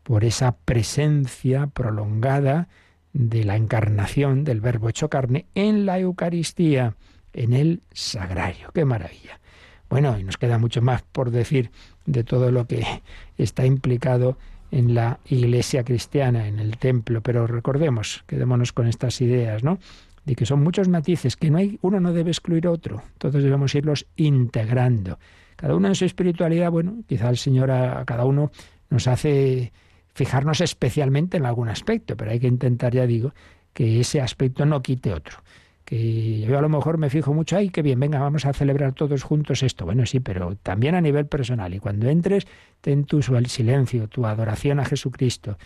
por 0.10 0.26
esa 0.26 0.54
presencia 0.58 1.68
prolongada 1.68 2.68
de 3.14 3.44
la 3.44 3.56
encarnación 3.56 4.44
del 4.44 4.60
Verbo 4.60 4.90
hecho 4.90 5.08
carne 5.08 5.46
en 5.54 5.86
la 5.86 6.00
Eucaristía, 6.00 6.96
en 7.32 7.54
el 7.54 7.84
sagrario. 7.94 8.72
¡Qué 8.74 8.86
maravilla! 8.86 9.40
Bueno, 9.88 10.18
y 10.18 10.24
nos 10.24 10.38
queda 10.38 10.58
mucho 10.58 10.82
más 10.82 11.04
por 11.04 11.30
decir 11.30 11.70
de 12.08 12.24
todo 12.24 12.50
lo 12.52 12.66
que 12.66 13.04
está 13.38 13.68
implicado 13.68 14.40
en 14.72 14.96
la 14.96 15.20
iglesia 15.28 15.84
cristiana, 15.84 16.48
en 16.48 16.58
el 16.58 16.78
templo, 16.78 17.22
pero 17.22 17.46
recordemos, 17.46 18.24
quedémonos 18.26 18.74
con 18.74 18.88
estas 18.88 19.22
ideas, 19.22 19.64
¿no? 19.64 19.78
De 20.26 20.34
que 20.34 20.48
son 20.48 20.64
muchos 20.64 20.88
matices, 20.88 21.36
que 21.36 21.52
no 21.52 21.60
hay, 21.60 21.78
uno 21.84 22.00
no 22.00 22.14
debe 22.14 22.32
excluir 22.32 22.68
otro, 22.68 23.04
todos 23.20 23.44
debemos 23.44 23.76
irlos 23.76 24.08
integrando. 24.16 25.20
Cada 25.56 25.76
uno 25.76 25.88
en 25.88 25.94
su 25.94 26.06
espiritualidad, 26.06 26.72
bueno, 26.72 26.96
quizá 27.08 27.30
el 27.30 27.38
Señor 27.38 27.70
a 27.70 28.04
cada 28.06 28.26
uno 28.26 28.52
nos 28.90 29.08
hace 29.08 29.72
fijarnos 30.14 30.62
especialmente 30.62 31.38
en 31.38 31.46
algún 31.46 31.70
aspecto, 31.70 32.18
pero 32.18 32.32
hay 32.32 32.40
que 32.40 32.48
intentar, 32.48 32.94
ya 32.94 33.08
digo, 33.08 33.34
que 33.74 34.00
ese 34.00 34.22
aspecto 34.22 34.66
no 34.66 34.82
quite 34.82 35.14
otro. 35.14 35.38
Que 35.86 36.42
yo 36.42 36.58
a 36.58 36.62
lo 36.62 36.70
mejor 36.70 36.98
me 36.98 37.10
fijo 37.10 37.34
mucho, 37.34 37.58
ay, 37.58 37.70
qué 37.70 37.82
bien, 37.82 38.00
venga, 38.00 38.20
vamos 38.20 38.46
a 38.46 38.54
celebrar 38.54 38.94
todos 38.94 39.24
juntos 39.24 39.64
esto. 39.64 39.86
Bueno, 39.86 40.06
sí, 40.06 40.20
pero 40.20 40.56
también 40.62 40.94
a 40.96 41.02
nivel 41.02 41.26
personal. 41.26 41.74
Y 41.74 41.80
cuando 41.80 42.10
entres, 42.10 42.46
ten 42.82 43.06
tu 43.06 43.22
silencio, 43.22 44.08
tu 44.08 44.26
adoración 44.26 44.80
a 44.80 44.86
Jesucristo. 44.86 45.58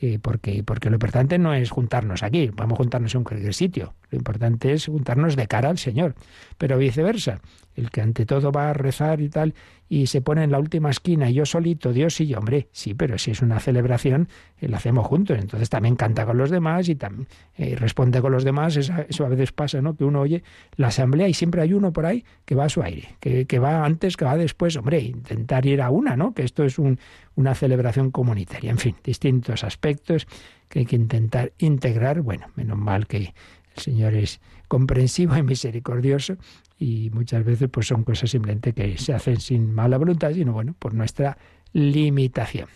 Eh, 0.00 0.20
porque, 0.22 0.62
porque 0.62 0.90
lo 0.90 0.96
importante 0.96 1.38
no 1.38 1.54
es 1.54 1.70
juntarnos 1.70 2.22
aquí, 2.22 2.50
vamos 2.54 2.74
a 2.74 2.76
juntarnos 2.76 3.14
en 3.16 3.24
cualquier 3.24 3.52
sitio. 3.52 3.94
Lo 4.10 4.18
importante 4.18 4.72
es 4.72 4.86
juntarnos 4.86 5.34
de 5.34 5.48
cara 5.48 5.70
al 5.70 5.78
Señor. 5.78 6.14
Pero 6.56 6.78
viceversa, 6.78 7.40
el 7.74 7.90
que 7.90 8.00
ante 8.00 8.24
todo 8.24 8.52
va 8.52 8.70
a 8.70 8.72
rezar 8.74 9.20
y 9.20 9.28
tal, 9.28 9.54
y 9.88 10.06
se 10.06 10.20
pone 10.20 10.44
en 10.44 10.52
la 10.52 10.58
última 10.58 10.90
esquina, 10.90 11.30
y 11.30 11.34
yo 11.34 11.46
solito, 11.46 11.92
Dios 11.92 12.20
y 12.20 12.34
hombre, 12.34 12.68
sí, 12.72 12.94
pero 12.94 13.18
si 13.18 13.30
es 13.30 13.42
una 13.42 13.58
celebración, 13.60 14.28
eh, 14.60 14.68
la 14.68 14.76
hacemos 14.76 15.06
juntos, 15.06 15.38
entonces 15.38 15.70
también 15.70 15.96
canta 15.96 16.26
con 16.26 16.36
los 16.36 16.50
demás 16.50 16.88
y 16.88 16.94
también 16.94 17.26
eh, 17.56 17.76
responde 17.76 18.20
con 18.20 18.32
los 18.32 18.44
demás, 18.44 18.76
eso, 18.76 18.92
a 19.24 19.28
veces 19.28 19.52
pasa, 19.52 19.80
¿no? 19.80 19.96
Que 19.96 20.04
uno 20.04 20.20
oye 20.20 20.42
la 20.76 20.88
asamblea 20.88 21.28
y 21.28 21.34
siempre 21.34 21.62
hay 21.62 21.72
uno 21.72 21.92
por 21.92 22.06
ahí 22.06 22.24
que 22.44 22.54
va 22.54 22.64
a 22.64 22.68
su 22.68 22.82
aire, 22.82 23.16
que, 23.20 23.46
que 23.46 23.58
va 23.58 23.84
antes, 23.84 24.16
que 24.16 24.24
va 24.24 24.36
después, 24.36 24.76
hombre, 24.76 25.00
intentar 25.00 25.64
ir 25.66 25.80
a 25.80 25.90
una, 25.90 26.16
¿no? 26.16 26.34
Que 26.34 26.42
esto 26.42 26.64
es 26.64 26.78
un, 26.78 26.98
una 27.34 27.54
celebración 27.54 28.10
comunitaria, 28.10 28.70
en 28.70 28.78
fin, 28.78 28.96
distintos 29.02 29.64
aspectos 29.64 30.26
que 30.68 30.80
hay 30.80 30.86
que 30.86 30.96
intentar 30.96 31.52
integrar, 31.58 32.20
bueno, 32.20 32.46
menos 32.56 32.76
mal 32.76 33.06
que 33.06 33.16
el 33.16 33.32
Señor 33.76 34.14
es 34.14 34.40
comprensivo 34.68 35.36
y 35.36 35.42
misericordioso 35.42 36.36
y 36.78 37.10
muchas 37.10 37.44
veces 37.44 37.68
pues 37.70 37.88
son 37.88 38.04
cosas 38.04 38.30
simplemente 38.30 38.72
que 38.72 38.96
se 38.98 39.12
hacen 39.12 39.40
sin 39.40 39.74
mala 39.74 39.98
voluntad, 39.98 40.32
sino 40.32 40.52
bueno, 40.52 40.74
por 40.78 40.94
nuestra 40.94 41.36
limitación. 41.72 42.68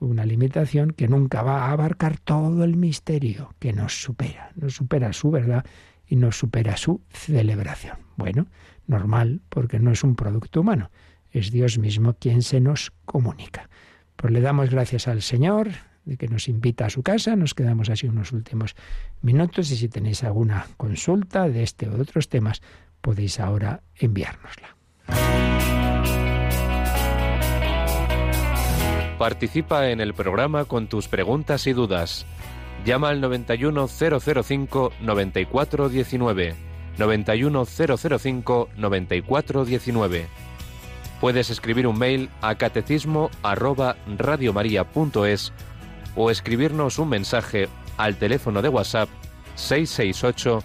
Una 0.00 0.26
limitación 0.26 0.90
que 0.90 1.08
nunca 1.08 1.42
va 1.42 1.66
a 1.66 1.70
abarcar 1.70 2.18
todo 2.18 2.64
el 2.64 2.76
misterio, 2.76 3.54
que 3.60 3.72
nos 3.72 4.02
supera, 4.02 4.50
nos 4.56 4.74
supera 4.74 5.12
su 5.12 5.30
verdad 5.30 5.64
y 6.06 6.16
nos 6.16 6.36
supera 6.36 6.76
su 6.76 7.00
celebración. 7.10 7.98
Bueno, 8.16 8.48
normal, 8.86 9.40
porque 9.48 9.78
no 9.78 9.92
es 9.92 10.02
un 10.02 10.16
producto 10.16 10.60
humano, 10.60 10.90
es 11.30 11.50
Dios 11.52 11.78
mismo 11.78 12.14
quien 12.14 12.42
se 12.42 12.60
nos 12.60 12.92
comunica. 13.04 13.70
Pues 14.16 14.32
le 14.32 14.40
damos 14.40 14.70
gracias 14.70 15.08
al 15.08 15.22
Señor 15.22 15.68
de 16.04 16.16
que 16.16 16.28
nos 16.28 16.48
invita 16.48 16.86
a 16.86 16.90
su 16.90 17.02
casa, 17.02 17.34
nos 17.36 17.54
quedamos 17.54 17.88
así 17.88 18.06
unos 18.06 18.32
últimos 18.32 18.76
minutos 19.22 19.70
y 19.70 19.76
si 19.76 19.88
tenéis 19.88 20.22
alguna 20.22 20.66
consulta 20.76 21.48
de 21.48 21.62
este 21.62 21.88
o 21.88 21.92
de 21.92 22.02
otros 22.02 22.28
temas, 22.28 22.60
podéis 23.04 23.38
ahora 23.38 23.82
enviárnosla. 23.96 24.74
Participa 29.18 29.90
en 29.90 30.00
el 30.00 30.14
programa 30.14 30.64
con 30.64 30.88
tus 30.88 31.06
preguntas 31.06 31.66
y 31.66 31.74
dudas. 31.74 32.24
Llama 32.84 33.10
al 33.10 33.20
91005 33.20 34.92
9419. 35.00 36.54
91005 36.98 38.70
9419. 38.76 40.26
Puedes 41.20 41.50
escribir 41.50 41.86
un 41.86 41.98
mail 41.98 42.30
a 42.40 42.54
catecismo 42.56 43.30
arroba 43.42 43.96
o 46.16 46.30
escribirnos 46.30 46.98
un 46.98 47.08
mensaje 47.10 47.68
al 47.96 48.16
teléfono 48.16 48.62
de 48.62 48.68
WhatsApp 48.68 49.08
668 49.56 50.64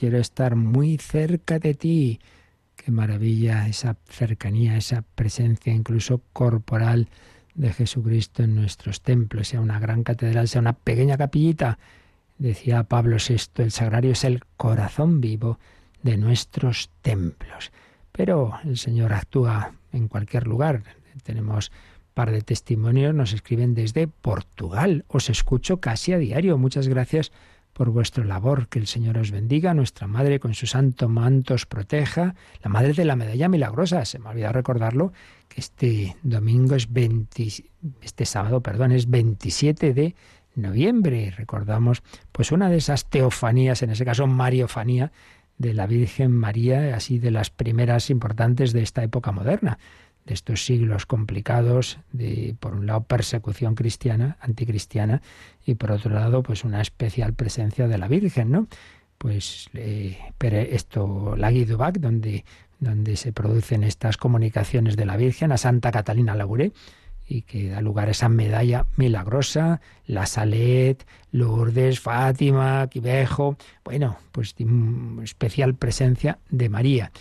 quiero 0.00 0.16
estar 0.16 0.56
muy 0.56 0.96
cerca 0.96 1.58
de 1.58 1.74
ti. 1.74 2.20
Qué 2.74 2.90
maravilla 2.90 3.68
esa 3.68 3.98
cercanía, 4.08 4.78
esa 4.78 5.02
presencia 5.02 5.74
incluso 5.74 6.22
corporal 6.32 7.10
de 7.54 7.70
Jesucristo 7.70 8.42
en 8.42 8.54
nuestros 8.54 9.02
templos, 9.02 9.48
sea 9.48 9.60
una 9.60 9.78
gran 9.78 10.02
catedral, 10.02 10.48
sea 10.48 10.62
una 10.62 10.72
pequeña 10.72 11.18
capillita. 11.18 11.78
Decía 12.38 12.84
Pablo 12.84 13.18
VI, 13.18 13.62
el 13.62 13.72
sagrario 13.72 14.12
es 14.12 14.24
el 14.24 14.42
corazón 14.56 15.20
vivo 15.20 15.58
de 16.02 16.16
nuestros 16.16 16.88
templos. 17.02 17.70
Pero 18.10 18.54
el 18.64 18.78
Señor 18.78 19.12
actúa 19.12 19.74
en 19.92 20.08
cualquier 20.08 20.46
lugar. 20.46 20.82
Tenemos 21.24 21.70
par 22.14 22.30
de 22.30 22.40
testimonios, 22.40 23.14
nos 23.14 23.34
escriben 23.34 23.74
desde 23.74 24.08
Portugal. 24.08 25.04
Os 25.08 25.28
escucho 25.28 25.78
casi 25.78 26.14
a 26.14 26.18
diario. 26.18 26.56
Muchas 26.56 26.88
gracias 26.88 27.32
por 27.80 27.92
vuestra 27.92 28.26
labor. 28.26 28.68
Que 28.68 28.78
el 28.78 28.86
Señor 28.86 29.16
os 29.16 29.30
bendiga, 29.30 29.72
nuestra 29.72 30.06
Madre 30.06 30.38
con 30.38 30.52
su 30.52 30.66
santo 30.66 31.08
manto 31.08 31.54
os 31.54 31.64
proteja. 31.64 32.34
La 32.62 32.68
Madre 32.68 32.92
de 32.92 33.06
la 33.06 33.16
Medalla 33.16 33.48
Milagrosa, 33.48 34.04
se 34.04 34.18
me 34.18 34.28
ha 34.28 34.32
olvidado 34.32 34.52
recordarlo, 34.52 35.14
que 35.48 35.62
este 35.62 36.14
domingo 36.22 36.74
es 36.74 36.92
20, 36.92 37.48
este 38.02 38.26
sábado, 38.26 38.60
perdón, 38.60 38.92
es 38.92 39.08
27 39.08 39.94
de 39.94 40.14
noviembre. 40.56 41.32
Recordamos 41.34 42.02
pues 42.32 42.52
una 42.52 42.68
de 42.68 42.76
esas 42.76 43.08
teofanías, 43.08 43.82
en 43.82 43.88
ese 43.88 44.04
caso 44.04 44.26
mariofanía, 44.26 45.10
de 45.56 45.72
la 45.72 45.86
Virgen 45.86 46.32
María, 46.32 46.94
así 46.94 47.18
de 47.18 47.30
las 47.30 47.48
primeras 47.48 48.10
importantes 48.10 48.74
de 48.74 48.82
esta 48.82 49.02
época 49.02 49.32
moderna 49.32 49.78
de 50.26 50.34
estos 50.34 50.64
siglos 50.64 51.06
complicados 51.06 51.98
de 52.12 52.54
por 52.60 52.74
un 52.74 52.86
lado 52.86 53.02
persecución 53.04 53.74
cristiana 53.74 54.36
anticristiana 54.40 55.22
y 55.64 55.74
por 55.74 55.92
otro 55.92 56.14
lado 56.14 56.42
pues 56.42 56.64
una 56.64 56.80
especial 56.80 57.34
presencia 57.34 57.88
de 57.88 57.98
la 57.98 58.08
Virgen 58.08 58.50
no 58.50 58.66
pues 59.18 59.68
eh, 59.74 60.18
pero 60.38 60.58
esto 60.58 61.34
la 61.36 61.50
Guidobac 61.50 61.98
donde 61.98 62.44
donde 62.78 63.16
se 63.16 63.32
producen 63.32 63.84
estas 63.84 64.16
comunicaciones 64.16 64.96
de 64.96 65.06
la 65.06 65.16
Virgen 65.16 65.52
a 65.52 65.58
Santa 65.58 65.90
Catalina 65.90 66.34
Labouré 66.34 66.72
y 67.30 67.42
que 67.42 67.68
da 67.68 67.80
lugar 67.80 68.08
a 68.08 68.10
esa 68.10 68.28
medalla 68.28 68.86
milagrosa, 68.96 69.80
la 70.04 70.26
Salet, 70.26 71.06
Lourdes, 71.30 72.00
Fátima, 72.00 72.88
Quivejo, 72.88 73.56
bueno, 73.84 74.18
pues 74.32 74.56
especial 75.22 75.76
presencia 75.76 76.38
de 76.50 76.68
María. 76.68 77.12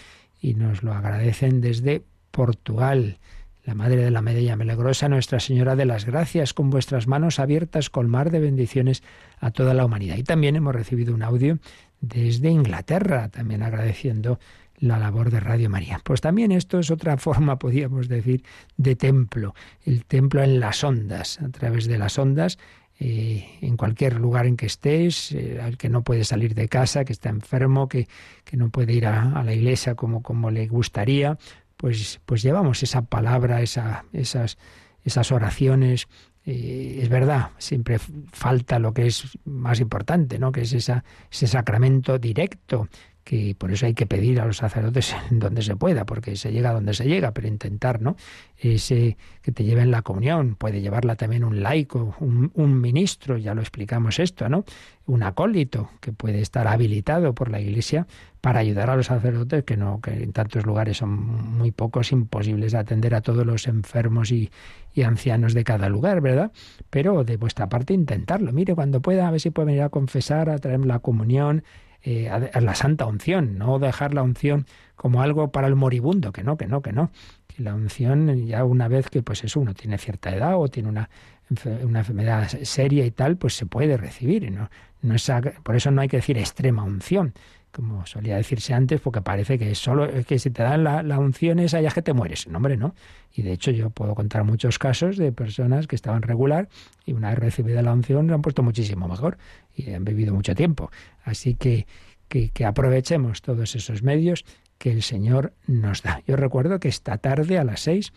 Y 0.42 0.56
nos 0.56 0.82
lo 0.82 0.94
agradecen 0.94 1.62
desde 1.62 2.04
Portugal. 2.32 3.18
La 3.66 3.76
Madre 3.76 3.98
de 3.98 4.10
la 4.10 4.22
Medalla 4.22 4.56
Milagrosa, 4.56 5.10
Nuestra 5.10 5.40
Señora 5.40 5.76
de 5.76 5.86
las 5.86 6.06
Gracias, 6.06 6.54
con 6.54 6.70
vuestras 6.70 7.08
manos 7.08 7.40
abiertas, 7.40 7.90
colmar 7.90 8.32
de 8.32 8.40
bendiciones 8.40 9.04
a 9.40 9.52
toda 9.52 9.74
la 9.74 9.86
humanidad. 9.86 10.18
Y 10.18 10.24
también 10.24 10.56
hemos 10.56 10.74
recibido 10.74 11.14
un 11.14 11.22
audio 11.22 11.60
desde 12.02 12.50
Inglaterra, 12.50 13.30
también 13.30 13.62
agradeciendo 13.62 14.40
la 14.80 14.98
labor 14.98 15.30
de 15.30 15.40
Radio 15.40 15.70
María. 15.70 16.02
Pues 16.04 16.22
también 16.22 16.52
esto 16.52 16.80
es 16.80 16.90
otra 16.92 17.18
forma, 17.18 17.60
podríamos 17.60 18.08
decir, 18.08 18.44
de 18.78 18.96
templo, 18.96 19.54
el 19.86 20.06
templo 20.06 20.42
en 20.42 20.60
las 20.60 20.84
ondas, 20.84 21.40
a 21.42 21.50
través 21.50 21.86
de 21.86 21.98
las 21.98 22.18
ondas, 22.18 22.58
eh, 23.02 23.48
en 23.62 23.78
cualquier 23.78 24.20
lugar 24.20 24.46
en 24.46 24.58
que 24.58 24.66
estés, 24.66 25.32
eh, 25.32 25.60
al 25.62 25.78
que 25.78 25.88
no 25.88 26.04
puede 26.04 26.26
salir 26.26 26.54
de 26.54 26.68
casa, 26.68 27.06
que 27.06 27.14
está 27.14 27.30
enfermo, 27.30 27.88
que, 27.88 28.08
que 28.44 28.58
no 28.58 28.70
puede 28.70 28.94
ir 28.94 29.06
a, 29.06 29.42
la 29.44 29.54
iglesia 29.54 29.96
como, 29.96 30.22
como 30.22 30.52
le 30.52 30.68
gustaría, 30.68 31.38
pues, 31.80 32.20
pues 32.26 32.42
llevamos 32.42 32.84
esa 32.84 33.04
palabra, 33.04 33.62
esa, 33.62 34.04
esas, 34.12 34.58
esas 35.06 35.32
oraciones. 35.32 36.10
Es 36.44 37.08
verdad, 37.08 37.52
siempre 37.58 38.00
falta 38.00 38.80
lo 38.80 38.94
que 38.94 39.08
es 39.08 39.38
más 39.46 39.80
importante, 39.80 40.40
¿no? 40.40 40.52
que 40.52 40.62
es 40.62 40.74
esa, 40.74 41.06
ese 41.32 41.48
sacramento 41.48 42.20
directo, 42.20 42.90
que 43.24 43.56
por 43.56 43.72
eso 43.72 43.86
hay 43.86 43.94
que 43.94 44.06
pedir 44.06 44.40
a 44.42 44.46
los 44.46 44.58
sacerdotes 44.58 45.16
donde 45.30 45.62
se 45.62 45.76
pueda, 45.76 46.06
porque 46.06 46.36
se 46.36 46.52
llega 46.52 46.74
donde 46.74 46.94
se 46.94 47.06
llega, 47.06 47.32
pero 47.32 47.48
intentar, 47.48 48.02
¿no? 48.02 48.16
Ese 48.58 49.18
que 49.42 49.52
te 49.52 49.64
lleven 49.64 49.92
la 49.92 50.02
comunión, 50.02 50.56
puede 50.56 50.82
llevarla 50.82 51.16
también 51.16 51.44
un 51.44 51.62
laico, 51.62 52.16
un, 52.20 52.52
un, 52.56 52.82
ministro, 52.82 53.38
ya 53.38 53.54
lo 53.54 53.62
explicamos 53.62 54.20
esto, 54.20 54.50
¿no? 54.50 54.66
Un 55.06 55.24
acólito 55.24 55.90
que 56.02 56.12
puede 56.12 56.42
estar 56.42 56.68
habilitado 56.68 57.34
por 57.34 57.50
la 57.50 57.60
Iglesia 57.60 58.08
para 58.42 58.60
ayudar 58.60 58.90
a 58.90 58.96
los 58.96 59.08
sacerdotes, 59.08 59.64
que 59.64 59.78
no, 59.78 60.02
que 60.02 60.12
en 60.12 60.32
tantos 60.32 60.66
lugares 60.66 60.98
son 60.98 61.12
muy 61.12 61.72
pocos, 61.72 62.12
imposibles 62.12 62.72
de 62.72 62.78
atender 62.78 63.16
a 63.16 63.22
todos 63.22 63.46
los 63.46 63.68
enfermos 63.68 64.32
y, 64.32 64.50
y 64.94 65.04
ancianos 65.04 65.54
de 65.54 65.64
cada 65.64 65.90
lugar, 65.90 66.22
¿verdad? 66.22 66.52
Pero 66.90 67.24
de 67.24 67.38
vuestra 67.38 67.70
parte 67.70 67.94
intentarlo. 67.94 68.52
Mire, 68.54 68.76
cuando 68.76 69.02
pueda, 69.02 69.28
a 69.28 69.32
ver 69.32 69.40
si 69.40 69.50
puede 69.50 69.68
venir 69.68 69.82
a 69.84 69.90
confesar, 69.90 70.50
a 70.50 70.58
traer 70.58 70.86
la 70.86 71.00
comunión, 71.00 71.64
eh, 72.04 72.30
a, 72.30 72.62
la 72.62 72.76
santa 72.76 73.06
unción, 73.06 73.58
no 73.58 73.78
dejar 73.80 74.14
la 74.14 74.24
unción 74.24 74.66
como 74.96 75.22
algo 75.22 75.52
para 75.52 75.68
el 75.68 75.76
moribundo, 75.76 76.32
que 76.32 76.44
no, 76.44 76.58
que 76.58 76.68
no, 76.68 76.82
que 76.82 76.94
no. 76.94 77.12
La 77.58 77.76
unción, 77.76 78.46
ya 78.46 78.64
una 78.64 78.88
vez 78.88 79.10
que 79.10 79.22
pues 79.22 79.44
eso, 79.44 79.60
uno 79.60 79.74
tiene 79.74 79.98
cierta 79.98 80.34
edad 80.34 80.58
o 80.58 80.70
tiene 80.70 80.88
una, 80.88 81.10
una 81.84 82.00
enfermedad 82.00 82.48
seria 82.64 83.06
y 83.06 83.12
tal, 83.12 83.38
pues 83.38 83.56
se 83.56 83.66
puede 83.66 83.98
recibir. 83.98 84.50
¿no? 84.52 84.70
No 85.02 85.16
es, 85.16 85.30
por 85.64 85.76
eso 85.76 85.92
no 85.92 86.02
hay 86.02 86.08
que 86.08 86.18
decir 86.18 86.38
extrema 86.38 86.84
unción, 86.84 87.34
como 87.72 88.06
solía 88.06 88.38
decirse 88.38 88.74
antes, 88.74 89.00
porque 89.02 89.22
parece 89.22 89.60
que 89.60 89.76
solo 89.76 90.08
que 90.26 90.40
si 90.40 90.50
te 90.50 90.64
dan 90.64 90.84
la, 90.84 91.04
la 91.04 91.20
unción 91.20 91.60
esa 91.60 91.82
ya 91.82 91.92
que 91.92 92.02
te 92.02 92.14
mueres. 92.14 92.48
No, 92.48 92.58
hombre, 92.58 92.78
no. 92.78 92.96
Y 93.34 93.44
de 93.44 93.52
hecho 93.52 93.72
yo 93.72 93.90
puedo 93.90 94.16
contar 94.16 94.44
muchos 94.44 94.80
casos 94.80 95.18
de 95.18 95.32
personas 95.32 95.88
que 95.88 95.96
estaban 95.96 96.22
regular 96.22 96.68
y 97.06 97.14
una 97.14 97.30
vez 97.30 97.40
recibida 97.40 97.82
la 97.82 97.94
unción 97.94 98.28
lo 98.28 98.36
han 98.36 98.42
puesto 98.42 98.64
muchísimo 98.64 99.08
mejor 99.08 99.38
y 99.76 99.94
han 99.94 100.04
vivido 100.04 100.34
mucho 100.34 100.56
tiempo. 100.56 100.92
Así 101.30 101.56
que, 101.56 101.88
que, 102.28 102.66
aprovechemos 102.66 103.42
todos 103.42 103.76
esos 103.76 104.04
medios 104.04 104.46
que 104.78 104.92
el 104.92 105.02
Señor 105.02 105.54
nos 105.68 106.04
da. 106.04 106.22
Yo 106.28 106.36
recuerdo 106.36 106.80
que 106.80 106.88
esta 106.88 107.18
tarde 107.18 107.58
a 107.58 107.64
las 107.64 107.82
seis 107.82 108.14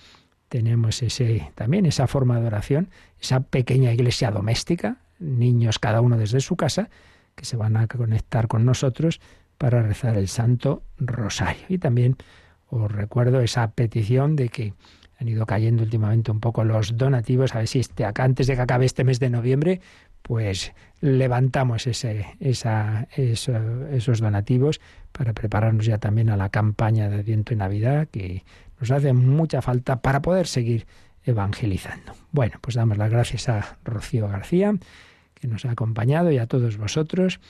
tenemos 0.48 1.02
ese, 1.02 1.50
también 1.54 1.86
esa 1.86 2.06
forma 2.06 2.40
de 2.40 2.46
oración, 2.46 2.90
esa 3.20 3.40
pequeña 3.40 3.92
iglesia 3.92 4.30
doméstica, 4.30 4.98
niños 5.18 5.78
cada 5.78 6.00
uno 6.00 6.18
desde 6.18 6.40
su 6.40 6.56
casa, 6.56 6.90
que 7.34 7.44
se 7.44 7.56
van 7.56 7.76
a 7.76 7.86
conectar 7.86 8.48
con 8.48 8.64
nosotros 8.64 9.20
para 9.58 9.82
rezar 9.82 10.18
el 10.18 10.28
Santo 10.28 10.82
Rosario. 10.98 11.64
Y 11.68 11.78
también 11.78 12.16
os 12.68 12.90
recuerdo 12.90 13.40
esa 13.40 13.70
petición 13.70 14.36
de 14.36 14.48
que 14.48 14.74
han 15.18 15.28
ido 15.28 15.46
cayendo 15.46 15.84
últimamente 15.84 16.30
un 16.30 16.40
poco 16.40 16.64
los 16.64 16.96
donativos, 16.96 17.54
a 17.54 17.58
ver 17.58 17.68
si 17.68 17.78
este, 17.78 18.04
antes 18.04 18.46
de 18.46 18.56
que 18.56 18.60
acabe 18.60 18.86
este 18.86 19.04
mes 19.04 19.20
de 19.20 19.30
noviembre, 19.30 19.80
pues 20.22 20.72
levantamos 21.00 21.86
ese, 21.86 22.26
esos 22.40 24.20
donativos 24.20 24.80
para 25.12 25.32
prepararnos 25.32 25.86
ya 25.86 25.98
también 25.98 26.30
a 26.30 26.36
la 26.36 26.48
campaña 26.48 27.08
de 27.08 27.16
Adviento 27.16 27.52
y 27.52 27.56
Navidad, 27.56 28.08
que 28.08 28.44
nos 28.80 28.90
hace 28.90 29.12
mucha 29.12 29.62
falta 29.62 30.00
para 30.00 30.22
poder 30.22 30.46
seguir 30.46 30.86
evangelizando. 31.24 32.14
Bueno, 32.30 32.58
pues 32.60 32.76
damos 32.76 32.98
las 32.98 33.10
gracias 33.10 33.48
a 33.48 33.78
Rocío 33.84 34.28
García, 34.28 34.74
que 35.34 35.48
nos 35.48 35.64
ha 35.64 35.72
acompañado, 35.72 36.30
y 36.30 36.38
a 36.38 36.46
todos 36.46 36.76
vosotros 36.76 37.40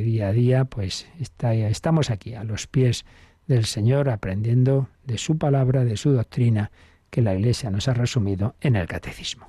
día 0.00 0.28
a 0.28 0.32
día 0.32 0.64
pues 0.64 1.06
está, 1.20 1.54
estamos 1.54 2.10
aquí 2.10 2.34
a 2.34 2.44
los 2.44 2.66
pies 2.66 3.04
del 3.46 3.64
Señor 3.64 4.08
aprendiendo 4.08 4.88
de 5.04 5.18
su 5.18 5.36
palabra, 5.36 5.84
de 5.84 5.96
su 5.96 6.12
doctrina, 6.12 6.70
que 7.10 7.22
la 7.22 7.34
Iglesia 7.34 7.70
nos 7.70 7.88
ha 7.88 7.94
resumido 7.94 8.54
en 8.60 8.76
el 8.76 8.86
Catecismo. 8.86 9.48